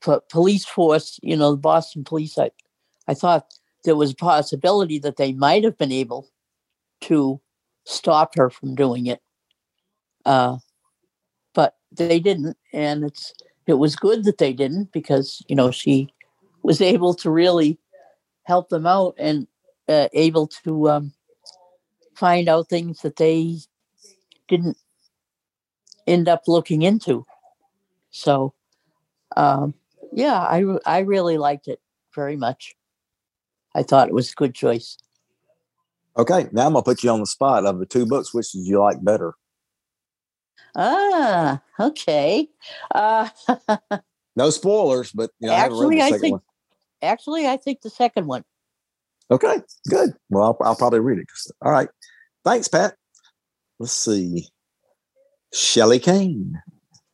po- 0.01 0.21
police 0.29 0.65
force, 0.65 1.19
you 1.23 1.37
know, 1.37 1.51
the 1.51 1.57
Boston 1.57 2.03
police, 2.03 2.37
I, 2.37 2.51
I 3.07 3.13
thought 3.13 3.45
there 3.85 3.95
was 3.95 4.11
a 4.11 4.15
possibility 4.15 4.99
that 4.99 5.17
they 5.17 5.33
might 5.33 5.63
have 5.63 5.77
been 5.77 5.91
able 5.91 6.27
to 7.01 7.39
stop 7.85 8.35
her 8.35 8.49
from 8.49 8.75
doing 8.75 9.05
it. 9.05 9.21
Uh, 10.25 10.57
but 11.53 11.75
they 11.91 12.19
didn't. 12.19 12.57
And 12.73 13.03
it's, 13.03 13.33
it 13.67 13.75
was 13.75 13.95
good 13.95 14.23
that 14.25 14.37
they 14.37 14.53
didn't 14.53 14.91
because, 14.91 15.43
you 15.47 15.55
know, 15.55 15.71
she 15.71 16.13
was 16.63 16.81
able 16.81 17.13
to 17.15 17.29
really 17.29 17.79
help 18.43 18.69
them 18.69 18.85
out 18.85 19.15
and 19.17 19.47
uh, 19.87 20.07
able 20.13 20.47
to 20.47 20.89
um, 20.89 21.13
find 22.15 22.49
out 22.49 22.69
things 22.69 23.01
that 23.01 23.17
they 23.17 23.57
didn't 24.47 24.77
end 26.07 26.27
up 26.27 26.43
looking 26.47 26.81
into. 26.81 27.25
So, 28.11 28.53
um, 29.35 29.73
yeah, 30.13 30.39
I 30.39 30.63
I 30.85 30.99
really 30.99 31.37
liked 31.37 31.67
it 31.67 31.81
very 32.13 32.37
much. 32.37 32.75
I 33.75 33.83
thought 33.83 34.07
it 34.07 34.13
was 34.13 34.31
a 34.31 34.35
good 34.35 34.55
choice. 34.55 34.97
Okay, 36.17 36.47
now 36.53 36.65
I'm 36.65 36.73
gonna 36.73 36.83
put 36.83 37.03
you 37.03 37.09
on 37.11 37.19
the 37.19 37.25
spot. 37.25 37.65
Of 37.65 37.77
the 37.79 37.85
two 37.85 38.05
books, 38.05 38.33
which 38.33 38.51
did 38.53 38.65
you 38.65 38.79
like 38.79 39.03
better? 39.03 39.33
Ah, 40.75 41.61
okay. 41.79 42.49
Uh, 42.93 43.29
No 44.37 44.49
spoilers, 44.49 45.11
but 45.11 45.31
you 45.39 45.47
know, 45.47 45.53
I 45.53 45.61
read 45.61 45.65
actually, 45.65 45.95
the 45.95 46.01
I 46.03 46.17
think 46.17 46.31
one. 46.33 46.41
actually 47.01 47.47
I 47.47 47.57
think 47.57 47.81
the 47.81 47.89
second 47.89 48.27
one. 48.27 48.43
Okay, 49.31 49.57
good. 49.89 50.13
Well, 50.29 50.43
I'll, 50.43 50.57
I'll 50.67 50.75
probably 50.75 50.99
read 50.99 51.19
it. 51.19 51.27
All 51.61 51.71
right. 51.71 51.87
Thanks, 52.43 52.67
Pat. 52.67 52.95
Let's 53.79 53.93
see. 53.93 54.49
Shelley 55.53 55.99
Kane. 55.99 56.61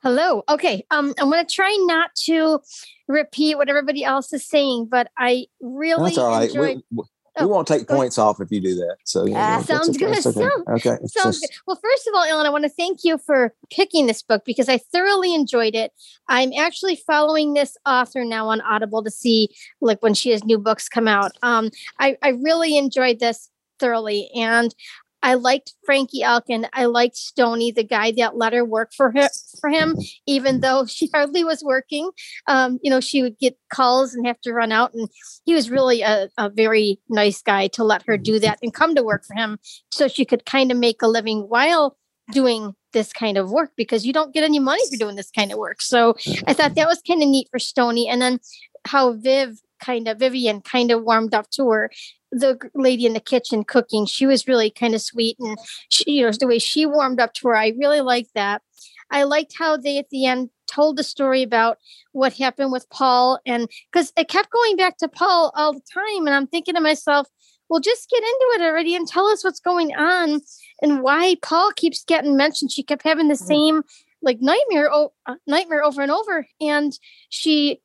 Hello. 0.04 0.44
Okay. 0.50 0.86
Um, 0.92 1.14
I'm 1.20 1.30
going 1.30 1.46
to 1.46 1.54
try 1.54 1.76
not 1.88 2.10
to 2.26 2.60
repeat 3.08 3.56
what 3.58 3.70
everybody 3.70 4.04
else 4.04 4.34
is 4.34 4.48
saying, 4.48 4.88
but 4.90 5.10
I 5.18 5.46
really 5.62 6.06
That's 6.12 6.18
all 6.18 6.30
right. 6.32 6.50
enjoyed. 6.50 6.78
We, 6.92 6.98
we, 6.98 7.04
Oh, 7.38 7.46
we 7.48 7.54
won't 7.54 7.66
take 7.66 7.84
ahead. 7.84 7.98
points 7.98 8.18
off 8.18 8.42
if 8.42 8.52
you 8.52 8.60
do 8.60 8.76
that. 8.76 8.98
So 9.06 9.26
yeah, 9.26 9.38
Ah, 9.38 9.56
that's 9.56 9.68
sounds 9.68 9.98
good. 9.98 10.10
Okay. 10.10 10.20
Sound- 10.20 10.68
okay. 10.68 10.98
Sounds 11.06 11.40
good. 11.40 11.50
Well, 11.66 11.80
first 11.82 12.06
of 12.06 12.14
all, 12.14 12.26
Ellen, 12.26 12.46
I 12.46 12.50
want 12.50 12.66
to 12.66 12.70
thank 12.70 13.06
you 13.06 13.18
for 13.20 13.54
picking 13.72 14.06
this 14.06 14.22
book 14.22 14.44
because 14.46 14.68
I 14.68 14.80
thoroughly 14.80 15.34
enjoyed 15.34 15.74
it. 15.74 15.94
I'm 16.28 16.52
actually 16.52 16.98
following 17.08 17.54
this 17.54 17.78
author 17.86 18.26
now 18.26 18.50
on 18.50 18.60
Audible 18.60 19.02
to 19.06 19.10
see 19.10 19.48
like 19.80 20.04
when 20.04 20.14
she 20.14 20.32
has 20.32 20.44
new 20.44 20.58
books 20.58 20.90
come 20.90 21.08
out. 21.08 21.32
Um, 21.42 21.70
I, 22.00 22.18
I 22.22 22.30
really 22.32 22.78
enjoyed 22.78 23.20
this 23.22 23.50
thoroughly, 23.80 24.30
and 24.36 24.76
I 25.24 25.36
liked 25.36 25.74
Frankie 25.86 26.24
Elkin. 26.24 26.68
I 26.74 26.86
liked 26.86 27.16
Stony, 27.16 27.72
the 27.72 27.84
guy 27.84 28.12
that 28.18 28.38
let 28.38 28.54
her 28.54 28.66
work 28.66 28.92
for 28.96 29.12
her 29.12 29.30
for 29.60 29.70
him, 29.70 29.96
even 30.26 30.62
though 30.62 30.86
she 30.86 31.10
hardly 31.14 31.44
was 31.44 31.64
working. 31.64 32.12
Um, 32.48 32.80
you 32.82 32.90
know, 32.90 33.00
she 33.00 33.22
would 33.22 33.38
get 33.40 33.58
calls 33.74 34.14
and 34.14 34.26
have 34.26 34.42
to 34.42 34.54
run 34.54 34.72
out, 34.72 34.94
and 34.94 35.10
he 35.46 35.54
was 35.54 35.70
really 35.70 36.02
a, 36.02 36.30
a 36.38 36.50
very 36.50 37.00
nice 37.10 37.42
guy 37.42 37.68
to 37.70 37.84
let 37.84 38.04
her 38.08 38.18
do 38.18 38.40
that 38.40 38.60
and 38.62 38.74
come 38.74 38.96
to 38.96 39.04
work 39.04 39.24
for 39.26 39.36
him 39.36 39.60
so 39.92 40.08
she 40.08 40.26
could 40.26 40.46
kind 40.46 40.72
of 40.72 40.78
make 40.78 41.02
a 41.02 41.08
living 41.08 41.42
while 41.48 41.98
doing 42.32 42.74
this 42.94 43.14
kind 43.14 43.38
of 43.38 43.50
work 43.50 43.72
because 43.76 44.06
you 44.06 44.14
don't 44.14 44.34
get 44.34 44.44
any 44.44 44.60
money 44.60 44.82
for 44.90 44.98
doing 44.98 45.16
this 45.16 45.32
kind 45.32 45.52
of 45.52 45.58
work. 45.58 45.82
So 45.82 46.16
I 46.48 46.54
thought 46.54 46.76
that 46.76 46.88
was 46.88 47.02
kind 47.06 47.22
of 47.22 47.30
neat 47.30 47.48
for 47.52 47.60
Stony. 47.60 48.08
And 48.08 48.22
then 48.22 48.40
how 48.86 49.14
Viv 49.14 49.60
kind 49.82 50.08
of 50.08 50.20
Vivian 50.20 50.62
kind 50.62 50.92
of 50.92 51.04
warmed 51.04 51.34
up 51.34 51.50
to 51.52 51.70
her. 51.70 51.92
The 52.32 52.58
lady 52.74 53.06
in 53.06 53.14
the 53.14 53.20
kitchen 53.20 53.64
cooking, 53.66 54.06
she 54.06 54.26
was 54.26 54.48
really 54.48 54.70
kind 54.70 54.96
of 54.96 55.02
sweet, 55.02 55.38
and 55.40 55.58
she, 55.90 56.06
you 56.08 56.26
know 56.26 56.32
the 56.32 56.48
way 56.48 56.60
she 56.60 56.86
warmed 56.86 57.20
up 57.20 57.34
to 57.36 57.50
her, 57.50 57.56
I 57.56 57.74
really 57.78 58.02
liked 58.02 58.34
that. 58.36 58.62
I 59.10 59.24
liked 59.24 59.56
how 59.58 59.76
they 59.76 59.98
at 59.98 60.10
the 60.10 60.26
end 60.26 60.50
told 60.68 60.96
the 60.96 61.04
story 61.04 61.44
about 61.44 61.78
what 62.14 62.34
happened 62.34 62.72
with 62.72 62.90
Paul, 62.90 63.40
and 63.46 63.68
because 63.92 64.14
it 64.16 64.30
kept 64.30 64.52
going 64.52 64.78
back 64.78 64.98
to 64.98 65.10
Paul 65.10 65.52
all 65.56 65.74
the 65.74 65.82
time, 65.94 66.26
and 66.26 66.34
I'm 66.34 66.48
thinking 66.48 66.76
to 66.76 66.82
myself, 66.82 67.28
well, 67.68 67.80
just 67.80 68.10
get 68.10 68.22
into 68.22 68.46
it 68.56 68.62
already 68.62 68.96
and 68.96 69.08
tell 69.08 69.28
us 69.28 69.44
what's 69.44 69.60
going 69.60 69.96
on 69.96 70.42
and 70.82 71.02
why 71.02 71.36
Paul 71.42 71.72
keeps 71.72 72.04
getting 72.04 72.36
mentioned. 72.36 72.72
She 72.72 72.84
kept 72.84 73.04
having 73.04 73.30
the 73.30 73.36
same 73.36 73.84
like 74.22 74.42
nightmare, 74.42 74.90
oh, 74.92 75.14
uh, 75.26 75.36
nightmare 75.48 75.84
over 75.84 76.02
and 76.02 76.12
over, 76.12 76.48
and 76.60 76.98
she 77.30 77.82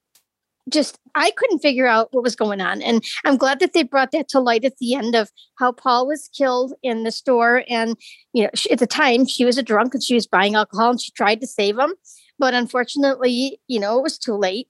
just 0.71 0.99
I 1.15 1.31
couldn't 1.33 1.61
figure 1.61 1.87
out 1.87 2.09
what 2.13 2.25
was 2.25 2.37
going 2.37 2.61
on. 2.61 2.83
And 2.83 3.05
I'm 3.25 3.37
glad 3.37 3.61
that 3.61 3.73
they 3.73 3.83
brought 3.83 4.11
that 4.13 4.29
to 4.29 4.41
light 4.41 4.65
at 4.65 4.77
the 4.79 4.95
end 4.95 5.15
of 5.15 5.31
how 5.59 5.73
Paul 5.73 6.07
was 6.07 6.29
killed 6.37 6.73
in 6.83 7.05
the 7.05 7.13
store. 7.13 7.65
And 7.69 7.97
you 8.33 8.45
know, 8.45 8.51
she, 8.55 8.71
at 8.71 8.79
the 8.79 8.87
time 8.87 9.27
she 9.27 9.45
was 9.45 9.59
a 9.59 9.63
drunk 9.63 9.95
and 9.95 10.03
she 10.03 10.15
was 10.15 10.27
buying 10.27 10.55
alcohol 10.55 10.91
and 10.91 11.01
she 11.01 11.13
tried 11.13 11.41
to 11.41 11.47
save 11.47 11.79
him, 11.79 11.95
but 12.39 12.55
unfortunately, 12.55 13.61
you 13.69 13.81
know, 13.81 13.99
it 13.99 14.03
was 14.03 14.19
too 14.19 14.35
late. 14.35 14.69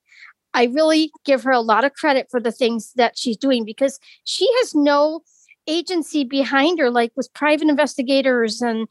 I 0.54 0.64
really 0.64 1.10
give 1.24 1.42
her 1.42 1.50
a 1.50 1.60
lot 1.60 1.84
of 1.84 1.92
credit 1.92 2.28
for 2.30 2.40
the 2.40 2.52
things 2.52 2.92
that 2.96 3.18
she's 3.18 3.36
doing 3.36 3.64
because 3.64 3.98
she 4.24 4.50
has 4.60 4.74
no 4.74 5.22
agency 5.66 6.24
behind 6.24 6.78
her, 6.78 6.90
like 6.90 7.12
with 7.16 7.32
private 7.34 7.68
investigators 7.68 8.62
and 8.62 8.88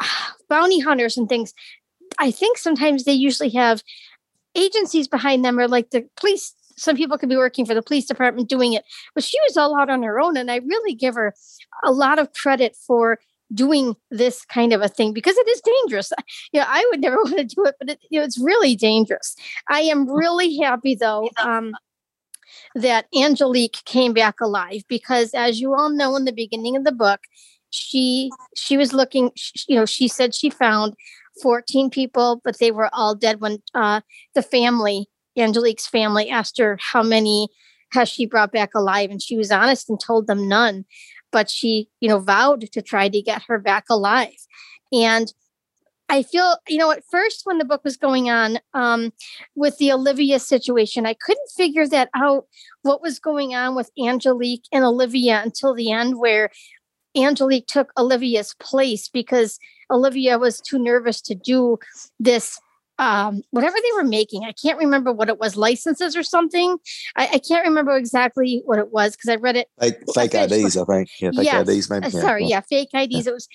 ah, 0.00 0.34
bounty 0.48 0.80
hunters 0.80 1.16
and 1.16 1.28
things. 1.28 1.52
I 2.18 2.30
think 2.30 2.58
sometimes 2.58 3.04
they 3.04 3.12
usually 3.12 3.50
have 3.50 3.82
agencies 4.58 5.08
behind 5.08 5.44
them, 5.44 5.58
are 5.58 5.68
like 5.68 5.90
the 5.90 6.04
police. 6.16 6.54
Some 6.76 6.96
people 6.96 7.18
could 7.18 7.28
be 7.28 7.36
working 7.36 7.66
for 7.66 7.74
the 7.74 7.82
police 7.82 8.06
department 8.06 8.48
doing 8.48 8.72
it, 8.72 8.84
but 9.14 9.24
she 9.24 9.36
was 9.48 9.56
all 9.56 9.78
out 9.78 9.90
on 9.90 10.02
her 10.02 10.20
own. 10.20 10.36
And 10.36 10.50
I 10.50 10.56
really 10.56 10.94
give 10.94 11.14
her 11.14 11.34
a 11.84 11.90
lot 11.90 12.18
of 12.18 12.32
credit 12.32 12.76
for 12.76 13.18
doing 13.52 13.96
this 14.10 14.44
kind 14.44 14.72
of 14.72 14.82
a 14.82 14.88
thing 14.88 15.12
because 15.12 15.36
it 15.36 15.48
is 15.48 15.60
dangerous. 15.60 16.12
You 16.52 16.60
know, 16.60 16.66
I 16.68 16.86
would 16.90 17.00
never 17.00 17.16
want 17.24 17.36
to 17.38 17.44
do 17.44 17.64
it, 17.64 17.74
but 17.80 17.90
it, 17.90 17.98
you 18.10 18.20
know, 18.20 18.24
it's 18.24 18.38
really 18.38 18.76
dangerous. 18.76 19.34
I 19.68 19.80
am 19.80 20.08
really 20.08 20.56
happy 20.58 20.94
though 20.94 21.30
um, 21.42 21.74
that 22.74 23.06
Angelique 23.16 23.78
came 23.84 24.12
back 24.12 24.40
alive 24.40 24.82
because, 24.88 25.34
as 25.34 25.60
you 25.60 25.74
all 25.74 25.90
know, 25.90 26.16
in 26.16 26.24
the 26.24 26.32
beginning 26.32 26.76
of 26.76 26.84
the 26.84 26.92
book, 26.92 27.20
she 27.70 28.30
she 28.56 28.76
was 28.76 28.92
looking. 28.92 29.30
sh- 29.36 29.64
You 29.68 29.76
know, 29.76 29.86
she 29.86 30.08
said 30.08 30.34
she 30.34 30.50
found 30.50 30.94
14 31.42 31.90
people, 31.90 32.40
but 32.44 32.58
they 32.58 32.70
were 32.70 32.90
all 32.92 33.14
dead 33.14 33.40
when 33.40 33.62
uh, 33.74 34.00
the 34.34 34.42
family, 34.42 35.06
Angelique's 35.36 35.86
family, 35.86 36.30
asked 36.30 36.58
her 36.58 36.78
how 36.80 37.02
many 37.02 37.48
has 37.92 38.08
she 38.08 38.26
brought 38.26 38.52
back 38.52 38.74
alive, 38.74 39.10
and 39.10 39.22
she 39.22 39.36
was 39.36 39.50
honest 39.50 39.88
and 39.88 39.98
told 40.00 40.26
them 40.26 40.48
none. 40.48 40.84
But 41.30 41.50
she, 41.50 41.88
you 42.00 42.08
know, 42.08 42.18
vowed 42.18 42.72
to 42.72 42.82
try 42.82 43.08
to 43.08 43.22
get 43.22 43.42
her 43.48 43.58
back 43.58 43.84
alive, 43.90 44.36
and 44.92 45.32
I 46.10 46.22
feel, 46.22 46.56
you 46.66 46.78
know, 46.78 46.90
at 46.90 47.04
first 47.10 47.42
when 47.44 47.58
the 47.58 47.66
book 47.66 47.84
was 47.84 47.98
going 47.98 48.30
on 48.30 48.58
um, 48.72 49.12
with 49.54 49.76
the 49.76 49.92
Olivia 49.92 50.38
situation, 50.38 51.04
I 51.04 51.14
couldn't 51.14 51.50
figure 51.54 51.86
that 51.88 52.08
out 52.14 52.46
what 52.82 53.02
was 53.02 53.18
going 53.18 53.54
on 53.54 53.74
with 53.74 53.90
Angelique 54.02 54.64
and 54.72 54.84
Olivia 54.84 55.42
until 55.44 55.74
the 55.74 55.92
end, 55.92 56.18
where 56.18 56.50
Angelique 57.18 57.66
took 57.66 57.92
Olivia's 57.98 58.54
place 58.60 59.08
because 59.08 59.58
Olivia 59.90 60.38
was 60.38 60.60
too 60.60 60.78
nervous 60.78 61.20
to 61.22 61.34
do 61.34 61.78
this. 62.20 62.58
Um, 63.00 63.42
whatever 63.50 63.76
they 63.76 63.92
were 64.02 64.08
making, 64.08 64.44
I 64.44 64.52
can't 64.52 64.76
remember 64.76 65.12
what 65.12 65.28
it 65.28 65.38
was, 65.38 65.56
licenses 65.56 66.16
or 66.16 66.24
something. 66.24 66.78
I, 67.14 67.28
I 67.34 67.38
can't 67.38 67.64
remember 67.66 67.96
exactly 67.96 68.60
what 68.64 68.80
it 68.80 68.90
was 68.90 69.12
because 69.14 69.28
I 69.28 69.36
read 69.36 69.56
it 69.56 69.68
Fake, 69.80 69.98
fake 70.12 70.32
finished 70.32 70.52
IDs, 70.52 70.76
I 70.76 70.84
think. 70.84 71.08
Yeah, 71.20 71.30
fake 71.30 71.44
Yes. 71.44 71.68
IDs, 71.68 71.90
maybe. 71.90 72.06
uh, 72.06 72.10
sorry, 72.10 72.42
well, 72.42 72.50
yeah, 72.50 72.60
fake 72.60 72.88
IDs. 72.92 73.28
It 73.28 73.34
was, 73.34 73.48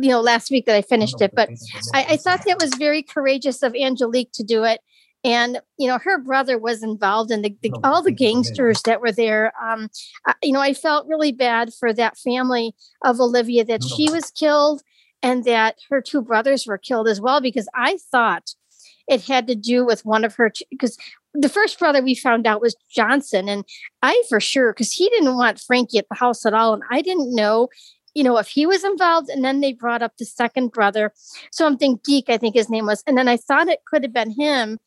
you 0.00 0.10
know, 0.10 0.20
last 0.20 0.50
week 0.50 0.66
that 0.66 0.76
I 0.76 0.82
finished 0.82 1.22
it, 1.22 1.32
but 1.34 1.48
I, 1.94 2.06
I 2.10 2.16
thought 2.18 2.44
that 2.44 2.60
was 2.60 2.74
very 2.74 3.02
courageous 3.02 3.62
of 3.62 3.74
Angelique 3.74 4.32
to 4.34 4.42
do 4.42 4.64
it. 4.64 4.80
And 5.24 5.60
you 5.78 5.86
know, 5.86 5.98
her 5.98 6.18
brother 6.18 6.58
was 6.58 6.82
involved, 6.82 7.30
and 7.30 7.44
the, 7.44 7.56
the 7.62 7.72
all 7.84 8.02
the 8.02 8.10
gangsters 8.10 8.82
that 8.82 9.00
were 9.00 9.12
there. 9.12 9.52
Um, 9.62 9.88
I, 10.26 10.34
you 10.42 10.52
know, 10.52 10.60
I 10.60 10.74
felt 10.74 11.06
really 11.06 11.32
bad 11.32 11.72
for 11.72 11.92
that 11.92 12.18
family 12.18 12.74
of 13.04 13.20
Olivia 13.20 13.64
that 13.64 13.84
she 13.84 14.10
was 14.10 14.32
killed, 14.32 14.82
and 15.22 15.44
that 15.44 15.76
her 15.90 16.00
two 16.00 16.22
brothers 16.22 16.66
were 16.66 16.78
killed 16.78 17.08
as 17.08 17.20
well. 17.20 17.40
Because 17.40 17.68
I 17.74 17.98
thought 18.10 18.54
it 19.08 19.22
had 19.22 19.46
to 19.46 19.54
do 19.54 19.84
with 19.84 20.04
one 20.04 20.24
of 20.24 20.34
her 20.36 20.52
because 20.70 20.96
the 21.34 21.48
first 21.48 21.78
brother 21.78 22.02
we 22.02 22.14
found 22.14 22.46
out 22.46 22.60
was 22.60 22.76
Johnson, 22.90 23.48
and 23.48 23.64
I 24.02 24.22
for 24.28 24.40
sure 24.40 24.72
because 24.72 24.92
he 24.92 25.08
didn't 25.08 25.36
want 25.36 25.60
Frankie 25.60 25.98
at 25.98 26.08
the 26.08 26.16
house 26.16 26.44
at 26.44 26.54
all, 26.54 26.74
and 26.74 26.82
I 26.90 27.00
didn't 27.00 27.34
know, 27.34 27.68
you 28.14 28.24
know, 28.24 28.38
if 28.38 28.48
he 28.48 28.66
was 28.66 28.84
involved. 28.84 29.28
And 29.28 29.44
then 29.44 29.60
they 29.60 29.72
brought 29.72 30.02
up 30.02 30.16
the 30.18 30.24
second 30.24 30.72
brother, 30.72 31.12
so 31.50 31.66
I'm 31.66 31.76
thinking 31.76 32.00
Geek, 32.04 32.28
I 32.28 32.38
think 32.38 32.54
his 32.54 32.68
name 32.68 32.86
was, 32.86 33.02
and 33.06 33.16
then 33.16 33.28
I 33.28 33.36
thought 33.36 33.68
it 33.68 33.84
could 33.86 34.02
have 34.02 34.12
been 34.12 34.32
him, 34.32 34.78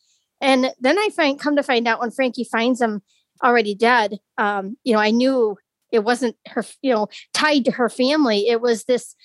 and 0.46 0.72
then 0.80 1.00
I 1.00 1.10
find 1.10 1.40
come 1.40 1.56
to 1.56 1.64
find 1.64 1.88
out 1.88 2.00
when 2.00 2.12
Frankie 2.12 2.44
finds 2.44 2.80
him 2.80 3.02
already 3.44 3.74
dead, 3.74 4.20
um, 4.38 4.78
you 4.84 4.94
know, 4.94 5.00
I 5.00 5.10
knew 5.10 5.58
it 5.92 6.04
wasn't 6.04 6.36
her, 6.50 6.64
you 6.84 6.94
know, 6.94 7.08
tied 7.34 7.66
to 7.66 7.72
her 7.72 7.90
family. 7.90 8.48
It 8.48 8.62
was 8.62 8.84
this 8.84 9.16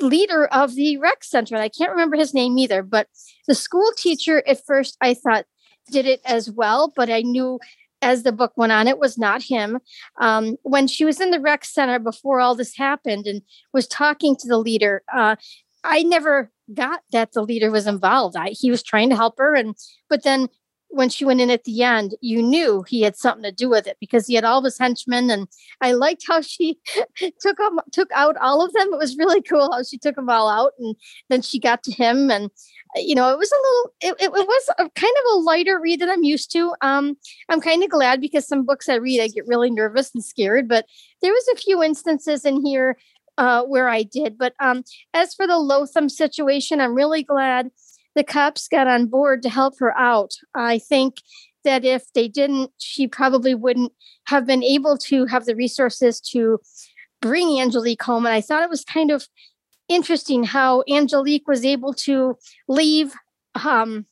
leader 0.00 0.46
of 0.46 0.74
the 0.74 0.96
rec 0.96 1.22
center. 1.22 1.54
And 1.54 1.62
I 1.62 1.68
can't 1.68 1.92
remember 1.92 2.16
his 2.16 2.34
name 2.34 2.58
either, 2.58 2.82
but 2.82 3.06
the 3.46 3.54
school 3.54 3.88
teacher 3.96 4.42
at 4.48 4.66
first 4.66 4.96
I 5.00 5.14
thought 5.14 5.44
did 5.92 6.06
it 6.06 6.20
as 6.24 6.50
well, 6.50 6.92
but 6.96 7.08
I 7.08 7.20
knew 7.20 7.60
as 8.02 8.24
the 8.24 8.32
book 8.32 8.52
went 8.56 8.72
on, 8.72 8.88
it 8.88 8.98
was 8.98 9.16
not 9.16 9.42
him. 9.42 9.78
Um, 10.20 10.56
when 10.62 10.88
she 10.88 11.04
was 11.04 11.20
in 11.20 11.30
the 11.30 11.40
rec 11.40 11.64
center 11.64 12.00
before 12.00 12.40
all 12.40 12.56
this 12.56 12.76
happened 12.76 13.28
and 13.28 13.42
was 13.72 13.86
talking 13.86 14.34
to 14.36 14.48
the 14.48 14.58
leader, 14.58 15.04
uh, 15.14 15.36
I 15.84 16.02
never 16.02 16.50
got 16.72 17.02
that 17.12 17.32
the 17.32 17.42
leader 17.42 17.70
was 17.70 17.86
involved. 17.86 18.36
I, 18.36 18.48
he 18.48 18.70
was 18.70 18.82
trying 18.82 19.10
to 19.10 19.16
help 19.16 19.38
her, 19.38 19.54
and 19.54 19.76
but 20.08 20.24
then 20.24 20.48
when 20.94 21.08
she 21.08 21.24
went 21.24 21.40
in 21.40 21.50
at 21.50 21.64
the 21.64 21.82
end, 21.82 22.14
you 22.20 22.42
knew 22.42 22.84
he 22.86 23.02
had 23.02 23.16
something 23.16 23.42
to 23.42 23.52
do 23.52 23.68
with 23.68 23.86
it 23.86 23.96
because 24.00 24.26
he 24.26 24.34
had 24.34 24.44
all 24.44 24.58
of 24.58 24.64
his 24.64 24.78
henchmen, 24.78 25.28
and 25.30 25.48
I 25.80 25.92
liked 25.92 26.24
how 26.26 26.40
she 26.40 26.78
took 27.40 27.56
them 27.56 27.80
took 27.92 28.10
out 28.12 28.36
all 28.38 28.64
of 28.64 28.72
them. 28.72 28.92
It 28.92 28.98
was 28.98 29.16
really 29.16 29.42
cool 29.42 29.70
how 29.72 29.82
she 29.82 29.98
took 29.98 30.16
them 30.16 30.30
all 30.30 30.48
out, 30.48 30.72
and 30.78 30.94
then 31.28 31.42
she 31.42 31.58
got 31.58 31.82
to 31.84 31.92
him, 31.92 32.30
and 32.30 32.46
uh, 32.96 33.00
you 33.00 33.14
know 33.14 33.30
it 33.30 33.38
was 33.38 33.52
a 33.52 33.56
little 33.56 34.18
it, 34.20 34.24
it 34.24 34.32
was 34.32 34.68
a 34.78 34.88
kind 34.90 35.14
of 35.18 35.34
a 35.34 35.38
lighter 35.40 35.80
read 35.80 36.00
than 36.00 36.10
I'm 36.10 36.24
used 36.24 36.52
to. 36.52 36.74
Um, 36.80 37.16
I'm 37.48 37.60
kind 37.60 37.82
of 37.82 37.90
glad 37.90 38.20
because 38.20 38.46
some 38.46 38.64
books 38.64 38.88
I 38.88 38.94
read 38.94 39.20
I 39.20 39.28
get 39.28 39.46
really 39.46 39.70
nervous 39.70 40.12
and 40.14 40.24
scared, 40.24 40.68
but 40.68 40.86
there 41.22 41.32
was 41.32 41.48
a 41.52 41.56
few 41.56 41.82
instances 41.82 42.44
in 42.44 42.64
here 42.64 42.96
uh, 43.38 43.62
where 43.64 43.88
I 43.88 44.02
did. 44.02 44.38
But 44.38 44.54
um, 44.60 44.84
as 45.12 45.34
for 45.34 45.46
the 45.46 45.58
Lotham 45.58 46.08
situation, 46.08 46.80
I'm 46.80 46.94
really 46.94 47.22
glad 47.22 47.70
the 48.14 48.24
cops 48.24 48.68
got 48.68 48.86
on 48.86 49.06
board 49.06 49.42
to 49.42 49.50
help 49.50 49.78
her 49.78 49.96
out. 49.96 50.34
I 50.54 50.78
think 50.78 51.16
that 51.64 51.84
if 51.84 52.12
they 52.12 52.28
didn't, 52.28 52.70
she 52.78 53.08
probably 53.08 53.54
wouldn't 53.54 53.92
have 54.26 54.46
been 54.46 54.62
able 54.62 54.96
to 54.98 55.26
have 55.26 55.46
the 55.46 55.56
resources 55.56 56.20
to 56.20 56.60
bring 57.20 57.58
Angelique 57.58 58.02
home. 58.02 58.26
And 58.26 58.34
I 58.34 58.40
thought 58.40 58.62
it 58.62 58.70
was 58.70 58.84
kind 58.84 59.10
of 59.10 59.26
interesting 59.88 60.44
how 60.44 60.84
Angelique 60.88 61.48
was 61.48 61.64
able 61.64 61.94
to 61.94 62.36
leave 62.68 63.14
um, 63.64 64.06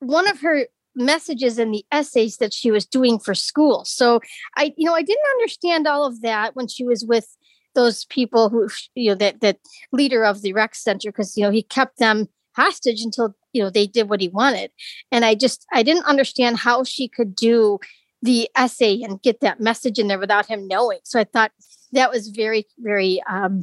one 0.00 0.28
of 0.28 0.40
her 0.40 0.66
messages 0.94 1.58
in 1.58 1.70
the 1.70 1.84
essays 1.92 2.38
that 2.38 2.54
she 2.54 2.70
was 2.70 2.86
doing 2.86 3.18
for 3.18 3.34
school. 3.34 3.84
So 3.84 4.20
I, 4.56 4.72
you 4.76 4.86
know, 4.86 4.94
I 4.94 5.02
didn't 5.02 5.30
understand 5.32 5.86
all 5.86 6.06
of 6.06 6.22
that 6.22 6.56
when 6.56 6.68
she 6.68 6.84
was 6.84 7.04
with 7.04 7.36
those 7.74 8.06
people 8.06 8.48
who, 8.48 8.68
you 8.94 9.10
know, 9.10 9.14
that 9.16 9.40
that 9.40 9.58
leader 9.92 10.24
of 10.24 10.42
the 10.42 10.54
rec 10.54 10.74
center 10.74 11.10
because 11.10 11.36
you 11.36 11.42
know 11.42 11.50
he 11.50 11.62
kept 11.62 11.98
them 11.98 12.28
hostage 12.56 13.02
until 13.02 13.34
you 13.52 13.62
know 13.62 13.70
they 13.70 13.86
did 13.86 14.08
what 14.08 14.20
he 14.20 14.28
wanted. 14.28 14.70
And 15.12 15.24
i 15.24 15.34
just 15.34 15.66
i 15.72 15.82
didn't 15.82 16.04
understand 16.04 16.58
how 16.58 16.84
she 16.84 17.08
could 17.08 17.34
do 17.34 17.78
the 18.22 18.48
essay 18.56 19.02
and 19.02 19.22
get 19.22 19.40
that 19.40 19.60
message 19.60 19.98
in 19.98 20.08
there 20.08 20.18
without 20.18 20.46
him 20.46 20.66
knowing. 20.66 21.00
So 21.04 21.20
i 21.20 21.24
thought 21.24 21.52
that 21.92 22.10
was 22.10 22.28
very 22.28 22.66
very 22.78 23.22
um 23.28 23.62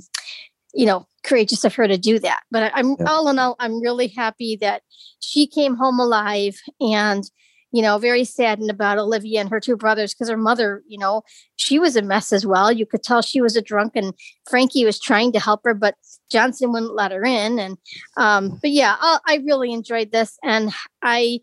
you 0.73 0.85
know 0.85 1.07
courageous 1.23 1.63
of 1.63 1.75
her 1.75 1.87
to 1.87 1.97
do 1.97 2.19
that. 2.19 2.41
But 2.51 2.73
I, 2.73 2.79
am 2.79 2.95
yeah. 2.99 3.05
all 3.07 3.29
in 3.29 3.39
all 3.39 3.55
i'm 3.59 3.81
really 3.81 4.07
happy 4.07 4.57
that 4.61 4.83
she 5.19 5.47
came 5.47 5.75
home 5.75 5.99
alive 5.99 6.59
and 6.79 7.23
you 7.73 7.81
know, 7.81 7.97
very 7.97 8.23
saddened 8.23 8.69
about 8.69 8.99
Olivia 8.99 9.41
and 9.41 9.49
her 9.49 9.59
two 9.59 9.75
brothers 9.75 10.13
because 10.13 10.29
her 10.29 10.37
mother, 10.37 10.83
you 10.87 10.99
know, 10.99 11.23
she 11.55 11.79
was 11.79 11.95
a 11.95 12.03
mess 12.03 12.31
as 12.31 12.45
well. 12.45 12.71
You 12.71 12.85
could 12.85 13.01
tell 13.01 13.23
she 13.23 13.41
was 13.41 13.55
a 13.55 13.63
drunk, 13.63 13.93
and 13.95 14.13
Frankie 14.47 14.85
was 14.85 14.99
trying 14.99 15.31
to 15.31 15.39
help 15.39 15.61
her, 15.63 15.73
but 15.73 15.95
Johnson 16.31 16.71
wouldn't 16.71 16.93
let 16.93 17.11
her 17.11 17.25
in. 17.25 17.57
And, 17.57 17.77
um, 18.15 18.59
but 18.61 18.69
yeah, 18.69 18.95
I, 18.99 19.17
I 19.25 19.35
really 19.37 19.73
enjoyed 19.73 20.11
this. 20.11 20.37
And 20.43 20.71
I, 21.01 21.39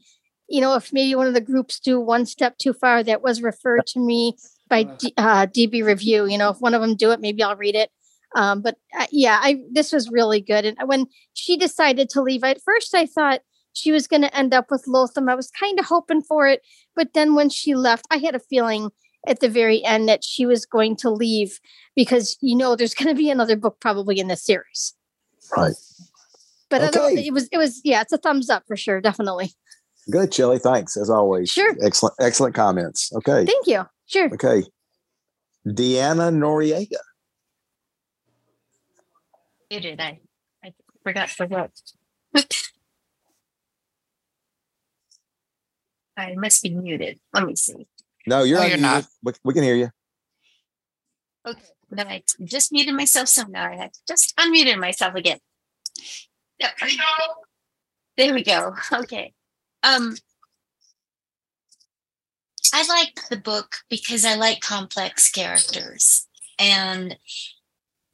you 0.49 0.61
know, 0.61 0.77
if 0.77 0.93
maybe 0.93 1.17
one 1.17 1.27
of 1.27 1.35
the 1.35 1.41
groups 1.41 1.81
do 1.81 1.99
one 1.99 2.27
step 2.27 2.59
too 2.59 2.75
far, 2.75 3.03
that 3.03 3.23
was 3.23 3.43
referred 3.43 3.87
to 3.89 3.99
me 3.99 4.37
by 4.69 4.85
D, 4.85 5.13
uh, 5.17 5.47
DB 5.47 5.85
Review. 5.85 6.27
You 6.27 6.39
know, 6.39 6.51
if 6.51 6.59
one 6.59 6.75
of 6.75 6.81
them 6.81 6.95
do 6.95 7.11
it, 7.11 7.21
maybe 7.21 7.43
I'll 7.43 7.57
read 7.57 7.75
it. 7.75 7.91
Um, 8.37 8.63
but 8.63 8.77
uh, 8.97 9.07
yeah, 9.11 9.41
I 9.43 9.63
this 9.73 9.93
was 9.93 10.09
really 10.11 10.41
good. 10.41 10.65
And 10.65 10.77
when 10.87 11.07
she 11.35 11.57
decided 11.57 12.09
to 12.11 12.23
leave, 12.23 12.45
at 12.45 12.63
first 12.63 12.95
I 12.95 13.07
thought 13.07 13.41
she 13.73 13.93
was 13.93 14.07
going 14.07 14.23
to 14.23 14.37
end 14.37 14.55
up 14.55 14.71
with 14.71 14.85
Lotham. 14.87 15.29
I 15.29 15.35
was 15.35 15.51
kind 15.51 15.79
of 15.79 15.87
hoping 15.87 16.23
for 16.23 16.47
it. 16.47 16.63
But 16.97 17.15
then 17.15 17.35
when 17.35 17.51
she 17.51 17.75
left, 17.75 18.07
I 18.11 18.19
had 18.19 18.35
a 18.35 18.41
feeling 18.41 18.91
at 19.27 19.41
the 19.41 19.49
very 19.49 19.85
end 19.85 20.09
that 20.09 20.25
she 20.25 20.47
was 20.47 20.65
going 20.65 20.97
to 20.97 21.11
leave 21.11 21.61
because, 21.95 22.37
you 22.41 22.57
know, 22.57 22.75
there's 22.75 22.95
going 22.95 23.09
to 23.09 23.15
be 23.15 23.31
another 23.31 23.57
book 23.57 23.79
probably 23.81 24.19
in 24.19 24.29
this 24.29 24.45
series. 24.45 24.95
Right. 25.57 25.75
But 26.69 26.97
okay. 26.97 27.27
it 27.27 27.33
was, 27.33 27.49
it 27.53 27.59
was, 27.59 27.81
yeah, 27.85 28.01
it's 28.01 28.13
a 28.13 28.19
thumbs 28.19 28.49
up 28.49 28.65
for 28.67 28.77
sure. 28.77 29.01
Definitely. 29.01 29.53
Good, 30.11 30.33
Shelley. 30.33 30.59
Thanks 30.59 30.97
as 30.97 31.11
always. 31.11 31.51
Sure. 31.51 31.77
Excellent, 31.83 32.15
excellent 32.21 32.55
comments. 32.55 33.13
Okay. 33.15 33.45
Thank 33.45 33.67
you. 33.67 33.85
Sure. 34.07 34.33
Okay. 34.33 34.63
Deanna 35.67 36.33
Noriega. 36.33 36.97
did. 39.69 40.01
I, 40.01 40.21
I 40.65 40.73
forgot 41.03 41.29
to 41.29 41.47
vote. 41.47 42.63
I 46.17 46.35
must 46.35 46.63
be 46.63 46.71
muted. 46.71 47.19
Let 47.33 47.47
me 47.47 47.57
see. 47.57 47.87
No, 48.27 48.43
you're, 48.43 48.61
No, 48.61 48.67
you're 48.67 48.79
not. 48.79 49.07
We, 49.23 49.33
we 49.45 49.55
can 49.55 49.63
hear 49.63 49.77
you. 49.77 49.91
Okay. 51.47 51.61
Then 51.91 52.07
I 52.07 52.23
just 52.45 52.73
muted 52.73 52.95
myself. 52.95 53.29
So 53.29 53.45
now 53.49 53.67
I 53.67 53.77
have 53.77 53.93
just 54.07 54.37
unmuted 54.37 54.79
myself 54.79 55.15
again. 55.15 55.39
Yep. 56.59 56.73
There 58.17 58.35
we 58.35 58.45
go. 58.45 58.75
Okay. 58.93 59.33
Um, 59.83 60.15
I 62.73 62.87
like 62.87 63.21
the 63.29 63.37
book 63.37 63.77
because 63.89 64.25
I 64.25 64.35
like 64.35 64.61
complex 64.61 65.31
characters. 65.31 66.27
And 66.59 67.17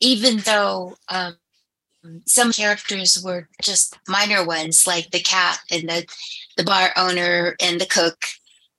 even 0.00 0.38
though 0.38 0.96
um, 1.08 1.36
some 2.26 2.52
characters 2.52 3.20
were 3.22 3.48
just 3.60 3.98
minor 4.08 4.44
ones, 4.44 4.86
like 4.86 5.10
the 5.10 5.20
cat 5.20 5.58
and 5.70 5.88
the 5.88 6.06
the 6.56 6.64
bar 6.64 6.90
owner 6.96 7.56
and 7.60 7.80
the 7.80 7.86
cook 7.86 8.24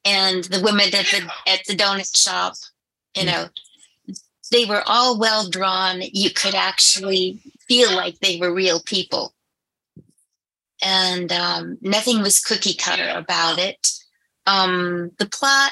and 0.05 0.45
the 0.45 0.61
women 0.61 0.87
at 0.87 1.05
the 1.05 1.31
at 1.47 1.65
the 1.65 1.75
donut 1.75 2.15
shop 2.15 2.53
you 3.17 3.23
mm. 3.23 3.25
know. 3.27 3.47
They 4.49 4.63
were 4.63 4.83
all 4.85 5.19
well 5.19 5.49
drawn. 5.49 6.01
You 6.01 6.29
could 6.29 6.55
actually 6.55 7.41
feel 7.67 7.93
like 7.93 8.19
they 8.19 8.39
were 8.39 8.53
real 8.53 8.79
people. 8.79 9.33
And 10.81 11.31
um, 11.31 11.77
nothing 11.81 12.21
was 12.21 12.39
cookie 12.39 12.75
cutter 12.75 13.11
about 13.13 13.59
it. 13.59 13.89
Um, 14.45 15.11
the 15.17 15.27
plot 15.27 15.71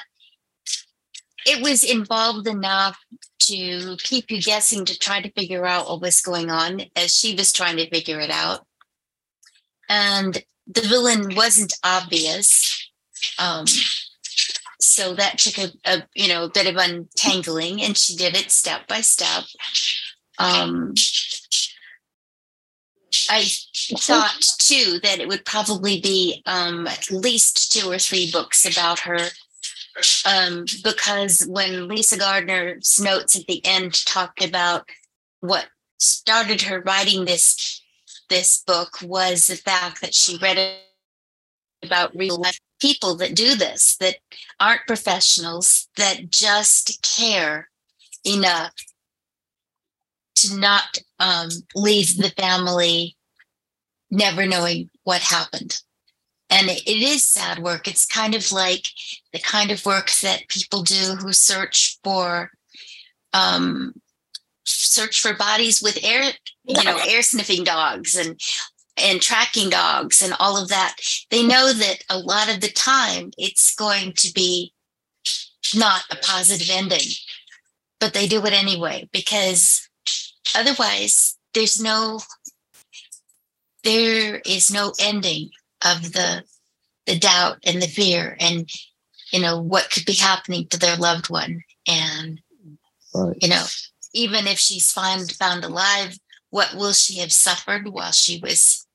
it 1.46 1.62
was 1.62 1.84
involved 1.84 2.48
enough 2.48 2.98
to 3.40 3.96
keep 4.00 4.32
you 4.32 4.42
guessing 4.42 4.84
to 4.84 4.98
try 4.98 5.22
to 5.22 5.32
figure 5.34 5.66
out 5.66 5.88
what 5.88 6.02
was 6.02 6.20
going 6.22 6.50
on 6.50 6.82
as 6.96 7.16
she 7.16 7.36
was 7.36 7.54
trying 7.54 7.78
to 7.78 7.90
figure 7.90 8.20
it 8.20 8.32
out. 8.32 8.66
And 9.88 10.44
the 10.68 10.82
villain 10.82 11.36
wasn't 11.36 11.74
obvious. 11.84 12.90
Um, 13.40 13.66
so 14.80 15.14
that 15.16 15.38
took 15.38 15.58
a, 15.58 15.72
a, 15.86 16.04
you 16.14 16.28
know 16.28 16.46
a 16.46 16.50
bit 16.50 16.68
of 16.68 16.76
untangling, 16.78 17.82
and 17.82 17.98
she 17.98 18.16
did 18.16 18.36
it 18.36 18.52
step 18.52 18.88
by 18.88 19.02
step. 19.02 19.44
Um, 20.38 20.94
I 23.30 23.46
thought 23.98 24.46
too 24.60 25.00
that 25.04 25.20
it 25.20 25.28
would 25.28 25.46
probably 25.46 26.00
be 26.02 26.42
um, 26.46 26.88
at 26.88 27.10
least 27.10 27.72
two 27.72 27.90
or 27.90 27.98
three 27.98 28.32
books 28.32 28.66
about 28.66 29.00
her, 29.00 29.20
um, 30.26 30.66
because 30.84 31.46
when 31.48 31.88
Lisa 31.88 32.18
Gardner's 32.18 33.00
notes 33.00 33.38
at 33.38 33.48
the 33.48 33.66
end 33.66 34.06
talked 34.06 34.44
about 34.44 34.88
what 35.40 35.68
started 35.98 36.62
her 36.64 36.82
writing 36.82 37.26
this 37.26 37.82
this 38.30 38.64
book 38.66 38.98
was 39.02 39.48
the 39.48 39.56
fact 39.56 40.02
that 40.02 40.14
she 40.14 40.38
read 40.38 40.78
about 41.84 42.16
real 42.16 42.38
life 42.38 42.60
people 42.80 43.16
that 43.16 43.36
do 43.36 43.56
this, 43.56 43.96
that 43.98 44.18
aren't 44.60 44.88
professionals, 44.88 45.88
that 45.98 46.30
just 46.30 47.02
care 47.02 47.70
enough 48.26 48.74
to 50.36 50.58
not 50.58 50.98
um, 51.20 51.50
leave 51.76 52.18
the 52.18 52.32
family 52.32 53.16
never 54.12 54.46
knowing 54.46 54.90
what 55.04 55.22
happened. 55.22 55.82
And 56.50 56.70
it, 56.70 56.84
it 56.86 57.02
is 57.02 57.24
sad 57.24 57.60
work. 57.60 57.88
It's 57.88 58.06
kind 58.06 58.36
of 58.36 58.52
like 58.52 58.88
the 59.34 59.40
kind 59.40 59.72
of 59.72 59.86
work 59.86 60.12
that 60.22 60.48
people 60.48 60.84
do 60.84 61.16
who 61.16 61.34
search 61.34 62.00
for 62.04 62.52
um, 63.34 63.94
search 64.66 65.22
for 65.22 65.34
bodies 65.34 65.82
with 65.82 66.04
air, 66.04 66.32
you 66.68 66.84
know, 66.84 67.00
air 67.08 67.22
sniffing 67.22 67.64
dogs 67.64 68.16
and 68.16 68.40
and 68.98 69.22
tracking 69.22 69.70
dogs 69.70 70.22
and 70.22 70.34
all 70.40 70.62
of 70.62 70.70
that. 70.70 70.96
They 71.30 71.46
know 71.46 71.74
that 71.74 72.04
a 72.10 72.18
lot 72.18 72.54
of 72.54 72.62
the 72.62 72.70
time 72.70 73.32
it's 73.38 73.76
going 73.76 74.14
to 74.14 74.32
be 74.34 74.74
not 75.76 76.04
a 76.10 76.16
positive 76.16 76.70
ending, 76.72 77.08
but 78.00 78.14
they 78.14 78.28
do 78.28 78.46
it 78.46 78.54
anyway 78.54 79.10
because 79.12 79.90
otherwise 80.56 81.38
there's 81.54 81.82
no 81.82 82.20
there 83.84 84.42
is 84.46 84.72
no 84.72 84.94
ending 85.00 85.50
of 85.86 86.14
the 86.14 86.44
the 87.06 87.18
doubt 87.18 87.58
and 87.66 87.82
the 87.82 87.88
fear 87.88 88.36
and 88.40 88.70
you 89.32 89.40
know 89.40 89.62
what 89.62 89.92
could 89.92 90.06
be 90.06 90.14
happening 90.14 90.68
to 90.70 90.80
their 90.80 90.96
loved 90.96 91.30
one 91.30 91.62
and 91.88 92.42
Right. 93.16 93.38
You 93.42 93.50
know, 93.50 93.64
even 94.14 94.48
if 94.48 94.60
she's 94.60 94.92
found 94.92 95.32
found 95.32 95.64
alive, 95.64 96.18
what 96.56 96.74
will 96.74 96.94
she 96.94 97.20
have 97.20 97.34
suffered 97.34 97.90
while 97.90 98.14
she 98.14 98.40
was, 98.40 98.88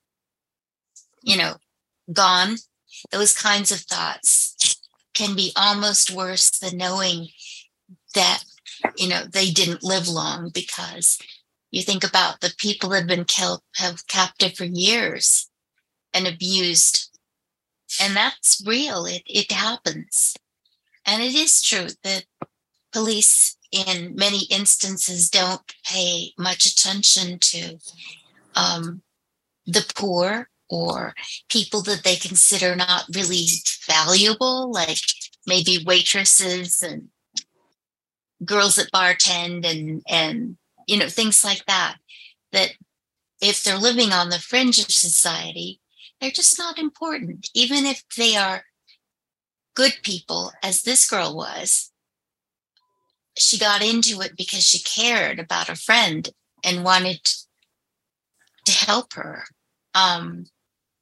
you 1.22 1.36
know, 1.36 1.56
gone? 2.10 2.56
Those 3.12 3.36
kinds 3.36 3.70
of 3.70 3.80
thoughts 3.80 4.80
can 5.12 5.36
be 5.36 5.52
almost 5.54 6.10
worse 6.10 6.58
than 6.58 6.78
knowing 6.78 7.28
that, 8.14 8.44
you 8.96 9.10
know, 9.10 9.24
they 9.30 9.50
didn't 9.50 9.82
live 9.82 10.08
long 10.08 10.48
because 10.54 11.18
you 11.70 11.82
think 11.82 12.02
about 12.02 12.40
the 12.40 12.54
people 12.56 12.88
that 12.88 13.00
have 13.00 13.06
been 13.06 13.26
killed, 13.26 13.60
have 13.76 14.06
captive 14.06 14.54
for 14.54 14.64
years 14.64 15.50
and 16.14 16.26
abused. 16.26 17.14
And 18.00 18.16
that's 18.16 18.62
real. 18.66 19.04
It, 19.04 19.22
it 19.26 19.52
happens. 19.52 20.34
And 21.04 21.22
it 21.22 21.34
is 21.34 21.60
true 21.60 21.88
that 22.04 22.24
police 22.90 23.58
in 23.72 24.14
many 24.16 24.44
instances 24.50 25.30
don't 25.30 25.60
pay 25.84 26.32
much 26.38 26.66
attention 26.66 27.38
to 27.38 27.78
um, 28.54 29.02
the 29.66 29.84
poor 29.94 30.48
or 30.68 31.14
people 31.48 31.82
that 31.82 32.02
they 32.04 32.16
consider 32.16 32.76
not 32.76 33.04
really 33.14 33.46
valuable, 33.86 34.70
like 34.70 34.98
maybe 35.46 35.84
waitresses 35.84 36.82
and 36.82 37.08
girls 38.44 38.76
that 38.76 38.90
bartend 38.92 39.66
and 39.66 40.02
and 40.08 40.56
you 40.86 40.98
know 40.98 41.08
things 41.08 41.44
like 41.44 41.64
that. 41.66 41.96
That 42.52 42.72
if 43.40 43.62
they're 43.62 43.78
living 43.78 44.12
on 44.12 44.30
the 44.30 44.38
fringe 44.38 44.78
of 44.78 44.90
society, 44.90 45.80
they're 46.20 46.30
just 46.30 46.58
not 46.58 46.78
important, 46.78 47.48
even 47.54 47.86
if 47.86 48.02
they 48.16 48.36
are 48.36 48.64
good 49.74 49.94
people, 50.02 50.52
as 50.62 50.82
this 50.82 51.08
girl 51.08 51.36
was. 51.36 51.90
She 53.40 53.58
got 53.58 53.82
into 53.82 54.20
it 54.20 54.36
because 54.36 54.62
she 54.62 54.80
cared 54.80 55.40
about 55.40 55.70
a 55.70 55.74
friend 55.74 56.28
and 56.62 56.84
wanted 56.84 57.20
to 58.66 58.72
help 58.72 59.14
her. 59.14 59.44
Um, 59.94 60.44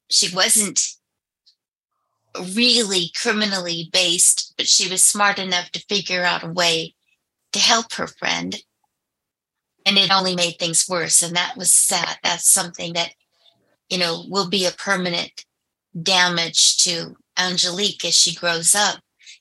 she 0.08 0.32
wasn't 0.32 0.80
really 2.54 3.10
criminally 3.20 3.90
based, 3.92 4.54
but 4.56 4.68
she 4.68 4.88
was 4.88 5.02
smart 5.02 5.40
enough 5.40 5.72
to 5.72 5.84
figure 5.88 6.22
out 6.22 6.44
a 6.44 6.52
way 6.52 6.94
to 7.52 7.58
help 7.58 7.92
her 7.94 8.06
friend. 8.06 8.62
And 9.84 9.98
it 9.98 10.12
only 10.12 10.36
made 10.36 10.60
things 10.60 10.86
worse. 10.88 11.22
And 11.22 11.34
that 11.34 11.56
was 11.56 11.72
sad. 11.72 12.18
That's 12.22 12.48
something 12.48 12.92
that, 12.92 13.14
you 13.88 13.98
know, 13.98 14.24
will 14.28 14.48
be 14.48 14.64
a 14.64 14.70
permanent 14.70 15.44
damage 16.00 16.76
to 16.84 17.16
Angelique 17.36 18.04
as 18.04 18.14
she 18.14 18.32
grows 18.32 18.76
up, 18.76 19.00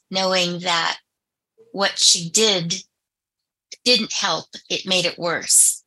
knowing 0.10 0.62
that 0.62 0.98
what 1.74 2.00
she 2.00 2.28
did 2.28 2.74
didn't 3.88 4.12
help, 4.12 4.48
it 4.70 4.86
made 4.86 5.06
it 5.06 5.18
worse. 5.18 5.82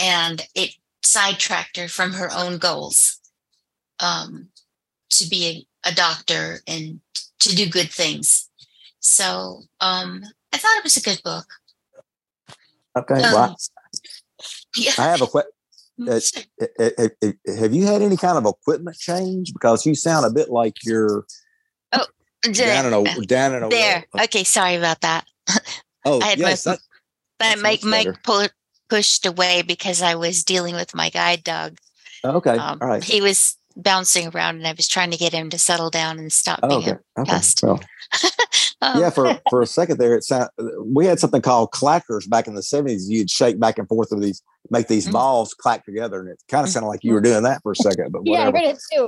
And 0.00 0.40
it 0.54 0.70
sidetracked 1.02 1.76
her 1.76 1.86
from 1.86 2.14
her 2.14 2.30
own 2.34 2.56
goals 2.56 3.20
um, 4.00 4.48
to 5.10 5.28
be 5.28 5.66
a, 5.84 5.90
a, 5.90 5.94
doctor 5.94 6.60
and 6.66 7.00
to 7.40 7.54
do 7.54 7.66
good 7.66 7.90
things. 7.90 8.48
So 9.00 9.64
um, 9.82 10.22
I 10.54 10.56
thought 10.56 10.78
it 10.78 10.84
was 10.84 10.96
a 10.96 11.02
good 11.02 11.20
book. 11.22 11.44
Okay. 12.96 13.22
Um, 13.22 13.34
well, 13.34 13.56
yeah. 14.74 14.92
I 14.98 15.04
have 15.04 15.20
a 15.20 15.26
question. 15.26 15.50
Uh, 16.08 16.18
have 17.58 17.72
you 17.72 17.84
had 17.84 18.00
any 18.00 18.16
kind 18.16 18.38
of 18.38 18.46
equipment 18.46 18.96
change? 18.96 19.52
Because 19.52 19.84
you 19.86 19.94
sound 19.94 20.24
a 20.24 20.30
bit 20.30 20.48
like 20.48 20.74
you're 20.82 21.26
oh, 21.92 22.06
down 22.50 22.86
in 22.86 22.94
a 22.94 23.26
down 23.26 23.54
in 23.54 23.62
a 23.62 23.68
there. 23.68 24.06
Okay, 24.24 24.42
sorry 24.42 24.74
about 24.74 25.02
that. 25.02 25.26
Oh, 26.04 26.20
I 26.20 26.26
had 26.26 26.38
yes, 26.38 26.66
my, 26.66 26.76
that, 27.38 27.58
Mike 27.60 27.84
Mike 27.84 28.22
pull, 28.24 28.46
pushed 28.90 29.24
away 29.24 29.62
because 29.62 30.02
I 30.02 30.16
was 30.16 30.42
dealing 30.42 30.74
with 30.74 30.94
my 30.94 31.10
guide 31.10 31.44
dog. 31.44 31.78
Okay, 32.24 32.56
um, 32.56 32.78
all 32.80 32.88
right. 32.88 33.04
He 33.04 33.20
was 33.20 33.56
bouncing 33.76 34.28
around, 34.28 34.56
and 34.56 34.66
I 34.66 34.72
was 34.72 34.88
trying 34.88 35.10
to 35.10 35.16
get 35.16 35.32
him 35.32 35.50
to 35.50 35.58
settle 35.58 35.90
down 35.90 36.18
and 36.18 36.32
stop 36.32 36.60
oh, 36.62 36.68
being 36.68 36.82
okay. 36.82 36.98
a 37.16 37.20
okay. 37.20 37.30
pest. 37.30 37.62
Well, 37.62 37.80
um, 38.82 39.00
yeah, 39.00 39.10
for 39.10 39.40
for 39.50 39.62
a 39.62 39.66
second 39.66 39.98
there, 39.98 40.16
it 40.16 40.24
sound 40.24 40.50
we 40.84 41.06
had 41.06 41.18
something 41.18 41.42
called 41.42 41.70
clackers 41.72 42.28
back 42.28 42.46
in 42.46 42.54
the 42.54 42.62
seventies. 42.62 43.08
You'd 43.10 43.30
shake 43.30 43.58
back 43.58 43.78
and 43.78 43.88
forth 43.88 44.08
with 44.10 44.22
these, 44.22 44.42
make 44.70 44.88
these 44.88 45.04
mm-hmm. 45.04 45.14
balls 45.14 45.54
clack 45.54 45.84
together, 45.84 46.20
and 46.20 46.28
it 46.28 46.42
kind 46.48 46.64
of 46.64 46.70
sounded 46.72 46.88
like 46.88 47.04
you 47.04 47.12
were 47.14 47.20
doing 47.20 47.42
that 47.42 47.62
for 47.62 47.72
a 47.72 47.76
second. 47.76 48.12
But 48.12 48.22
yeah. 48.24 48.42
I 48.42 48.44
heard 48.46 48.54
it 48.56 48.78
too. 48.92 49.06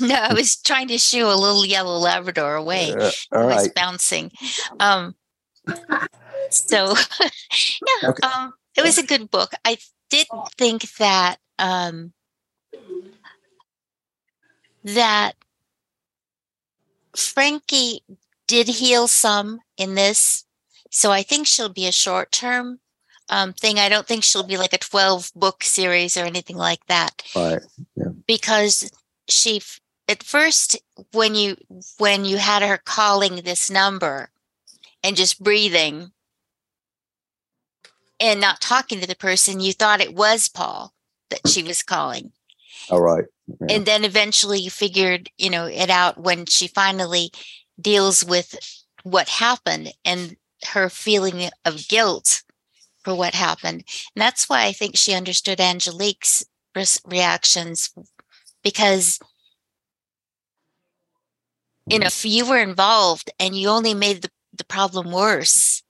no, 0.06 0.14
I 0.14 0.34
was 0.34 0.56
trying 0.56 0.88
to 0.88 0.98
shoo 0.98 1.26
a 1.26 1.36
little 1.36 1.64
yellow 1.64 1.98
Labrador 1.98 2.56
away. 2.56 2.92
Uh, 2.92 3.10
all 3.32 3.46
right. 3.46 3.54
was 3.56 3.68
bouncing. 3.68 4.30
Um, 4.80 5.14
so, 6.50 6.94
yeah, 8.02 8.10
okay. 8.10 8.26
um, 8.26 8.52
it 8.76 8.82
was 8.82 8.98
a 8.98 9.06
good 9.06 9.30
book. 9.30 9.52
I 9.64 9.78
did 10.10 10.26
think 10.58 10.90
that 10.96 11.36
um, 11.58 12.12
that 14.84 15.32
Frankie 17.16 18.02
did 18.46 18.68
heal 18.68 19.06
some 19.08 19.60
in 19.76 19.94
this. 19.94 20.44
So 20.90 21.10
I 21.10 21.22
think 21.22 21.46
she'll 21.46 21.68
be 21.68 21.86
a 21.86 21.92
short 21.92 22.32
term 22.32 22.80
um, 23.28 23.52
thing. 23.52 23.78
I 23.78 23.88
don't 23.88 24.06
think 24.06 24.24
she'll 24.24 24.42
be 24.42 24.58
like 24.58 24.72
a 24.72 24.78
12 24.78 25.32
book 25.34 25.64
series 25.64 26.16
or 26.16 26.24
anything 26.24 26.56
like 26.56 26.84
that. 26.86 27.22
Right. 27.34 27.60
Yeah. 27.96 28.08
Because 28.26 28.90
she 29.28 29.62
at 30.08 30.22
first 30.22 30.78
when 31.12 31.34
you 31.34 31.56
when 31.98 32.24
you 32.24 32.36
had 32.36 32.62
her 32.62 32.78
calling 32.78 33.36
this 33.36 33.70
number 33.70 34.30
and 35.02 35.16
just 35.16 35.42
breathing 35.42 36.12
and 38.20 38.40
not 38.40 38.60
talking 38.60 39.00
to 39.00 39.06
the 39.06 39.16
person, 39.16 39.60
you 39.60 39.72
thought 39.72 40.00
it 40.00 40.14
was 40.14 40.48
Paul 40.48 40.92
that 41.30 41.48
she 41.48 41.62
was 41.62 41.82
calling. 41.82 42.32
All 42.90 43.00
right. 43.00 43.24
Yeah. 43.60 43.76
And 43.76 43.86
then 43.86 44.04
eventually 44.04 44.58
you 44.60 44.70
figured, 44.70 45.30
you 45.38 45.50
know, 45.50 45.66
it 45.66 45.90
out 45.90 46.18
when 46.18 46.46
she 46.46 46.68
finally 46.68 47.30
deals 47.80 48.24
with 48.24 48.56
what 49.02 49.28
happened 49.28 49.92
and 50.04 50.36
her 50.68 50.88
feeling 50.88 51.50
of 51.64 51.88
guilt 51.88 52.42
for 53.04 53.14
what 53.14 53.34
happened. 53.34 53.84
And 54.14 54.22
that's 54.22 54.48
why 54.48 54.64
I 54.64 54.72
think 54.72 54.96
she 54.96 55.14
understood 55.14 55.60
Angelique's 55.60 56.44
reactions 57.06 57.92
because 58.62 59.18
you 61.88 61.98
know 61.98 62.06
if 62.06 62.24
you 62.24 62.48
were 62.48 62.58
involved 62.58 63.30
and 63.38 63.56
you 63.56 63.68
only 63.68 63.94
made 63.94 64.22
the, 64.22 64.30
the 64.54 64.64
problem 64.64 65.10
worse 65.10 65.82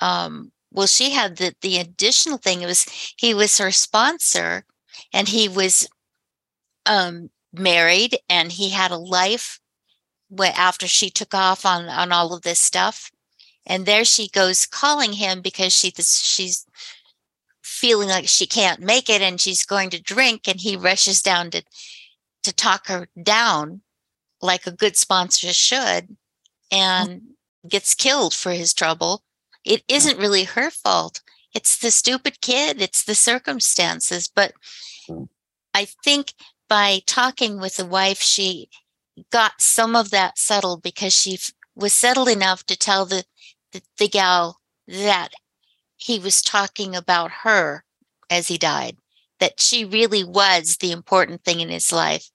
um 0.00 0.52
well 0.70 0.86
she 0.86 1.10
had 1.10 1.36
the 1.36 1.54
the 1.62 1.78
additional 1.78 2.38
thing 2.38 2.62
it 2.62 2.66
was 2.66 2.86
he 3.16 3.34
was 3.34 3.58
her 3.58 3.70
sponsor 3.70 4.64
and 5.12 5.28
he 5.28 5.48
was 5.48 5.88
um, 6.90 7.30
married 7.52 8.18
and 8.28 8.50
he 8.50 8.70
had 8.70 8.90
a 8.90 8.96
life 8.96 9.60
after 10.40 10.88
she 10.88 11.08
took 11.08 11.34
off 11.34 11.64
on 11.64 11.88
on 11.88 12.12
all 12.12 12.34
of 12.34 12.42
this 12.42 12.60
stuff. 12.60 13.10
And 13.64 13.86
there 13.86 14.04
she 14.04 14.28
goes 14.28 14.66
calling 14.66 15.14
him 15.14 15.40
because 15.40 15.72
she 15.72 15.92
she's 15.92 16.66
feeling 17.62 18.08
like 18.08 18.28
she 18.28 18.46
can't 18.46 18.80
make 18.80 19.08
it 19.08 19.22
and 19.22 19.40
she's 19.40 19.64
going 19.64 19.90
to 19.90 20.02
drink 20.02 20.48
and 20.48 20.60
he 20.60 20.76
rushes 20.76 21.22
down 21.22 21.50
to 21.52 21.62
to 22.42 22.52
talk 22.52 22.88
her 22.88 23.08
down 23.22 23.82
like 24.42 24.66
a 24.66 24.72
good 24.72 24.96
sponsor 24.96 25.52
should 25.52 26.16
and 26.72 27.22
gets 27.68 27.94
killed 27.94 28.34
for 28.34 28.50
his 28.50 28.74
trouble. 28.74 29.22
It 29.64 29.82
isn't 29.88 30.18
really 30.18 30.44
her 30.44 30.70
fault. 30.70 31.20
It's 31.54 31.76
the 31.78 31.90
stupid 31.90 32.40
kid. 32.40 32.80
It's 32.80 33.04
the 33.04 33.14
circumstances. 33.14 34.28
But 34.28 34.54
i 35.74 35.86
think 36.04 36.34
by 36.70 37.00
talking 37.04 37.60
with 37.60 37.76
the 37.76 37.84
wife, 37.84 38.22
she 38.22 38.70
got 39.30 39.60
some 39.60 39.96
of 39.96 40.10
that 40.10 40.38
settled 40.38 40.82
because 40.82 41.12
she 41.12 41.34
f- 41.34 41.52
was 41.74 41.92
settled 41.92 42.28
enough 42.28 42.64
to 42.66 42.78
tell 42.78 43.04
the, 43.04 43.24
the, 43.72 43.82
the 43.98 44.08
gal 44.08 44.60
that 44.86 45.30
he 45.96 46.18
was 46.18 46.40
talking 46.40 46.94
about 46.94 47.30
her 47.42 47.84
as 48.30 48.46
he 48.46 48.56
died, 48.56 48.96
that 49.40 49.60
she 49.60 49.84
really 49.84 50.22
was 50.22 50.76
the 50.76 50.92
important 50.92 51.42
thing 51.42 51.58
in 51.58 51.68
his 51.68 51.92
life. 51.92 52.30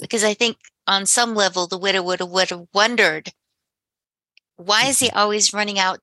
Because 0.00 0.22
I 0.22 0.32
think 0.32 0.56
on 0.86 1.04
some 1.04 1.34
level, 1.34 1.66
the 1.66 1.78
widow 1.78 2.02
would 2.04 2.20
have, 2.20 2.30
would 2.30 2.50
have 2.50 2.66
wondered 2.72 3.32
why 4.56 4.84
is 4.86 5.00
he 5.00 5.08
mm-hmm. 5.08 5.18
always 5.18 5.52
running 5.52 5.78
out 5.78 5.98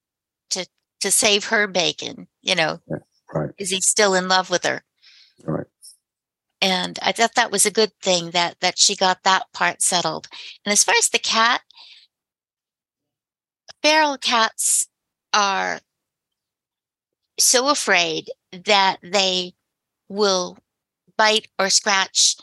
to, 0.49 0.67
to 0.99 1.11
save 1.11 1.45
her 1.45 1.65
bacon? 1.65 2.27
You 2.41 2.55
know, 2.55 2.81
yeah, 2.89 2.97
right. 3.33 3.51
is 3.57 3.69
he 3.69 3.79
still 3.79 4.15
in 4.15 4.27
love 4.27 4.49
with 4.49 4.65
her? 4.65 4.83
And 6.61 6.97
I 7.01 7.11
thought 7.11 7.35
that 7.35 7.51
was 7.51 7.65
a 7.65 7.71
good 7.71 7.91
thing 8.01 8.31
that 8.31 8.59
that 8.61 8.79
she 8.79 8.95
got 8.95 9.23
that 9.23 9.43
part 9.53 9.81
settled. 9.81 10.27
And 10.65 10.73
as 10.73 10.83
far 10.83 10.95
as 10.97 11.09
the 11.09 11.19
cat, 11.19 11.61
feral 13.83 14.17
cats 14.17 14.87
are 15.33 15.79
so 17.39 17.69
afraid 17.69 18.29
that 18.51 18.97
they 19.03 19.53
will 20.09 20.57
bite 21.17 21.47
or 21.59 21.69
scratch 21.69 22.35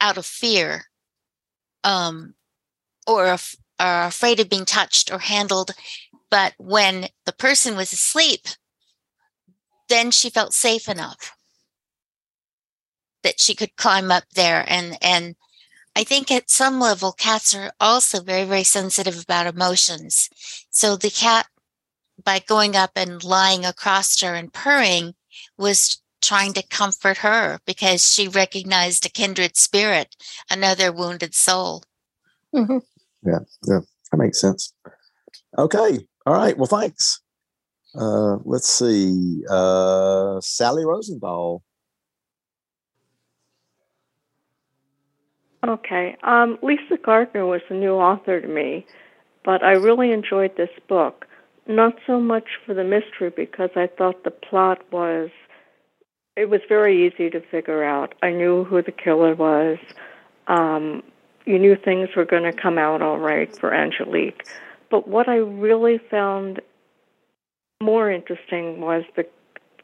out 0.00 0.16
of 0.16 0.26
fear 0.26 0.84
um, 1.84 2.34
or 3.06 3.36
are 3.78 4.06
afraid 4.06 4.38
of 4.40 4.48
being 4.48 4.64
touched 4.64 5.12
or 5.12 5.18
handled 5.18 5.72
But 6.30 6.54
when 6.58 7.08
the 7.26 7.32
person 7.32 7.76
was 7.76 7.92
asleep, 7.92 8.46
then 9.88 10.10
she 10.12 10.30
felt 10.30 10.54
safe 10.54 10.88
enough 10.88 11.32
that 13.22 13.40
she 13.40 13.54
could 13.54 13.76
climb 13.76 14.10
up 14.10 14.24
there 14.34 14.64
and 14.68 14.96
and 15.02 15.36
I 15.96 16.04
think 16.04 16.30
at 16.30 16.50
some 16.50 16.78
level 16.78 17.12
cats 17.12 17.54
are 17.54 17.72
also 17.80 18.22
very 18.22 18.44
very 18.44 18.64
sensitive 18.64 19.20
about 19.22 19.46
emotions. 19.46 20.28
So 20.70 20.96
the 20.96 21.10
cat 21.10 21.46
by 22.24 22.38
going 22.38 22.76
up 22.76 22.92
and 22.96 23.22
lying 23.24 23.64
across 23.64 24.20
her 24.20 24.34
and 24.34 24.52
purring 24.52 25.14
was 25.58 26.00
trying 26.20 26.52
to 26.52 26.66
comfort 26.66 27.18
her 27.18 27.60
because 27.66 28.12
she 28.12 28.28
recognized 28.28 29.06
a 29.06 29.08
kindred 29.08 29.56
spirit, 29.56 30.16
another 30.50 30.92
wounded 30.92 31.34
soul. 31.34 31.82
Mm-hmm. 32.54 32.78
Yeah, 33.26 33.38
yeah, 33.66 33.80
that 34.10 34.16
makes 34.16 34.40
sense. 34.40 34.72
Okay, 35.58 36.06
all 36.26 36.34
right. 36.34 36.56
Well, 36.56 36.66
thanks. 36.66 37.20
Uh, 37.94 38.36
let's 38.44 38.68
see. 38.68 39.42
Uh, 39.48 40.40
Sally 40.40 40.84
Rosenthal. 40.84 41.62
Okay. 45.66 46.16
Um, 46.22 46.58
Lisa 46.62 46.96
Gardner 47.02 47.46
was 47.46 47.60
a 47.68 47.74
new 47.74 47.94
author 47.94 48.40
to 48.40 48.48
me, 48.48 48.86
but 49.44 49.62
I 49.62 49.72
really 49.72 50.12
enjoyed 50.12 50.56
this 50.56 50.70
book. 50.88 51.26
Not 51.66 51.94
so 52.06 52.18
much 52.20 52.44
for 52.64 52.74
the 52.74 52.84
mystery 52.84 53.30
because 53.34 53.70
I 53.76 53.86
thought 53.86 54.24
the 54.24 54.30
plot 54.30 54.80
was 54.90 55.30
it 56.36 56.48
was 56.48 56.60
very 56.68 57.06
easy 57.06 57.28
to 57.30 57.40
figure 57.40 57.84
out. 57.84 58.14
I 58.22 58.30
knew 58.30 58.64
who 58.64 58.82
the 58.82 58.92
killer 58.92 59.34
was. 59.34 59.78
Um, 60.46 61.02
you 61.44 61.58
knew 61.58 61.76
things 61.76 62.08
were 62.16 62.24
going 62.24 62.44
to 62.44 62.52
come 62.52 62.78
out 62.78 63.02
all 63.02 63.18
right 63.18 63.54
for 63.58 63.74
Angelique. 63.74 64.46
But 64.90 65.06
what 65.06 65.28
I 65.28 65.36
really 65.36 65.98
found 65.98 66.60
more 67.82 68.10
interesting 68.10 68.80
was 68.80 69.04
the 69.16 69.26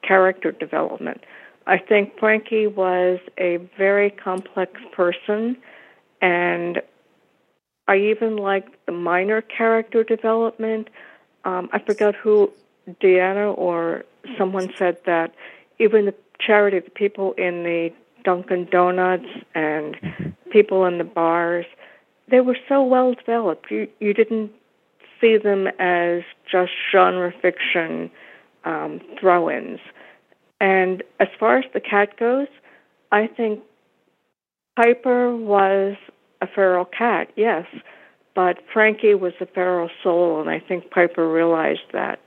character 0.02 0.52
development. 0.52 1.24
I 1.66 1.78
think 1.78 2.18
Frankie 2.18 2.66
was 2.66 3.18
a 3.38 3.56
very 3.76 4.10
complex 4.10 4.80
person, 4.92 5.56
and 6.20 6.80
I 7.88 7.96
even 7.96 8.36
liked 8.36 8.74
the 8.86 8.92
minor 8.92 9.40
character 9.40 10.04
development. 10.04 10.88
Um, 11.44 11.68
I 11.72 11.78
forgot 11.80 12.14
who, 12.14 12.52
Deanna 13.00 13.56
or 13.56 14.04
someone 14.38 14.72
said 14.76 14.98
that 15.06 15.34
even 15.78 16.06
the 16.06 16.14
charity, 16.38 16.78
the 16.78 16.90
people 16.90 17.32
in 17.32 17.64
the 17.64 17.92
Dunkin' 18.24 18.68
Donuts 18.70 19.26
and 19.54 20.34
people 20.50 20.84
in 20.84 20.98
the 20.98 21.04
bars, 21.04 21.66
they 22.28 22.40
were 22.40 22.56
so 22.68 22.82
well 22.82 23.14
developed. 23.14 23.70
You 23.70 23.88
you 24.00 24.14
didn't 24.14 24.52
see 25.20 25.36
them 25.36 25.68
as 25.78 26.22
just 26.50 26.72
genre 26.92 27.32
fiction 27.40 28.10
um, 28.64 29.00
throw-ins. 29.18 29.80
And 30.60 31.02
as 31.20 31.28
far 31.38 31.58
as 31.58 31.64
the 31.74 31.80
cat 31.80 32.18
goes, 32.18 32.48
I 33.12 33.26
think 33.26 33.60
Piper 34.76 35.34
was 35.34 35.96
a 36.40 36.46
feral 36.46 36.84
cat, 36.84 37.30
yes, 37.36 37.66
but 38.34 38.58
Frankie 38.72 39.14
was 39.14 39.32
a 39.40 39.46
feral 39.46 39.88
soul, 40.02 40.40
and 40.40 40.50
I 40.50 40.60
think 40.60 40.90
Piper 40.90 41.30
realized 41.30 41.92
that. 41.92 42.20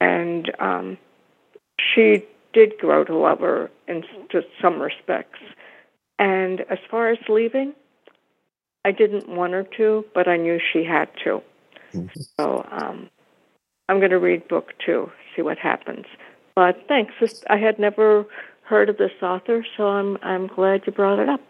And 0.00 0.50
um, 0.60 0.98
she 1.78 2.24
did 2.52 2.78
grow 2.78 3.04
to 3.04 3.16
love 3.16 3.40
her 3.40 3.70
in 3.88 4.04
to 4.30 4.42
some 4.60 4.80
respects. 4.80 5.40
And 6.18 6.60
as 6.70 6.78
far 6.90 7.10
as 7.10 7.18
leaving, 7.28 7.72
I 8.84 8.92
didn't 8.92 9.28
want 9.28 9.52
her 9.52 9.64
to, 9.78 10.04
but 10.14 10.28
I 10.28 10.36
knew 10.36 10.60
she 10.72 10.84
had 10.84 11.08
to. 11.24 11.42
Mm-hmm. 11.92 12.20
So 12.38 12.66
um, 12.70 13.10
I'm 13.88 13.98
going 13.98 14.10
to 14.10 14.18
read 14.18 14.48
book 14.48 14.72
two, 14.84 15.10
see 15.34 15.42
what 15.42 15.58
happens. 15.58 16.06
But 16.54 16.76
thanks. 16.88 17.14
I 17.48 17.56
had 17.56 17.78
never 17.78 18.26
heard 18.64 18.88
of 18.88 18.98
this 18.98 19.12
author, 19.22 19.64
so 19.76 19.86
I'm 19.86 20.18
I'm 20.22 20.46
glad 20.48 20.82
you 20.86 20.92
brought 20.92 21.18
it 21.18 21.28
up. 21.28 21.40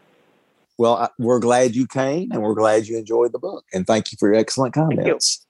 Well, 0.78 1.12
we're 1.18 1.40
glad 1.40 1.74
you 1.76 1.86
came, 1.86 2.32
and 2.32 2.42
we're 2.42 2.54
glad 2.54 2.86
you 2.86 2.98
enjoyed 2.98 3.32
the 3.32 3.38
book. 3.38 3.64
And 3.72 3.86
thank 3.86 4.10
you 4.10 4.16
for 4.18 4.28
your 4.28 4.38
excellent 4.38 4.74
comments. 4.74 5.46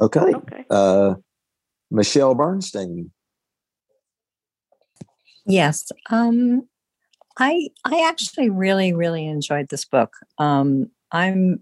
Okay. 0.00 0.20
Okay. 0.20 0.64
Uh, 0.70 1.14
Michelle 1.90 2.34
Bernstein. 2.34 3.10
Yes. 5.44 5.90
Um, 6.10 6.68
I 7.38 7.68
I 7.84 8.06
actually 8.08 8.50
really 8.50 8.92
really 8.92 9.26
enjoyed 9.26 9.68
this 9.68 9.84
book. 9.84 10.12
Um, 10.38 10.90
I'm 11.10 11.60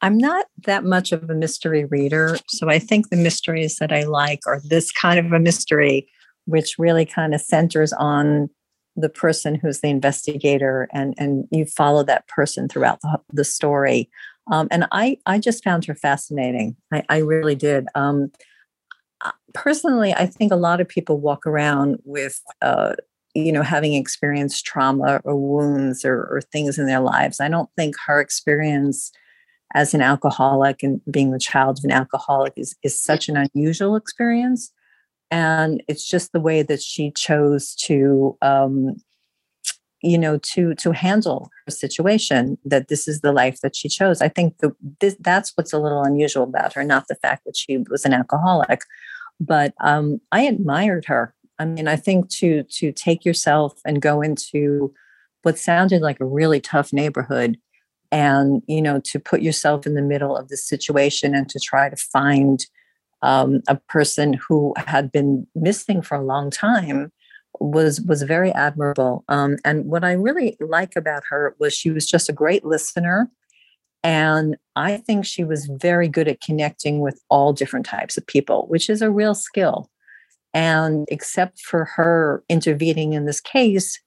I'm 0.00 0.16
not 0.16 0.46
that 0.64 0.84
much 0.84 1.12
of 1.12 1.28
a 1.28 1.34
mystery 1.34 1.84
reader, 1.84 2.38
so 2.48 2.68
I 2.68 2.78
think 2.78 3.10
the 3.10 3.16
mysteries 3.16 3.76
that 3.76 3.92
I 3.92 4.04
like 4.04 4.40
are 4.46 4.60
this 4.64 4.92
kind 4.92 5.18
of 5.18 5.32
a 5.32 5.40
mystery, 5.40 6.08
which 6.48 6.78
really 6.78 7.04
kind 7.04 7.34
of 7.34 7.40
centers 7.40 7.92
on 7.92 8.48
the 8.96 9.08
person 9.08 9.54
who's 9.54 9.80
the 9.80 9.88
investigator, 9.88 10.88
and 10.92 11.14
and 11.18 11.46
you 11.50 11.64
follow 11.64 12.02
that 12.04 12.26
person 12.26 12.68
throughout 12.68 13.00
the, 13.02 13.20
the 13.32 13.44
story. 13.44 14.10
Um, 14.50 14.66
and 14.70 14.86
I 14.90 15.18
I 15.26 15.38
just 15.38 15.62
found 15.62 15.84
her 15.84 15.94
fascinating. 15.94 16.76
I, 16.92 17.04
I 17.08 17.18
really 17.18 17.54
did. 17.54 17.86
Um, 17.94 18.32
personally, 19.54 20.14
I 20.14 20.26
think 20.26 20.52
a 20.52 20.56
lot 20.56 20.80
of 20.80 20.88
people 20.88 21.20
walk 21.20 21.46
around 21.46 21.98
with 22.04 22.40
uh, 22.62 22.94
you 23.34 23.52
know 23.52 23.62
having 23.62 23.94
experienced 23.94 24.64
trauma 24.64 25.20
or 25.24 25.36
wounds 25.36 26.04
or, 26.04 26.28
or 26.30 26.40
things 26.40 26.78
in 26.78 26.86
their 26.86 27.00
lives. 27.00 27.40
I 27.40 27.48
don't 27.48 27.70
think 27.76 27.94
her 28.06 28.20
experience 28.20 29.12
as 29.74 29.92
an 29.92 30.00
alcoholic 30.00 30.82
and 30.82 31.00
being 31.10 31.30
the 31.30 31.38
child 31.38 31.78
of 31.78 31.84
an 31.84 31.90
alcoholic 31.90 32.54
is, 32.56 32.74
is 32.82 32.98
such 32.98 33.28
an 33.28 33.36
unusual 33.36 33.96
experience. 33.96 34.72
And 35.30 35.82
it's 35.88 36.06
just 36.06 36.32
the 36.32 36.40
way 36.40 36.62
that 36.62 36.82
she 36.82 37.10
chose 37.10 37.74
to, 37.86 38.36
um, 38.40 38.96
you 40.02 40.16
know, 40.16 40.38
to 40.38 40.74
to 40.76 40.92
handle 40.92 41.50
her 41.66 41.70
situation. 41.70 42.56
That 42.64 42.88
this 42.88 43.06
is 43.08 43.20
the 43.20 43.32
life 43.32 43.60
that 43.60 43.76
she 43.76 43.88
chose. 43.88 44.22
I 44.22 44.28
think 44.28 44.58
the, 44.58 44.74
this, 45.00 45.16
that's 45.20 45.52
what's 45.54 45.72
a 45.72 45.78
little 45.78 46.02
unusual 46.02 46.44
about 46.44 46.72
her, 46.74 46.84
not 46.84 47.08
the 47.08 47.16
fact 47.16 47.44
that 47.44 47.56
she 47.56 47.78
was 47.90 48.04
an 48.04 48.14
alcoholic. 48.14 48.82
But 49.40 49.74
um, 49.80 50.20
I 50.32 50.42
admired 50.42 51.04
her. 51.06 51.34
I 51.58 51.64
mean, 51.64 51.88
I 51.88 51.96
think 51.96 52.30
to 52.36 52.62
to 52.62 52.92
take 52.92 53.24
yourself 53.24 53.80
and 53.84 54.00
go 54.00 54.22
into 54.22 54.94
what 55.42 55.58
sounded 55.58 56.02
like 56.02 56.20
a 56.20 56.24
really 56.24 56.60
tough 56.60 56.92
neighborhood 56.92 57.58
and 58.10 58.62
you 58.66 58.80
know 58.80 59.00
to 59.00 59.18
put 59.18 59.42
yourself 59.42 59.86
in 59.86 59.94
the 59.94 60.02
middle 60.02 60.36
of 60.36 60.48
the 60.48 60.56
situation 60.56 61.34
and 61.34 61.48
to 61.48 61.58
try 61.58 61.88
to 61.88 61.96
find 61.96 62.66
um, 63.22 63.62
a 63.68 63.76
person 63.88 64.34
who 64.34 64.74
had 64.76 65.10
been 65.10 65.46
missing 65.54 66.02
for 66.02 66.16
a 66.16 66.24
long 66.24 66.50
time 66.50 67.12
was 67.60 68.00
was 68.02 68.22
very 68.22 68.52
admirable 68.52 69.24
um, 69.28 69.56
and 69.64 69.86
what 69.86 70.04
i 70.04 70.12
really 70.12 70.56
like 70.60 70.94
about 70.94 71.24
her 71.28 71.56
was 71.58 71.74
she 71.74 71.90
was 71.90 72.06
just 72.06 72.28
a 72.28 72.32
great 72.32 72.64
listener 72.64 73.28
and 74.04 74.56
i 74.76 74.96
think 74.96 75.24
she 75.24 75.42
was 75.42 75.66
very 75.66 76.06
good 76.08 76.28
at 76.28 76.40
connecting 76.40 77.00
with 77.00 77.20
all 77.30 77.52
different 77.52 77.84
types 77.84 78.16
of 78.16 78.26
people 78.26 78.66
which 78.68 78.88
is 78.88 79.02
a 79.02 79.10
real 79.10 79.34
skill 79.34 79.90
and 80.54 81.06
except 81.10 81.60
for 81.60 81.84
her 81.84 82.44
intervening 82.48 83.12
in 83.12 83.24
this 83.24 83.40
case 83.40 83.98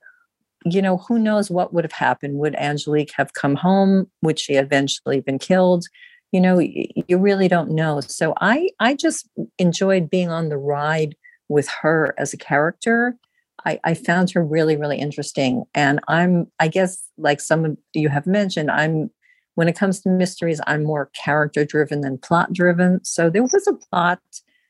you 0.65 0.81
know, 0.81 0.97
who 0.97 1.17
knows 1.17 1.49
what 1.49 1.73
would 1.73 1.83
have 1.83 1.91
happened? 1.91 2.37
Would 2.37 2.55
Angelique 2.55 3.13
have 3.15 3.33
come 3.33 3.55
home? 3.55 4.09
Would 4.21 4.39
she 4.39 4.53
eventually 4.53 5.21
been 5.21 5.39
killed? 5.39 5.85
You 6.31 6.41
know, 6.41 6.59
you 6.59 7.17
really 7.17 7.47
don't 7.47 7.71
know. 7.71 7.99
So 8.01 8.33
I, 8.39 8.69
I 8.79 8.95
just 8.95 9.29
enjoyed 9.57 10.09
being 10.09 10.29
on 10.29 10.49
the 10.49 10.57
ride 10.57 11.15
with 11.49 11.67
her 11.81 12.15
as 12.17 12.33
a 12.33 12.37
character. 12.37 13.17
I, 13.65 13.79
I 13.83 13.93
found 13.93 14.31
her 14.31 14.43
really, 14.43 14.77
really 14.77 14.97
interesting. 14.97 15.65
And 15.75 15.99
I'm, 16.07 16.47
I 16.59 16.67
guess, 16.67 17.03
like 17.17 17.41
some 17.41 17.65
of 17.65 17.77
you 17.93 18.09
have 18.09 18.25
mentioned, 18.25 18.71
I'm, 18.71 19.11
when 19.55 19.67
it 19.67 19.75
comes 19.75 19.99
to 20.01 20.09
mysteries, 20.09 20.61
I'm 20.65 20.83
more 20.83 21.11
character 21.13 21.65
driven 21.65 22.01
than 22.01 22.17
plot 22.17 22.53
driven. 22.53 23.03
So 23.03 23.29
there 23.29 23.43
was 23.43 23.67
a 23.67 23.73
plot, 23.73 24.21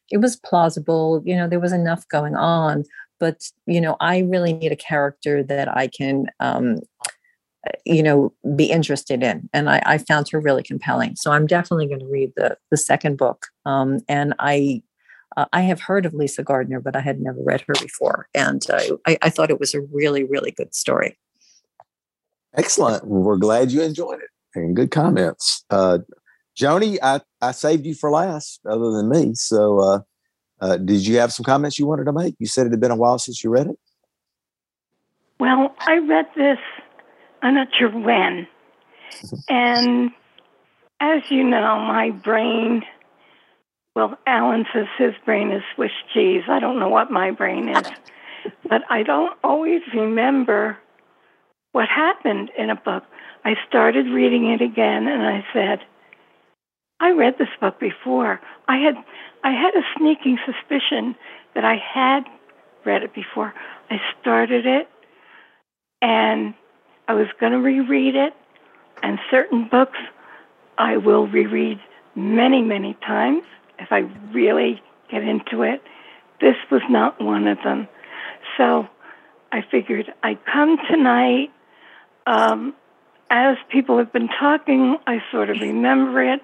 it 0.10 0.18
was 0.18 0.36
plausible, 0.38 1.22
you 1.24 1.36
know, 1.36 1.48
there 1.48 1.60
was 1.60 1.72
enough 1.72 2.08
going 2.08 2.36
on, 2.36 2.84
but 3.22 3.50
you 3.68 3.80
know 3.80 3.96
i 4.02 4.18
really 4.18 4.52
need 4.52 4.74
a 4.74 4.76
character 4.76 5.42
that 5.44 5.74
i 5.78 5.88
can 5.88 6.26
um, 6.42 6.80
you 7.86 8.02
know 8.02 8.34
be 8.56 8.66
interested 8.66 9.22
in 9.22 9.50
and 9.54 9.70
I, 9.70 9.82
I, 9.86 9.98
found 10.00 10.30
her 10.30 10.40
really 10.40 10.64
compelling 10.64 11.16
so 11.16 11.32
i'm 11.32 11.46
definitely 11.46 11.88
going 11.88 12.00
to 12.00 12.08
read 12.08 12.34
the 12.36 12.58
the 12.72 12.78
second 12.78 13.18
book 13.18 13.48
um, 13.66 14.00
and 14.08 14.34
i 14.40 14.82
uh, 15.38 15.46
i 15.54 15.62
have 15.62 15.82
heard 15.82 16.06
of 16.06 16.14
lisa 16.14 16.44
gardner 16.44 16.80
but 16.80 16.96
i 16.96 17.02
had 17.02 17.22
never 17.22 17.40
read 17.44 17.62
her 17.62 17.74
before 17.82 18.28
and 18.34 18.70
uh, 18.70 18.98
I, 19.06 19.18
I 19.22 19.30
thought 19.30 19.52
it 19.52 19.60
was 19.60 19.74
a 19.74 19.82
really 19.82 20.24
really 20.24 20.52
good 20.52 20.74
story 20.74 21.18
excellent 22.56 23.06
we're 23.06 23.38
glad 23.38 23.72
you 23.72 23.82
enjoyed 23.82 24.20
it 24.20 24.30
and 24.56 24.76
good 24.76 24.92
comments 24.92 25.64
uh 25.70 26.00
joni 26.60 26.98
i 27.04 27.22
i 27.42 27.52
saved 27.52 27.86
you 27.86 27.94
for 27.94 28.10
last 28.10 28.60
other 28.66 28.92
than 28.92 29.08
me 29.10 29.36
so 29.36 29.80
uh 29.80 30.00
uh, 30.62 30.78
did 30.78 31.06
you 31.06 31.18
have 31.18 31.34
some 31.34 31.44
comments 31.44 31.80
you 31.80 31.88
wanted 31.88 32.06
to 32.06 32.14
make? 32.14 32.36
You 32.38 32.46
said 32.46 32.68
it 32.68 32.72
had 32.72 32.80
been 32.80 32.92
a 32.92 32.96
while 32.96 33.18
since 33.18 33.44
you 33.44 33.50
read 33.50 33.68
it. 33.68 33.80
Well, 35.40 35.76
I 35.80 35.98
read 35.98 36.28
this, 36.36 36.60
I'm 37.42 37.56
not 37.56 37.70
sure 37.78 37.90
when. 37.90 38.48
and 39.50 40.12
as 41.02 41.22
you 41.30 41.44
know, 41.44 41.80
my 41.80 42.12
brain 42.12 42.84
Well, 43.96 44.18
Alan 44.26 44.66
says 44.74 44.88
his 44.98 45.14
brain 45.26 45.52
is 45.52 45.64
Swiss 45.76 45.92
cheese. 46.14 46.44
I 46.50 46.60
don't 46.60 46.80
know 46.80 46.90
what 46.90 47.12
my 47.12 47.32
brain 47.32 47.70
is, 47.70 47.84
but 48.70 48.84
I 48.90 49.04
don't 49.04 49.38
always 49.44 49.82
remember 49.94 50.78
what 51.74 51.88
happened 51.90 52.52
in 52.58 52.70
a 52.70 52.76
book. 52.76 53.04
I 53.46 53.56
started 53.68 54.08
reading 54.08 54.48
it 54.52 54.62
again 54.62 55.08
and 55.08 55.24
I 55.24 55.46
said, 55.54 55.80
I 57.02 57.12
read 57.12 57.36
this 57.40 57.50
book 57.60 57.80
before. 57.80 58.40
I 58.68 58.78
had 58.78 58.96
I 59.44 59.52
had 59.52 59.76
a 59.76 59.84
sneaking 59.98 60.38
suspicion 60.46 61.16
that 61.56 61.66
I 61.66 61.76
had 61.78 62.22
read 62.86 63.04
it 63.04 63.14
before. 63.14 63.54
I 63.90 63.98
started 64.22 64.66
it 64.66 64.90
and 66.02 66.54
I 67.12 67.14
was 67.14 67.28
going 67.42 67.52
to 67.52 67.58
reread 67.58 68.16
it 68.16 68.34
and 69.04 69.20
certain 69.30 69.68
books 69.68 69.98
I 70.78 70.96
will 70.96 71.28
reread 71.28 71.78
many, 72.16 72.62
many 72.62 72.94
times 73.06 73.44
if 73.80 73.92
I 73.92 74.10
really 74.32 74.82
get 75.10 75.22
into 75.22 75.64
it. 75.64 75.84
This 76.40 76.56
was 76.72 76.82
not 76.90 77.22
one 77.22 77.50
of 77.50 77.58
them. 77.66 77.90
So 78.58 78.88
I 79.52 79.62
figured 79.70 80.06
I'd 80.24 80.40
come 80.46 80.78
tonight. 80.90 81.52
Um, 82.26 82.74
as 83.30 83.58
people 83.68 83.98
have 83.98 84.14
been 84.14 84.30
talking, 84.30 84.96
I 85.06 85.22
sort 85.34 85.50
of 85.50 85.58
remember 85.60 86.24
it. 86.24 86.40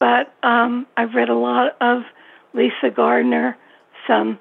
But 0.00 0.32
um, 0.42 0.86
I've 0.96 1.12
read 1.12 1.28
a 1.28 1.36
lot 1.36 1.76
of 1.82 2.04
Lisa 2.54 2.88
Gardner. 2.96 3.58
Some 4.06 4.38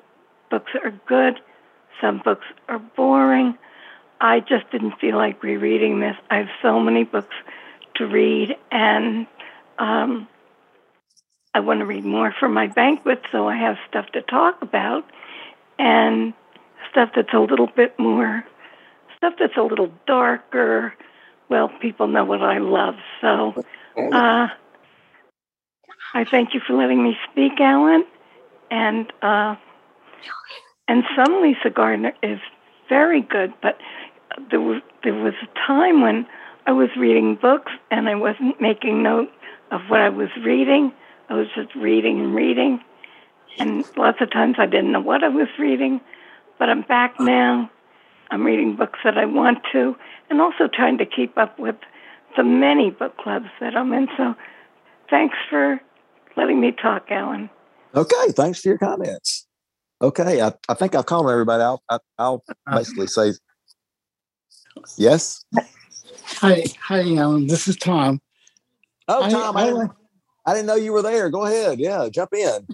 books 0.49 0.71
are 0.81 0.97
good, 1.09 1.41
some 1.99 2.21
books 2.23 2.45
are 2.69 2.79
boring. 2.79 3.57
I 4.21 4.39
just 4.39 4.69
didn't 4.71 4.99
feel 4.99 5.17
like 5.17 5.41
rereading 5.41 5.99
this. 5.99 6.15
I 6.29 6.37
have 6.37 6.49
so 6.61 6.79
many 6.79 7.03
books 7.03 7.35
to 7.95 8.05
read, 8.05 8.55
and 8.71 9.25
um, 9.79 10.27
I 11.55 11.59
want 11.61 11.79
to 11.79 11.85
read 11.87 12.05
more 12.05 12.33
for 12.39 12.47
my 12.47 12.67
banquet, 12.67 13.23
so 13.31 13.49
I 13.49 13.57
have 13.57 13.77
stuff 13.89 14.05
to 14.13 14.21
talk 14.21 14.61
about 14.61 15.05
and 15.79 16.33
stuff 16.91 17.09
that's 17.15 17.33
a 17.33 17.39
little 17.39 17.65
bit 17.65 17.97
more, 17.97 18.45
stuff 19.17 19.33
that's 19.39 19.57
a 19.57 19.63
little 19.63 19.91
darker. 20.05 20.93
Well, 21.49 21.69
people 21.81 22.05
know 22.07 22.23
what 22.23 22.43
I 22.43 22.59
love, 22.59 22.95
so 23.21 23.55
uh, 23.97 24.47
I 26.13 26.25
thank 26.29 26.53
you 26.53 26.61
for 26.65 26.73
letting 26.73 27.03
me 27.03 27.17
speak, 27.31 27.59
Alan. 27.59 28.05
And 28.69 29.11
uh, 29.23 29.55
and 30.87 31.03
some 31.15 31.41
Lisa 31.41 31.71
Gardner 31.71 32.13
is 32.21 32.39
very 32.87 33.21
good, 33.21 33.53
but 33.61 33.77
there 34.49 34.61
was 34.61 34.81
there 35.03 35.13
was 35.13 35.33
a 35.41 35.67
time 35.67 36.01
when 36.01 36.25
I 36.65 36.71
was 36.71 36.89
reading 36.97 37.35
books 37.35 37.71
and 37.89 38.07
I 38.07 38.15
wasn't 38.15 38.61
making 38.61 39.03
note 39.03 39.29
of 39.71 39.81
what 39.87 40.01
I 40.01 40.09
was 40.09 40.29
reading. 40.43 40.91
I 41.29 41.33
was 41.33 41.47
just 41.55 41.73
reading 41.75 42.19
and 42.19 42.35
reading. 42.35 42.81
And 43.57 43.85
lots 43.97 44.21
of 44.21 44.31
times 44.31 44.55
I 44.59 44.65
didn't 44.65 44.91
know 44.91 45.01
what 45.01 45.23
I 45.23 45.29
was 45.29 45.47
reading, 45.59 46.01
but 46.59 46.69
I'm 46.69 46.83
back 46.83 47.19
now. 47.19 47.69
I'm 48.29 48.45
reading 48.45 48.75
books 48.75 48.99
that 49.03 49.17
I 49.17 49.25
want 49.25 49.59
to, 49.73 49.95
and 50.29 50.39
also 50.39 50.69
trying 50.73 50.97
to 50.99 51.05
keep 51.05 51.37
up 51.37 51.59
with 51.59 51.75
the 52.37 52.43
many 52.43 52.89
book 52.89 53.17
clubs 53.17 53.47
that 53.59 53.75
I'm 53.75 53.91
in. 53.91 54.07
So 54.15 54.35
thanks 55.09 55.35
for 55.49 55.81
letting 56.37 56.61
me 56.61 56.71
talk, 56.71 57.11
Alan. 57.11 57.49
Okay, 57.93 58.31
thanks 58.31 58.61
for 58.61 58.69
your 58.69 58.77
comments. 58.77 59.47
Okay, 60.01 60.41
I, 60.41 60.53
I 60.69 60.73
think 60.75 60.95
I've 60.95 61.05
called 61.05 61.29
everybody. 61.29 61.61
I'll, 61.61 61.83
I, 61.89 61.99
I'll 62.17 62.43
uh-huh. 62.47 62.77
basically 62.77 63.07
say 63.07 63.33
yes. 64.97 65.45
Hi, 66.25 66.63
hi, 66.79 67.15
Alan. 67.15 67.47
This 67.47 67.67
is 67.67 67.75
Tom. 67.75 68.21
Oh, 69.07 69.29
Tom, 69.29 69.57
I, 69.57 69.61
I 69.61 69.65
didn't, 69.65 69.91
I 70.45 70.53
didn't 70.53 70.67
know 70.67 70.75
you 70.75 70.93
were 70.93 71.01
there. 71.01 71.29
Go 71.29 71.45
ahead. 71.45 71.79
Yeah, 71.79 72.07
jump 72.09 72.33
in. 72.33 72.67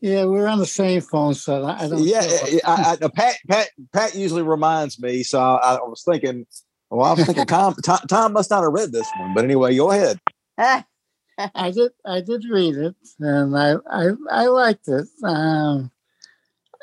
Yeah, 0.00 0.24
we're 0.24 0.46
on 0.46 0.58
the 0.58 0.66
same 0.66 1.00
phone, 1.02 1.34
so 1.34 1.64
I 1.66 1.88
don't. 1.88 2.02
Yeah, 2.02 2.22
I, 2.64 2.96
I, 3.02 3.08
Pat, 3.08 3.36
Pat, 3.48 3.68
Pat 3.92 4.14
usually 4.14 4.42
reminds 4.42 5.00
me. 5.00 5.22
So 5.22 5.40
I, 5.40 5.74
I 5.74 5.82
was 5.82 6.02
thinking, 6.02 6.46
well, 6.88 7.06
I 7.06 7.12
was 7.14 7.26
thinking 7.26 7.46
Tom, 7.46 7.74
Tom, 7.84 7.98
Tom 8.08 8.32
must 8.32 8.50
not 8.50 8.62
have 8.62 8.72
read 8.72 8.92
this 8.92 9.08
one. 9.18 9.34
But 9.34 9.44
anyway, 9.44 9.76
go 9.76 9.90
ahead. 9.90 10.18
I 10.56 11.70
did. 11.70 11.92
I 12.04 12.20
did 12.20 12.44
read 12.50 12.76
it, 12.76 12.94
and 13.18 13.56
I 13.56 13.74
I, 13.90 14.10
I 14.30 14.46
liked 14.46 14.88
it. 14.88 15.06
Um, 15.24 15.90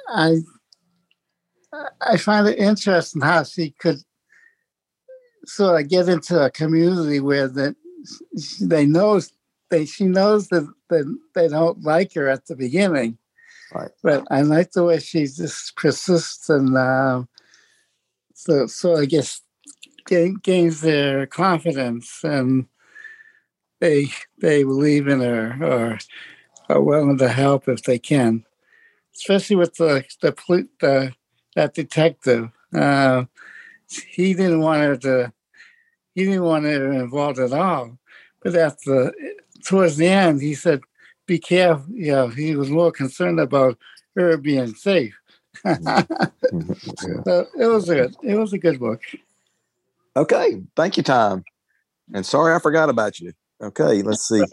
I 0.10 0.38
I 2.02 2.18
find 2.18 2.48
it 2.48 2.58
interesting 2.58 3.22
how 3.22 3.44
she 3.44 3.72
could 3.72 3.98
sort 5.48 5.82
of 5.82 5.90
get 5.90 6.10
into 6.10 6.44
a 6.44 6.52
community 6.52 7.20
where 7.20 7.48
that 7.48 7.76
they 8.62 8.86
know 8.86 9.20
they 9.70 9.86
she 9.86 10.06
knows 10.06 10.48
that, 10.50 10.72
that 10.90 11.18
they 11.36 11.48
don't 11.48 11.82
like 11.84 12.14
her 12.14 12.28
at 12.28 12.46
the 12.46 12.56
beginning. 12.56 13.18
Right. 13.74 13.92
But 14.02 14.26
I 14.32 14.42
like 14.42 14.72
the 14.72 14.84
way 14.84 15.00
she 15.00 15.26
just 15.26 15.76
persists 15.76 16.50
and 16.50 16.78
uh, 16.78 17.24
so 18.34 18.68
so 18.68 18.98
I 18.98 19.06
guess 19.06 19.42
gain, 20.06 20.36
gains 20.36 20.82
their 20.82 21.26
confidence 21.26 22.22
and 22.24 22.68
they 23.80 24.08
they 24.40 24.64
believe 24.64 25.08
in 25.08 25.22
her 25.22 25.58
or 25.62 26.00
are 26.70 26.82
willing 26.82 27.18
to 27.18 27.30
help 27.30 27.68
if 27.68 27.84
they 27.84 28.00
can. 28.00 28.44
Especially 29.16 29.56
with 29.56 29.76
the 29.76 30.06
the, 30.22 30.32
the 30.80 31.14
that 31.56 31.74
detective. 31.74 32.50
Uh, 32.74 33.26
he 33.90 34.34
didn't 34.34 34.60
want 34.60 34.82
her 34.82 34.98
to 34.98 35.34
he 36.18 36.26
didn't 36.26 36.44
want 36.44 36.66
her 36.66 36.92
involved 36.94 37.38
at 37.38 37.54
all. 37.54 37.96
But 38.42 38.56
at 38.56 38.80
the 38.86 39.14
towards 39.64 39.98
the 39.98 40.08
end 40.08 40.42
he 40.42 40.56
said, 40.56 40.82
be 41.28 41.38
careful, 41.38 41.86
you 41.94 42.12
know, 42.12 42.28
he 42.28 42.56
was 42.56 42.72
more 42.72 42.92
concerned 42.92 43.40
about 43.40 43.78
her 44.16 44.36
being 44.38 44.74
safe. 44.74 45.16
so 45.64 47.46
it 47.60 47.68
was 47.68 47.86
good. 47.86 48.16
It 48.24 48.36
was 48.36 48.52
a 48.52 48.58
good 48.58 48.80
book. 48.80 49.02
Okay, 50.16 50.64
thank 50.76 50.98
you, 50.98 51.04
Tom. 51.04 51.44
And 52.12 52.26
sorry 52.26 52.56
I 52.56 52.60
forgot 52.60 52.90
about 52.90 53.20
you. 53.20 53.34
Okay, 53.62 54.02
let's 54.02 54.28
see. 54.28 54.44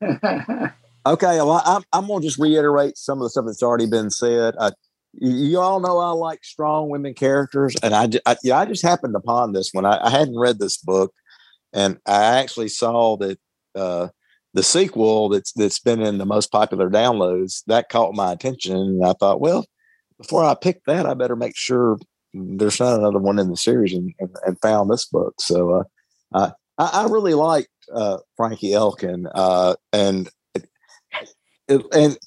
Okay, 1.06 1.36
well, 1.36 1.60
I'm, 1.66 1.82
I'm 1.92 2.06
going 2.06 2.22
to 2.22 2.26
just 2.26 2.38
reiterate 2.38 2.96
some 2.96 3.18
of 3.18 3.24
the 3.24 3.28
stuff 3.30 3.44
that's 3.44 3.62
already 3.62 3.86
been 3.86 4.10
said. 4.10 4.54
Uh, 4.58 4.70
you, 5.20 5.60
all 5.60 5.80
know 5.80 5.98
I 5.98 6.10
like 6.10 6.44
strong 6.44 6.88
women 6.88 7.14
characters, 7.14 7.74
and 7.82 7.94
I, 7.94 8.08
I, 8.26 8.36
yeah, 8.42 8.58
I 8.58 8.64
just 8.64 8.82
happened 8.82 9.16
upon 9.16 9.52
this 9.52 9.70
one. 9.72 9.84
I, 9.84 9.98
I 10.04 10.10
hadn't 10.10 10.38
read 10.38 10.58
this 10.58 10.76
book, 10.76 11.12
and 11.72 11.98
I 12.06 12.40
actually 12.40 12.68
saw 12.68 13.16
that 13.18 13.38
uh, 13.74 14.08
the 14.54 14.62
sequel 14.62 15.28
that's 15.28 15.52
that's 15.52 15.78
been 15.78 16.00
in 16.00 16.18
the 16.18 16.26
most 16.26 16.50
popular 16.50 16.90
downloads 16.90 17.62
that 17.66 17.88
caught 17.88 18.14
my 18.14 18.32
attention, 18.32 18.76
and 18.76 19.04
I 19.04 19.12
thought, 19.14 19.40
well, 19.40 19.66
before 20.18 20.44
I 20.44 20.54
pick 20.54 20.84
that, 20.86 21.06
I 21.06 21.14
better 21.14 21.36
make 21.36 21.56
sure 21.56 21.98
there's 22.32 22.80
not 22.80 22.98
another 22.98 23.18
one 23.18 23.38
in 23.38 23.50
the 23.50 23.56
series, 23.56 23.92
and, 23.92 24.12
and, 24.18 24.30
and 24.46 24.60
found 24.60 24.90
this 24.90 25.06
book. 25.06 25.34
So 25.40 25.84
uh, 26.34 26.50
I, 26.78 26.90
I 27.02 27.06
really 27.08 27.34
liked 27.34 27.68
uh, 27.92 28.18
Frankie 28.36 28.72
Elkin, 28.74 29.28
uh, 29.34 29.74
and 29.92 30.28
and 31.68 32.18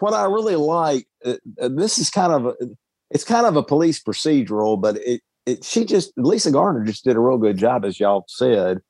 what 0.00 0.14
I 0.14 0.24
really 0.24 0.56
like, 0.56 1.06
uh, 1.24 1.36
uh, 1.60 1.68
this 1.68 1.98
is 1.98 2.10
kind 2.10 2.32
of 2.32 2.46
a, 2.46 2.54
it's 3.10 3.24
kind 3.24 3.46
of 3.46 3.56
a 3.56 3.62
police 3.62 4.02
procedural, 4.02 4.80
but 4.80 4.96
it 4.98 5.22
it 5.46 5.64
she 5.64 5.84
just 5.84 6.12
Lisa 6.16 6.50
Gardner 6.50 6.84
just 6.84 7.04
did 7.04 7.16
a 7.16 7.20
real 7.20 7.38
good 7.38 7.56
job, 7.56 7.84
as 7.84 8.00
y'all 8.00 8.24
said, 8.28 8.80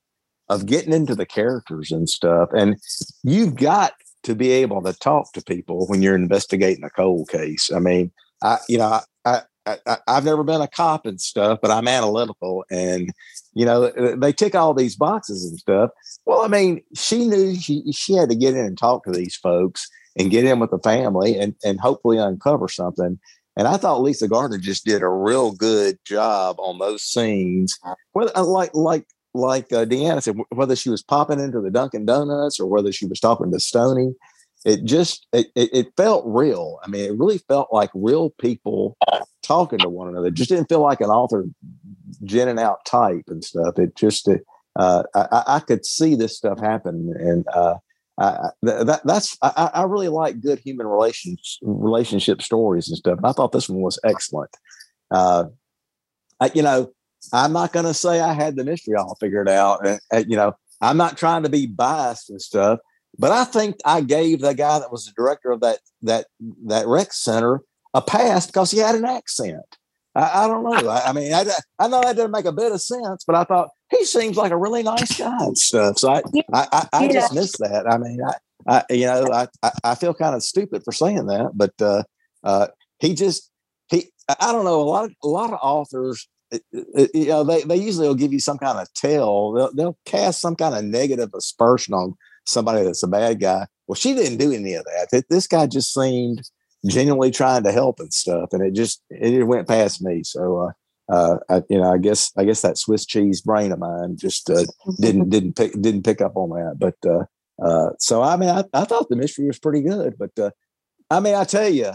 of 0.49 0.67
getting 0.67 0.93
into 0.93 1.15
the 1.15 1.27
characters 1.27 1.91
and 1.91 2.09
stuff. 2.09 2.49
And 2.57 2.77
you've 3.23 3.57
got 3.57 3.93
to 4.23 4.35
be 4.35 4.51
able 4.53 4.83
to 4.83 4.95
talk 4.95 5.33
to 5.33 5.43
people 5.43 5.87
when 5.87 6.01
you're 6.01 6.15
investigating 6.15 6.85
a 6.85 6.91
cold 6.91 7.29
case. 7.29 7.71
I 7.75 7.79
mean, 7.79 8.11
I 8.43 8.59
you 8.69 8.79
know 8.79 9.01
I. 9.25 9.43
I, 9.67 9.79
I, 9.87 9.97
I've 10.07 10.27
never 10.27 10.45
been 10.45 10.61
a 10.61 10.69
cop 10.69 11.07
and 11.07 11.19
stuff, 11.19 11.59
but 11.63 11.71
I'm 11.71 11.89
analytical, 11.89 12.67
and 12.71 13.11
you 13.55 13.65
know 13.65 13.91
they 14.17 14.33
tick 14.33 14.55
all 14.55 14.75
these 14.75 14.97
boxes 14.97 15.49
and 15.49 15.59
stuff. 15.59 15.91
Well, 16.27 16.43
I 16.43 16.49
mean, 16.49 16.83
she 16.95 17.27
knew 17.27 17.55
she 17.57 17.85
she 17.93 18.15
had 18.15 18.29
to 18.31 18.37
get 18.37 18.55
in 18.55 18.67
and 18.67 18.79
talk 18.79 19.05
to 19.05 19.13
these 19.13 19.37
folks 19.37 19.89
and 20.19 20.31
get 20.31 20.45
in 20.45 20.61
with 20.61 20.71
the 20.71 20.79
family 20.79 21.39
and 21.39 21.55
and 21.65 21.81
hopefully 21.81 22.19
uncover 22.19 22.69
something. 22.69 23.19
And 23.57 23.69
I 23.69 23.77
thought 23.77 24.03
Lisa 24.03 24.27
Gardner 24.27 24.59
just 24.59 24.85
did 24.85 25.03
a 25.03 25.09
real 25.09 25.53
good 25.53 25.99
job 26.05 26.57
on 26.59 26.79
those 26.79 27.05
scenes. 27.05 27.79
Whether 28.13 28.37
uh, 28.37 28.45
like 28.45 28.75
like 28.75 29.07
like 29.33 29.73
uh, 29.73 29.85
Deanna 29.85 30.23
said, 30.23 30.37
whether 30.51 30.77
she 30.77 30.91
was 30.91 31.03
popping 31.03 31.41
into 31.41 31.61
the 31.61 31.71
Dunkin' 31.71 32.07
Donuts 32.07 32.59
or 32.59 32.67
whether 32.67 32.93
she 32.93 33.07
was 33.07 33.21
talking 33.21 33.51
to 33.53 33.61
Stony, 33.61 34.15
it 34.65 34.85
just 34.85 35.27
it, 35.33 35.47
it 35.55 35.93
felt 35.97 36.25
real. 36.27 36.79
I 36.83 36.89
mean, 36.89 37.05
it 37.05 37.19
really 37.19 37.39
felt 37.39 37.69
like 37.73 37.91
real 37.95 38.31
people 38.31 38.97
talking 39.43 39.79
to 39.81 39.89
one 39.89 40.09
another. 40.09 40.29
It 40.29 40.35
just 40.35 40.51
didn't 40.51 40.69
feel 40.69 40.81
like 40.81 41.01
an 41.01 41.11
author 41.11 41.45
ginning 42.25 42.59
out 42.59 42.85
type 42.85 43.25
and 43.29 43.45
stuff. 43.45 43.79
It 43.79 43.97
just 43.97 44.29
uh, 44.77 45.03
I, 45.15 45.27
I- 45.33 45.45
I 45.57 45.61
could 45.61 45.85
see 45.87 46.15
this 46.15 46.37
stuff 46.37 46.59
happen, 46.61 47.15
and 47.19 47.47
uh, 47.53 47.75
I, 48.19 48.49
that 48.63 49.01
that's 49.05 49.37
I, 49.43 49.71
I 49.75 49.83
really 49.85 50.09
like 50.09 50.41
good 50.41 50.59
human 50.61 50.87
relations 50.87 51.59
relationship 51.63 52.43
stories 52.43 52.89
and 52.89 52.97
stuff. 52.99 53.19
I 53.25 53.33
thought 53.33 53.53
this 53.53 53.69
one 53.69 53.81
was 53.81 53.99
excellent. 54.05 54.51
Uh, 55.11 55.45
I, 56.41 56.51
you 56.55 56.63
know, 56.63 56.93
I'm 57.33 57.53
not 57.53 57.73
going 57.73 57.87
to 57.87 57.95
say 57.95 58.21
I 58.21 58.33
had 58.33 58.57
the 58.57 58.65
mystery 58.65 58.95
all 58.97 59.17
figured 59.21 59.49
out. 59.49 59.87
Uh, 59.87 59.99
uh, 60.13 60.25
you 60.27 60.37
know, 60.37 60.55
I'm 60.81 60.97
not 60.97 61.17
trying 61.17 61.43
to 61.45 61.49
be 61.49 61.67
biased 61.67 62.31
and 62.31 62.41
stuff, 62.43 62.81
but 63.19 63.31
I 63.33 63.45
think 63.45 63.77
I 63.85 64.01
gave 64.01 64.41
the 64.41 64.55
guy 64.55 64.79
that 64.79 64.91
was 64.93 65.07
the 65.07 65.13
director 65.17 65.51
of 65.51 65.61
that 65.61 65.79
that 66.03 66.27
that 66.67 66.87
rec 66.87 67.13
center 67.13 67.61
a 67.95 68.03
pass 68.03 68.47
because 68.47 68.71
he 68.73 68.79
had 68.79 68.95
an 68.97 69.05
accent. 69.05 69.77
I, 70.15 70.45
I 70.45 70.49
don't 70.49 70.63
know. 70.65 70.89
I, 70.89 71.09
I 71.09 71.13
mean, 71.13 71.33
I, 71.33 71.45
I 71.79 71.89
know 71.89 72.01
that 72.01 72.17
doesn't 72.17 72.31
make 72.31 72.45
a 72.45 72.53
bit 72.53 72.73
of 72.73 72.81
sense, 72.81 73.25
but 73.27 73.35
I 73.35 73.45
thought 73.45 73.71
he 73.91 74.05
seems 74.05 74.37
like 74.37 74.53
a 74.53 74.57
really 74.57 74.83
nice 74.83 75.19
guy 75.19 75.45
and 75.45 75.59
stuff. 75.59 75.99
So 75.99 76.11
I 76.11 76.23
I, 76.53 76.89
I, 76.93 77.09
just 77.09 77.35
missed 77.35 77.59
that. 77.59 77.87
I 77.91 77.99
mean, 77.99 78.21
I, 78.23 78.35
I 78.69 78.95
you 78.95 79.07
know 79.07 79.27
I, 79.33 79.49
I 79.63 79.71
I 79.83 79.95
feel 79.95 80.15
kind 80.15 80.35
of 80.35 80.43
stupid 80.43 80.83
for 80.85 80.93
saying 80.93 81.27
that, 81.27 81.51
but 81.55 81.73
uh, 81.81 82.05
uh, 82.45 82.69
he 83.01 83.15
just 83.15 83.51
he 83.89 84.11
I 84.29 84.53
don't 84.53 84.65
know 84.65 84.81
a 84.81 84.85
lot 84.85 85.05
of 85.05 85.13
a 85.23 85.29
lot 85.29 85.53
of 85.53 85.59
authors. 85.63 86.29
uh, 86.53 86.59
uh, 86.97 87.07
You 87.13 87.27
know, 87.27 87.45
they, 87.45 87.63
they 87.63 87.77
usually 87.77 88.07
will 88.07 88.15
give 88.15 88.33
you 88.33 88.41
some 88.41 88.59
kind 88.59 88.79
of 88.79 88.93
tell. 88.95 89.53
They'll, 89.53 89.75
they'll 89.75 89.99
cast 90.07 90.41
some 90.41 90.57
kind 90.57 90.75
of 90.75 90.85
negative 90.85 91.31
aspersion 91.35 91.93
on 91.95 92.15
somebody 92.47 92.85
that's 92.85 93.03
a 93.03 93.09
bad 93.09 93.41
guy. 93.41 93.67
Well, 93.87 93.97
she 93.97 94.15
didn't 94.15 94.39
do 94.39 94.53
any 94.53 94.75
of 94.75 94.85
that. 94.85 95.25
This 95.29 95.47
guy 95.47 95.67
just 95.67 95.93
seemed 95.93 96.43
genuinely 96.87 97.31
trying 97.31 97.63
to 97.65 97.73
help 97.73 98.01
and 98.01 98.13
stuff, 98.13 98.51
and 98.53 98.63
it 98.63 98.75
just 98.75 99.03
it 99.11 99.47
went 99.47 99.69
past 99.69 100.03
me. 100.03 100.23
So, 100.23 100.59
uh, 100.59 101.13
uh, 101.13 101.37
I, 101.49 101.63
you 101.69 101.79
know, 101.79 101.93
I 101.93 101.99
guess 101.99 102.33
I 102.37 102.45
guess 102.45 102.63
that 102.63 102.79
Swiss 102.79 103.05
cheese 103.07 103.41
brain 103.41 103.73
of 103.73 103.79
mine 103.79 104.17
just 104.17 104.51
uh, 104.51 104.65
didn't 105.01 105.31
didn't 105.31 105.55
pick 105.55 105.73
didn't 105.81 106.05
pick 106.05 106.21
up 106.21 106.37
on 106.37 106.51
that. 106.51 106.77
But 106.79 106.97
uh, 107.09 107.25
uh, 107.65 107.91
so 107.99 108.23
I 108.23 108.37
mean, 108.37 108.51
I, 108.51 108.65
I 108.73 108.85
thought 108.85 109.09
the 109.09 109.17
mystery 109.17 109.47
was 109.47 109.59
pretty 109.59 109.83
good. 109.83 110.17
But 110.19 110.39
uh, 110.39 110.51
I 111.11 111.21
mean, 111.21 111.35
I 111.35 111.45
tell 111.45 111.69
you, 111.69 111.93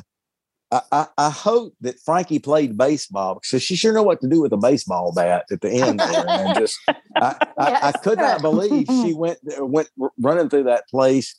I, 0.71 0.81
I, 0.91 1.07
I 1.17 1.29
hope 1.29 1.73
that 1.81 1.99
Frankie 1.99 2.39
played 2.39 2.77
baseball 2.77 3.35
because 3.35 3.63
she 3.63 3.75
sure 3.75 3.93
know 3.93 4.03
what 4.03 4.21
to 4.21 4.27
do 4.27 4.41
with 4.41 4.53
a 4.53 4.57
baseball 4.57 5.11
bat 5.13 5.45
at 5.51 5.61
the 5.61 5.71
end 5.71 5.99
there, 5.99 6.25
and 6.27 6.57
just 6.57 6.79
I, 7.15 7.35
I, 7.57 7.79
I 7.83 7.91
could 7.91 8.19
not 8.19 8.41
believe 8.41 8.85
she 8.87 9.13
went 9.15 9.39
went 9.43 9.89
running 10.19 10.49
through 10.49 10.65
that 10.65 10.87
place, 10.89 11.38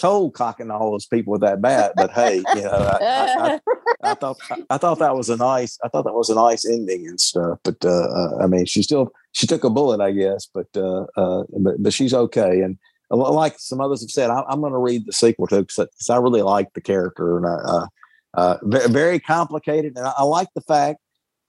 cold 0.00 0.34
cocking 0.34 0.70
all 0.70 0.90
those 0.90 1.06
people 1.06 1.32
with 1.32 1.40
that 1.42 1.62
bat. 1.62 1.92
But 1.96 2.10
hey, 2.10 2.42
you 2.54 2.62
know, 2.62 2.70
I, 2.70 2.98
I, 3.02 3.60
I, 4.10 4.14
thought 4.14 4.36
I 4.70 4.78
thought 4.78 4.98
that 4.98 5.16
was 5.16 5.30
a 5.30 5.36
nice 5.36 5.78
I 5.84 5.88
thought 5.88 6.04
that 6.04 6.14
was 6.14 6.30
a 6.30 6.34
nice 6.34 6.64
ending 6.64 7.06
and 7.06 7.20
stuff. 7.20 7.58
But 7.62 7.84
uh, 7.84 8.08
uh, 8.08 8.38
I 8.42 8.46
mean, 8.46 8.66
she 8.66 8.82
still 8.82 9.12
she 9.32 9.46
took 9.46 9.64
a 9.64 9.70
bullet, 9.70 10.00
I 10.00 10.12
guess, 10.12 10.48
but 10.52 10.68
uh, 10.76 11.06
uh, 11.16 11.44
but 11.58 11.82
but 11.82 11.92
she's 11.92 12.14
okay. 12.14 12.60
And 12.60 12.78
uh, 13.10 13.16
like 13.16 13.58
some 13.58 13.80
others 13.80 14.02
have 14.02 14.10
said, 14.10 14.30
I, 14.30 14.42
I'm 14.48 14.60
going 14.60 14.72
to 14.72 14.78
read 14.78 15.06
the 15.06 15.12
sequel 15.12 15.46
too 15.46 15.64
because 15.64 16.10
I 16.10 16.16
really 16.16 16.42
like 16.42 16.72
the 16.74 16.80
character 16.80 17.36
and 17.36 17.46
I, 17.46 17.54
uh, 17.54 17.86
uh, 18.34 18.58
ve- 18.62 18.92
very 18.92 19.20
complicated. 19.20 19.96
And 19.96 20.06
I, 20.06 20.12
I 20.18 20.24
like 20.24 20.48
the 20.54 20.60
fact. 20.60 20.98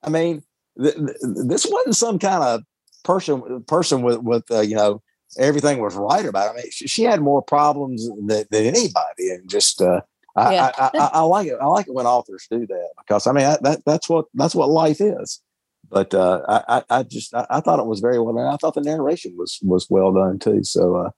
I 0.03 0.09
mean, 0.09 0.43
th- 0.79 0.95
th- 0.95 1.17
this 1.21 1.65
wasn't 1.65 1.95
some 1.95 2.19
kind 2.19 2.43
of 2.43 2.61
person 3.03 3.63
person 3.63 4.01
with 4.01 4.19
with 4.19 4.43
uh, 4.51 4.61
you 4.61 4.75
know 4.75 5.01
everything 5.37 5.79
was 5.81 5.95
right 5.95 6.25
about. 6.25 6.47
It. 6.47 6.51
I 6.51 6.55
mean, 6.63 6.71
she, 6.71 6.87
she 6.87 7.03
had 7.03 7.21
more 7.21 7.41
problems 7.41 8.07
than, 8.07 8.27
than 8.27 8.45
anybody, 8.65 9.29
and 9.31 9.49
just 9.49 9.81
uh, 9.81 10.01
I, 10.35 10.53
Yeah. 10.53 10.71
I, 10.77 10.91
I, 10.97 11.09
I 11.13 11.21
like 11.21 11.47
it. 11.47 11.57
I 11.61 11.65
like 11.67 11.87
it 11.87 11.93
when 11.93 12.05
authors 12.05 12.47
do 12.49 12.65
that 12.67 12.89
because 12.99 13.27
I 13.27 13.31
mean 13.31 13.43
that, 13.45 13.63
that 13.63 13.81
that's 13.85 14.09
what 14.09 14.25
that's 14.33 14.55
what 14.55 14.69
life 14.69 14.99
is. 15.01 15.41
But 15.89 16.13
uh, 16.13 16.41
I, 16.47 16.77
I 16.77 16.83
I 16.99 17.03
just 17.03 17.33
I, 17.33 17.45
I 17.49 17.59
thought 17.61 17.79
it 17.79 17.85
was 17.85 17.99
very 17.99 18.19
well 18.19 18.33
done. 18.35 18.51
I 18.51 18.57
thought 18.57 18.73
the 18.73 18.81
narration 18.81 19.35
was 19.37 19.59
was 19.61 19.87
well 19.89 20.11
done 20.13 20.39
too. 20.39 20.63
So 20.63 20.95
uh, 20.95 21.09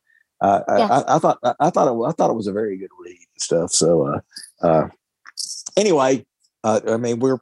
I, 0.42 0.48
I- 0.74 0.78
Yeah. 0.78 0.88
I, 1.08 1.16
I 1.16 1.20
thought 1.20 1.40
I, 1.44 1.54
I 1.60 1.70
thought 1.70 1.88
it, 1.88 2.08
I 2.08 2.12
thought 2.12 2.30
it 2.32 2.36
was 2.36 2.48
a 2.48 2.54
very 2.54 2.78
good 2.78 2.90
read 3.04 3.18
and 3.18 3.42
stuff. 3.42 3.72
So 3.72 4.08
uh, 4.08 4.20
uh, 4.68 4.88
anyway, 5.76 6.26
uh, 6.64 6.82
I 6.88 6.98
mean 6.98 7.20
we're 7.20 7.40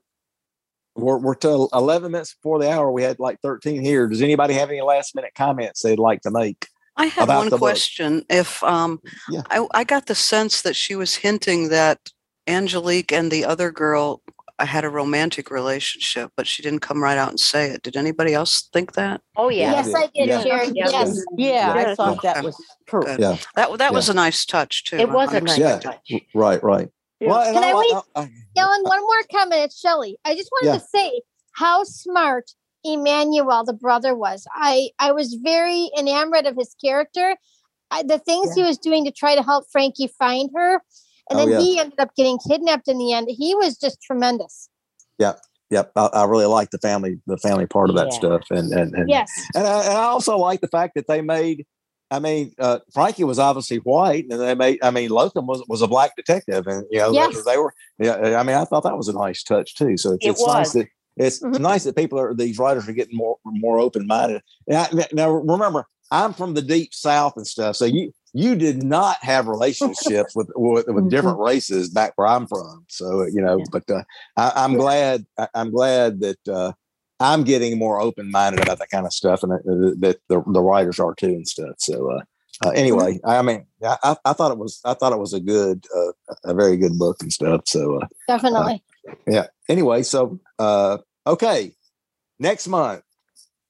we're 0.95 1.17
we're 1.17 1.35
till 1.35 1.69
eleven 1.73 2.11
minutes 2.11 2.33
before 2.35 2.59
the 2.59 2.71
hour. 2.71 2.91
We 2.91 3.03
had 3.03 3.19
like 3.19 3.39
thirteen 3.41 3.81
here. 3.81 4.07
Does 4.07 4.21
anybody 4.21 4.53
have 4.55 4.69
any 4.69 4.81
last 4.81 5.15
minute 5.15 5.33
comments 5.35 5.81
they'd 5.81 5.99
like 5.99 6.21
to 6.21 6.31
make? 6.31 6.67
I 6.97 7.07
have 7.07 7.25
about 7.25 7.37
one 7.39 7.45
the 7.47 7.57
book? 7.57 7.59
question. 7.59 8.23
If 8.29 8.63
um, 8.63 9.01
Yeah. 9.29 9.41
I, 9.49 9.67
I 9.73 9.83
got 9.83 10.05
the 10.05 10.15
sense 10.15 10.61
that 10.61 10.75
she 10.77 10.95
was 10.95 11.15
hinting 11.15 11.67
that 11.69 12.11
Angelique 12.47 13.11
and 13.11 13.29
the 13.29 13.43
other 13.43 13.69
girl 13.69 14.21
uh, 14.59 14.65
had 14.65 14.85
a 14.85 14.89
romantic 14.89 15.51
relationship, 15.51 16.31
but 16.37 16.47
she 16.47 16.63
didn't 16.63 16.79
come 16.79 17.03
right 17.03 17.17
out 17.17 17.27
and 17.29 17.39
say 17.39 17.69
it. 17.71 17.81
Did 17.83 17.97
anybody 17.97 18.33
else 18.33 18.69
think 18.71 18.93
that? 18.93 19.19
Oh 19.35 19.49
yeah. 19.49 19.71
Yes, 19.73 19.93
I 19.93 20.07
did, 20.15 20.27
Yeah. 20.29 20.43
Sharon. 20.43 20.73
Yeah. 20.75 20.89
Yes. 20.89 21.21
Yeah, 21.37 21.73
I 21.73 21.81
Yeah. 21.81 21.95
thought 21.95 22.21
that 22.21 22.41
was 22.45 22.55
true. 22.87 23.01
Good. 23.03 23.19
Yeah, 23.19 23.37
That 23.57 23.77
that 23.79 23.93
was 23.93 24.07
a 24.07 24.13
nice 24.13 24.45
touch 24.45 24.85
too. 24.85 24.95
It 24.97 25.09
was 25.09 25.33
a 25.33 25.41
nice 25.41 25.57
yeah, 25.57 25.79
touch. 25.79 26.13
right, 26.33 26.63
right. 26.63 26.87
Yeah. 27.19 27.29
Well, 27.29 27.53
Can 27.53 27.63
I 27.63 27.71
like- 27.73 27.85
wait? 27.85 27.93
Uh, 27.93 28.01
uh, 28.15 28.21
I- 28.21 28.59
Ellen, 28.59 28.83
one 28.83 29.01
more 29.01 29.21
comment. 29.31 29.61
It's 29.63 29.79
Shelley. 29.79 30.17
I 30.25 30.35
just 30.35 30.49
wanted 30.51 30.73
Yeah. 30.73 30.77
to 30.79 30.85
say 30.93 31.21
how 31.53 31.83
smart 31.83 32.51
Emmanuel, 32.83 33.63
the 33.63 33.73
brother, 33.73 34.15
was. 34.15 34.45
I 34.53 34.89
I 34.99 35.11
was 35.11 35.33
very 35.35 35.89
enamored 35.97 36.45
of 36.45 36.55
his 36.55 36.75
character. 36.83 37.35
I, 37.91 38.03
the 38.03 38.19
things 38.19 38.53
he 38.53 38.63
was 38.63 38.77
doing 38.77 39.05
to 39.05 39.11
try 39.11 39.35
to 39.35 39.43
help 39.43 39.65
Frankie 39.71 40.07
find 40.19 40.49
her, 40.55 40.73
and 41.29 41.39
Oh, 41.39 41.45
then 41.45 41.49
yeah. 41.51 41.59
he 41.59 41.79
ended 41.79 41.99
up 41.99 42.15
getting 42.15 42.37
kidnapped 42.47 42.87
in 42.87 42.97
the 42.97 43.13
end. 43.13 43.27
He 43.29 43.55
was 43.55 43.77
just 43.77 44.01
tremendous. 44.01 44.69
Yep, 45.19 45.39
yep. 45.69 45.91
I, 45.95 46.07
I 46.07 46.23
really 46.25 46.45
like 46.47 46.71
the 46.71 46.77
family, 46.79 47.19
the 47.27 47.37
family 47.37 47.65
part 47.65 47.89
of 47.89 47.95
that 47.95 48.07
Yeah. 48.11 48.17
stuff, 48.17 48.41
and 48.51 48.71
and 48.73 48.93
and, 48.93 49.09
Yes. 49.09 49.31
and, 49.55 49.65
I, 49.65 49.83
and 49.85 49.93
I 49.97 50.03
also 50.03 50.37
like 50.37 50.61
the 50.61 50.67
fact 50.67 50.93
that 50.95 51.07
they 51.07 51.21
made. 51.21 51.65
I 52.11 52.19
mean, 52.19 52.53
uh, 52.59 52.79
Frankie 52.93 53.23
was 53.23 53.39
obviously 53.39 53.77
white, 53.77 54.25
and 54.29 54.39
they 54.39 54.53
made. 54.55 54.79
I 54.83 54.91
mean, 54.91 55.09
Lotham 55.09 55.47
was 55.47 55.63
was 55.67 55.81
a 55.81 55.87
black 55.87 56.15
detective, 56.15 56.67
and 56.67 56.85
you 56.91 56.99
know 56.99 57.09
they- 57.11 57.17
Yes. 57.17 57.43
they, 57.45 57.57
were. 57.57 57.73
Yeah, 57.99 58.37
I 58.39 58.43
mean, 58.43 58.55
I 58.55 58.65
thought 58.65 58.83
that 58.83 58.97
was 58.97 59.07
a 59.07 59.13
nice 59.13 59.41
touch 59.43 59.75
too. 59.75 59.97
So 59.97 60.11
it's, 60.13 60.25
It 60.25 60.29
it's 60.31 60.45
nice 60.47 60.73
that 60.73 60.87
it's 61.17 61.39
Mhm. 61.41 61.59
nice 61.59 61.83
that 61.85 61.95
people 61.95 62.19
are 62.19 62.33
these 62.33 62.59
writers 62.59 62.87
are 62.87 62.93
getting 62.93 63.17
more 63.17 63.37
more 63.45 63.79
open 63.79 64.05
minded. 64.05 64.41
Now, 64.67 64.87
now 65.13 65.31
remember, 65.31 65.85
I'm 66.11 66.33
from 66.33 66.53
the 66.53 66.61
deep 66.61 66.93
south 66.93 67.33
and 67.37 67.47
stuff, 67.47 67.75
so 67.75 67.85
you 67.85 68.11
you 68.33 68.55
did 68.55 68.83
not 68.83 69.17
have 69.21 69.47
relationships 69.47 70.35
with 70.35 70.49
with, 70.55 70.87
with 70.87 71.09
different 71.09 71.39
races 71.39 71.89
back 71.89 72.13
where 72.17 72.27
I'm 72.27 72.45
from. 72.47 72.85
So 72.89 73.23
you 73.23 73.41
know, 73.41 73.63
but 73.71 73.89
uh, 73.89 74.03
I, 74.37 74.51
I'm 74.55 74.75
glad 74.75 75.25
I, 75.39 75.47
I'm 75.55 75.71
glad 75.71 76.19
that 76.19 76.47
uh, 76.47 76.73
I'm 77.19 77.43
getting 77.43 77.77
more 77.77 77.99
open 78.01 78.29
minded 78.31 78.61
about 78.61 78.79
that 78.79 78.89
kind 78.89 79.05
of 79.05 79.13
stuff, 79.13 79.43
and 79.43 79.51
that, 79.53 79.95
that 80.01 80.17
the, 80.27 80.43
the 80.51 80.61
writers 80.61 80.99
are 80.99 81.15
too 81.15 81.27
and 81.27 81.47
stuff. 81.47 81.75
So 81.77 82.11
uh, 82.11 82.21
uh, 82.65 82.69
anyway, 82.71 83.19
I 83.25 83.41
mean, 83.41 83.65
I, 83.83 84.15
I- 84.25 84.33
thought 84.33 84.51
it 84.51 84.57
was 84.57 84.81
I 84.85 84.93
thought 84.93 85.13
it 85.13 85.19
was 85.19 85.33
a 85.33 85.39
good 85.39 85.85
uh, 85.95 86.11
a 86.43 86.53
very 86.53 86.77
good 86.77 86.97
book 86.97 87.17
and 87.21 87.31
stuff. 87.31 87.61
So 87.67 88.01
uh, 88.01 88.07
Definitely. 88.27 88.83
yeah. 89.27 89.47
Anyway, 89.69 90.03
so 90.03 90.39
uh, 90.59 90.97
okay, 91.25 91.71
next 92.39 92.67
month. 92.67 93.01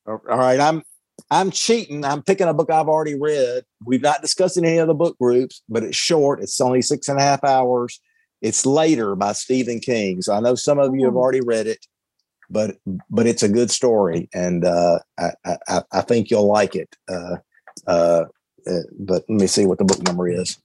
All 0.07 0.19
right, 0.27 0.59
I'm 0.59 0.83
I'm 1.31 1.49
cheating. 1.51 2.05
I'm 2.05 2.21
picking 2.21 2.47
a 2.47 2.53
book 2.53 2.69
I've 2.71 2.87
already 2.87 3.15
read. 3.19 3.63
We've 3.85 4.01
not 4.01 4.21
discussed 4.21 4.57
any 4.57 4.79
other 4.79 4.93
book 4.93 5.17
groups, 5.19 5.61
but 5.69 5.83
it's 5.83 5.97
short. 5.97 6.41
It's 6.41 6.59
only 6.61 6.81
six 6.81 7.07
and 7.09 7.19
a 7.19 7.23
half 7.23 7.43
hours. 7.43 7.99
It's 8.41 8.65
later 8.65 9.15
by 9.15 9.31
Stephen 9.33 9.79
King. 9.79 10.21
So 10.21 10.33
I 10.33 10.39
know 10.39 10.53
some 10.55 10.77
of 10.77 10.93
you 10.95 11.05
have 11.05 11.15
already 11.15 11.41
read 11.41 11.65
it, 11.65 11.85
but 12.49 12.77
but 13.09 13.25
it's 13.27 13.43
a 13.43 13.49
good 13.49 13.71
story, 13.71 14.29
and 14.33 14.65
uh, 14.65 14.99
I, 15.19 15.31
I 15.45 15.57
I- 15.67 15.83
I 15.91 16.01
think 16.01 16.29
you'll 16.29 16.47
like 16.47 16.75
it. 16.75 16.95
Uh, 17.09 17.37
uh, 17.87 18.25
uh, 18.67 18.79
but 18.99 19.23
let 19.29 19.39
me 19.41 19.47
see 19.47 19.65
what 19.65 19.77
the 19.77 19.85
book 19.85 20.01
number 20.03 20.27
is. 20.27 20.57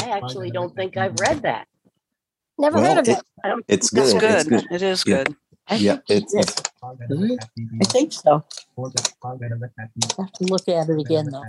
I 0.00 0.10
actually 0.10 0.50
don't 0.50 0.74
think 0.76 0.96
I've 0.96 1.18
read 1.18 1.42
that. 1.42 1.66
Never 2.58 2.78
Well, 2.78 2.94
heard 2.94 2.98
of 3.00 3.08
it. 3.08 3.18
it- 3.44 3.64
It's 3.68 3.90
good. 3.90 4.14
It's 4.22 4.24
It's 4.24 4.44
good. 4.48 4.66
It 4.70 4.82
is 4.82 5.04
Yeah. 5.06 5.24
good. 5.24 5.36
Yeah, 5.76 5.98
it's, 6.08 6.32
it's 6.32 6.62
I 6.82 7.84
think 7.92 8.12
so. 8.14 8.42
have 10.18 10.32
to 10.32 10.44
look 10.44 10.66
at 10.68 10.88
it 10.88 10.98
again 10.98 11.26
though. 11.30 11.44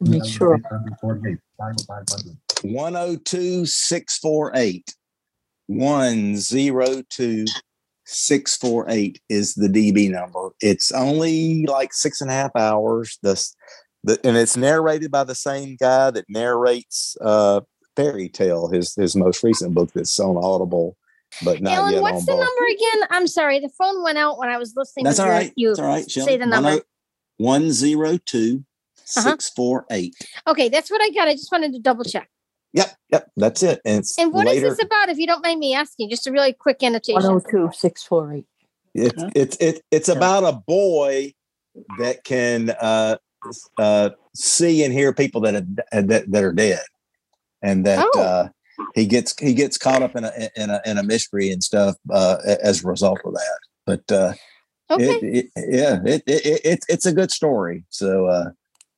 Make 0.00 0.24
sure. 0.24 0.58
102 2.62 3.66
648. 3.66 4.94
102 5.68 7.44
648 8.04 9.20
is 9.28 9.54
the 9.54 9.68
DB 9.68 10.10
number. 10.10 10.50
It's 10.60 10.90
only 10.92 11.66
like 11.66 11.92
six 11.92 12.20
and 12.20 12.30
a 12.30 12.34
half 12.34 12.50
hours. 12.56 13.18
The, 13.22 13.34
the 14.04 14.18
and 14.24 14.36
it's 14.36 14.56
narrated 14.56 15.10
by 15.10 15.24
the 15.24 15.34
same 15.34 15.76
guy 15.78 16.10
that 16.10 16.24
narrates 16.28 17.16
uh 17.20 17.60
Fairy 17.96 18.28
Tale, 18.28 18.68
his 18.68 18.94
his 18.94 19.14
most 19.16 19.42
recent 19.42 19.74
book 19.74 19.90
that's 19.92 20.18
on 20.20 20.36
Audible, 20.38 20.96
but 21.44 21.60
not 21.60 21.74
Ellen, 21.74 21.92
yet 21.94 22.02
what's 22.02 22.20
on 22.20 22.24
the 22.26 22.32
number 22.32 22.64
again? 22.72 23.08
I'm 23.10 23.26
sorry, 23.26 23.58
the 23.60 23.70
phone 23.76 24.02
went 24.02 24.16
out 24.18 24.38
when 24.38 24.48
I 24.48 24.56
was 24.56 24.72
listening 24.76 25.04
That's 25.04 25.16
to 25.18 25.24
all 25.24 25.28
right. 25.28 25.52
you 25.56 25.74
all 25.76 25.84
right. 25.84 26.08
say 26.10 26.20
Shelley. 26.22 26.36
the 26.38 26.46
number. 26.46 26.80
102 27.38 28.64
Uh-huh. 29.16 29.30
648. 29.36 30.14
Okay, 30.46 30.68
that's 30.68 30.90
what 30.90 31.02
I 31.02 31.10
got. 31.10 31.28
I 31.28 31.34
just 31.34 31.52
wanted 31.52 31.72
to 31.74 31.78
double 31.80 32.04
check. 32.04 32.30
Yep, 32.72 32.96
yep, 33.10 33.30
that's 33.36 33.62
it. 33.62 33.80
And 33.84 34.00
it's 34.00 34.18
And 34.18 34.32
what 34.32 34.46
is 34.46 34.54
later. 34.54 34.70
this 34.70 34.82
about, 34.82 35.08
if 35.08 35.18
you 35.18 35.26
don't 35.26 35.42
mind 35.42 35.58
me 35.58 35.74
asking? 35.74 36.10
Just 36.10 36.26
a 36.26 36.32
really 36.32 36.52
quick 36.52 36.82
annotation. 36.82 37.14
102 37.22 37.70
648. 37.72 38.44
It's 38.94 39.24
it's 39.34 39.56
it, 39.58 39.82
it's 39.90 40.08
about 40.08 40.44
a 40.44 40.52
boy 40.66 41.32
that 41.98 42.24
can 42.24 42.70
uh, 42.70 43.16
uh, 43.78 44.10
see 44.34 44.82
and 44.82 44.92
hear 44.92 45.12
people 45.12 45.40
that 45.42 45.54
are, 45.54 46.02
that 46.02 46.30
that 46.30 46.44
are 46.44 46.52
dead, 46.52 46.80
and 47.62 47.86
that 47.86 48.04
Oh. 48.14 48.20
uh, 48.20 48.48
he 48.94 49.06
gets 49.06 49.38
he 49.38 49.54
gets 49.54 49.78
caught 49.78 50.02
up 50.02 50.16
in 50.16 50.24
a 50.24 50.32
in 50.56 50.70
a 50.70 50.80
in 50.84 50.98
a 50.98 51.02
mystery 51.02 51.50
and 51.50 51.62
stuff 51.62 51.96
uh, 52.10 52.38
as 52.62 52.82
a 52.82 52.88
result 52.88 53.20
of 53.24 53.34
that. 53.34 53.58
But 53.86 54.12
uh, 54.12 54.32
Okay. 54.90 55.18
It, 55.20 55.50
it, 55.54 55.68
yeah, 55.68 56.00
it, 56.04 56.22
it, 56.26 56.46
it, 56.46 56.60
it's 56.64 56.86
it's 56.88 57.06
a 57.06 57.12
good 57.12 57.30
story. 57.30 57.84
So 57.90 58.26
uh, 58.26 58.50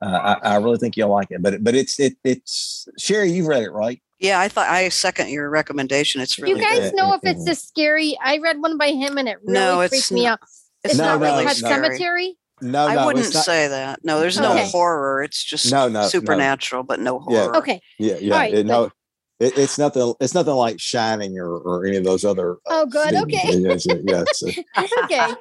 uh, 0.03 0.37
I, 0.43 0.53
I 0.53 0.57
really 0.57 0.79
think 0.79 0.97
you'll 0.97 1.11
like 1.11 1.31
it. 1.31 1.43
But 1.43 1.63
but 1.65 1.75
it's 1.75 1.99
it 2.01 2.15
it's 2.25 2.89
Sherry, 2.99 3.31
you've 3.33 3.47
read 3.47 3.63
it, 3.63 3.71
right? 3.73 4.01
Yeah, 4.19 4.39
I 4.41 4.49
thought 4.49 4.69
I 4.69 4.89
second 4.91 5.29
your 5.31 5.49
recommendation. 5.49 6.21
It's 6.21 6.39
really 6.39 6.61
you 6.61 6.67
guys 6.67 6.91
good. 6.91 6.95
know 6.97 7.15
if 7.15 7.21
it's 7.23 7.45
this 7.45 7.63
scary? 7.63 8.19
I 8.23 8.39
read 8.39 8.61
one 8.61 8.77
by 8.77 8.89
him 8.89 9.17
and 9.17 9.27
it 9.29 9.39
really 9.43 9.55
No, 9.59 9.87
freaked 9.89 10.13
me 10.13 10.25
not- 10.25 10.33
out. 10.33 10.39
it's 10.85 10.93
It's 10.95 10.99
not 10.99 11.19
not 11.19 11.21
like 11.23 11.33
really 11.33 11.45
Pet 11.47 11.57
scary. 11.57 11.75
Cemetery. 11.97 12.37
No, 12.63 12.87
I 12.87 12.95
no, 12.97 13.07
wouldn't 13.07 13.33
not, 13.33 13.45
say 13.45 13.69
that. 13.69 14.01
No, 14.05 14.21
there's 14.21 14.39
no 14.39 14.53
Okay. 14.53 14.69
horror. 14.69 15.23
It's 15.23 15.43
just 15.43 15.71
No, 15.73 15.89
no, 15.89 16.03
no. 16.03 16.09
supernatural, 16.09 16.83
but 16.83 17.01
no 17.01 17.25
Yeah. 17.31 17.45
horror. 17.45 17.57
Okay. 17.57 17.81
Yeah, 17.99 18.17
yeah. 18.21 18.35
All 18.35 18.41
right, 18.41 18.53
it, 18.53 18.67
no, 18.67 18.91
it, 19.39 19.57
it's 19.57 19.79
nothing. 19.79 20.13
It's 20.21 20.35
nothing 20.35 20.53
like 20.53 20.79
Shining 20.79 21.39
or, 21.39 21.57
or 21.57 21.87
any 21.87 21.97
of 21.97 22.05
those 22.05 22.23
other. 22.27 22.59
Oh, 22.67 22.85
good. 22.85 23.09
things. 23.11 23.23
Okay. 23.23 23.57
Yeah, 23.59 23.73
it's- 23.73 23.87
yeah, 23.87 24.21
it's- 24.21 24.65
okay. 25.05 25.35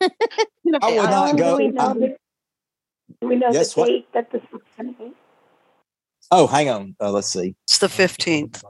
I 0.82 0.90
would 0.90 1.10
not 1.10 1.36
Do 1.36 1.38
go. 1.38 1.56
know 1.58 1.94
the, 1.94 2.06
do 2.08 2.16
we 3.28 3.36
know 3.36 3.50
Yes, 3.52 3.74
the 3.74 3.80
what? 3.80 3.86
date 3.88 4.06
that 4.14 4.30
this 4.32 4.42
was 4.52 4.62
going 4.76 4.94
to 4.94 4.98
be? 5.04 5.12
Oh, 6.30 6.46
hang 6.46 6.68
on. 6.70 6.96
Uh, 7.00 7.10
let's 7.12 7.32
see. 7.32 7.54
It's 7.64 7.78
the 7.78 7.86
15th. 7.88 8.62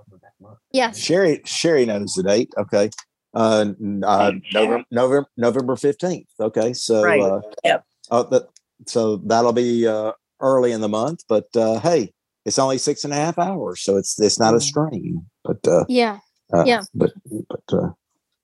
Yes. 0.72 0.98
Sherry 0.98 1.40
Sherry 1.44 1.86
knows 1.86 2.14
the 2.14 2.22
date. 2.22 2.52
Okay. 2.58 2.90
Uh, 3.32 3.66
uh 4.04 4.32
November 4.52 4.84
November 4.90 5.28
November 5.36 5.76
fifteenth. 5.76 6.28
Okay, 6.38 6.72
so 6.72 7.02
Right. 7.02 7.20
uh, 7.20 7.40
Yep. 7.64 7.84
uh, 8.10 8.22
that, 8.24 8.48
so 8.86 9.16
that'll 9.16 9.52
be 9.52 9.86
uh, 9.86 10.12
early 10.40 10.72
in 10.72 10.80
the 10.80 10.88
month. 10.88 11.24
But 11.28 11.46
uh, 11.56 11.78
hey, 11.80 12.12
it's 12.44 12.58
only 12.58 12.78
six 12.78 13.02
and 13.04 13.12
a 13.12 13.16
half 13.16 13.38
hours, 13.38 13.82
so 13.82 13.96
it's 13.96 14.20
it's 14.20 14.38
not 14.38 14.54
a 14.54 14.60
strain. 14.60 15.24
But 15.44 15.66
uh, 15.66 15.84
Yeah. 15.88 16.18
uh, 16.52 16.64
Yeah. 16.64 16.82
But 16.94 17.12
but 17.48 17.62
uh, 17.72 17.90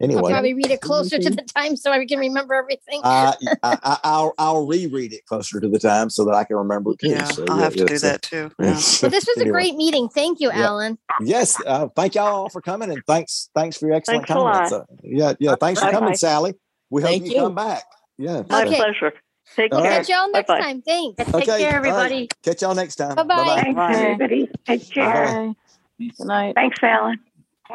I'll 0.03 0.23
probably 0.23 0.55
read 0.55 0.71
it 0.71 0.81
closer 0.81 1.19
to 1.19 1.31
the 1.31 1.43
time 1.43 1.77
so 1.77 1.93
I 1.93 2.05
can 2.07 2.19
remember 2.19 2.55
everything. 2.55 3.01
I, 3.05 3.35
I, 3.63 3.79
I 3.83 3.99
I'll 4.05 4.33
I'll 4.39 4.67
reread 4.67 5.13
it 5.13 5.27
closer 5.27 5.61
to 5.61 5.69
the 5.69 5.79
time 5.79 6.09
so 6.11 6.25
that 6.25 6.35
I 6.35 6.45
can 6.45 6.57
remember 6.57 6.93
it 6.93 6.99
too. 7.01 7.09
Yeah, 7.11 7.25
So, 7.25 7.45
I'll 7.49 7.59
yeah, 7.59 7.63
have 7.65 7.73
to 7.75 7.79
yeah, 7.81 7.87
do 7.87 7.97
so- 7.99 8.07
that 8.09 8.23
too. 8.23 8.51
yeah, 8.59 8.67
Yeah. 8.67 8.75
But 9.03 9.11
this 9.11 9.27
was 9.27 9.37
a 9.39 9.49
great 9.51 9.77
meeting. 9.77 10.09
Thank 10.09 10.41
you, 10.41 10.49
Yeah. 10.49 10.67
Alan. 10.69 10.99
Yes, 11.21 11.57
uh, 11.67 11.89
thank 11.95 12.15
y'all 12.15 12.27
all 12.29 12.49
for 12.49 12.63
coming, 12.63 12.91
and 12.91 13.03
thanks 13.07 13.51
thanks 13.55 13.77
for 13.77 13.87
your 13.89 13.97
excellent 13.97 14.27
Thanks 14.27 14.43
comments. 14.43 14.73
Uh, 14.73 14.85
yeah, 15.03 15.35
yeah, 15.39 15.55
thanks 15.61 15.81
for 15.81 15.87
Bye-bye. 15.87 15.99
coming, 15.99 16.15
Sally. 16.17 16.55
We 16.89 17.03
hope 17.03 17.21
you, 17.23 17.33
you. 17.33 17.41
come 17.41 17.55
back. 17.55 17.85
Yeah. 18.19 18.43
My 18.49 18.65
Okay. 18.65 18.77
pleasure. 18.77 19.13
Take 19.57 19.75
All 19.75 19.83
care. 19.83 19.91
Catch 19.99 20.09
y'all 20.09 20.31
next 20.31 20.47
Bye-bye. 20.49 20.61
time. 20.61 20.83
Thanks. 20.83 21.21
Okay, 21.21 21.31
Take 21.33 21.45
care, 21.47 21.57
all 21.57 21.61
right. 21.61 21.75
everybody. 21.75 22.29
Catch 22.45 22.63
y'all 22.63 22.75
next 22.75 22.97
time. 22.97 23.17
Bye-bye. 23.17 23.37
Bye-bye. 23.37 23.63
Thanks, 23.63 23.99
everybody. 23.99 24.49
Take 24.67 24.91
care. 24.91 25.25
Bye. 25.25 25.55
Good 25.99 26.27
night. 26.27 26.55
Thanks, 26.55 26.79
Alan. 26.83 27.19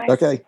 Okay. 0.09 0.41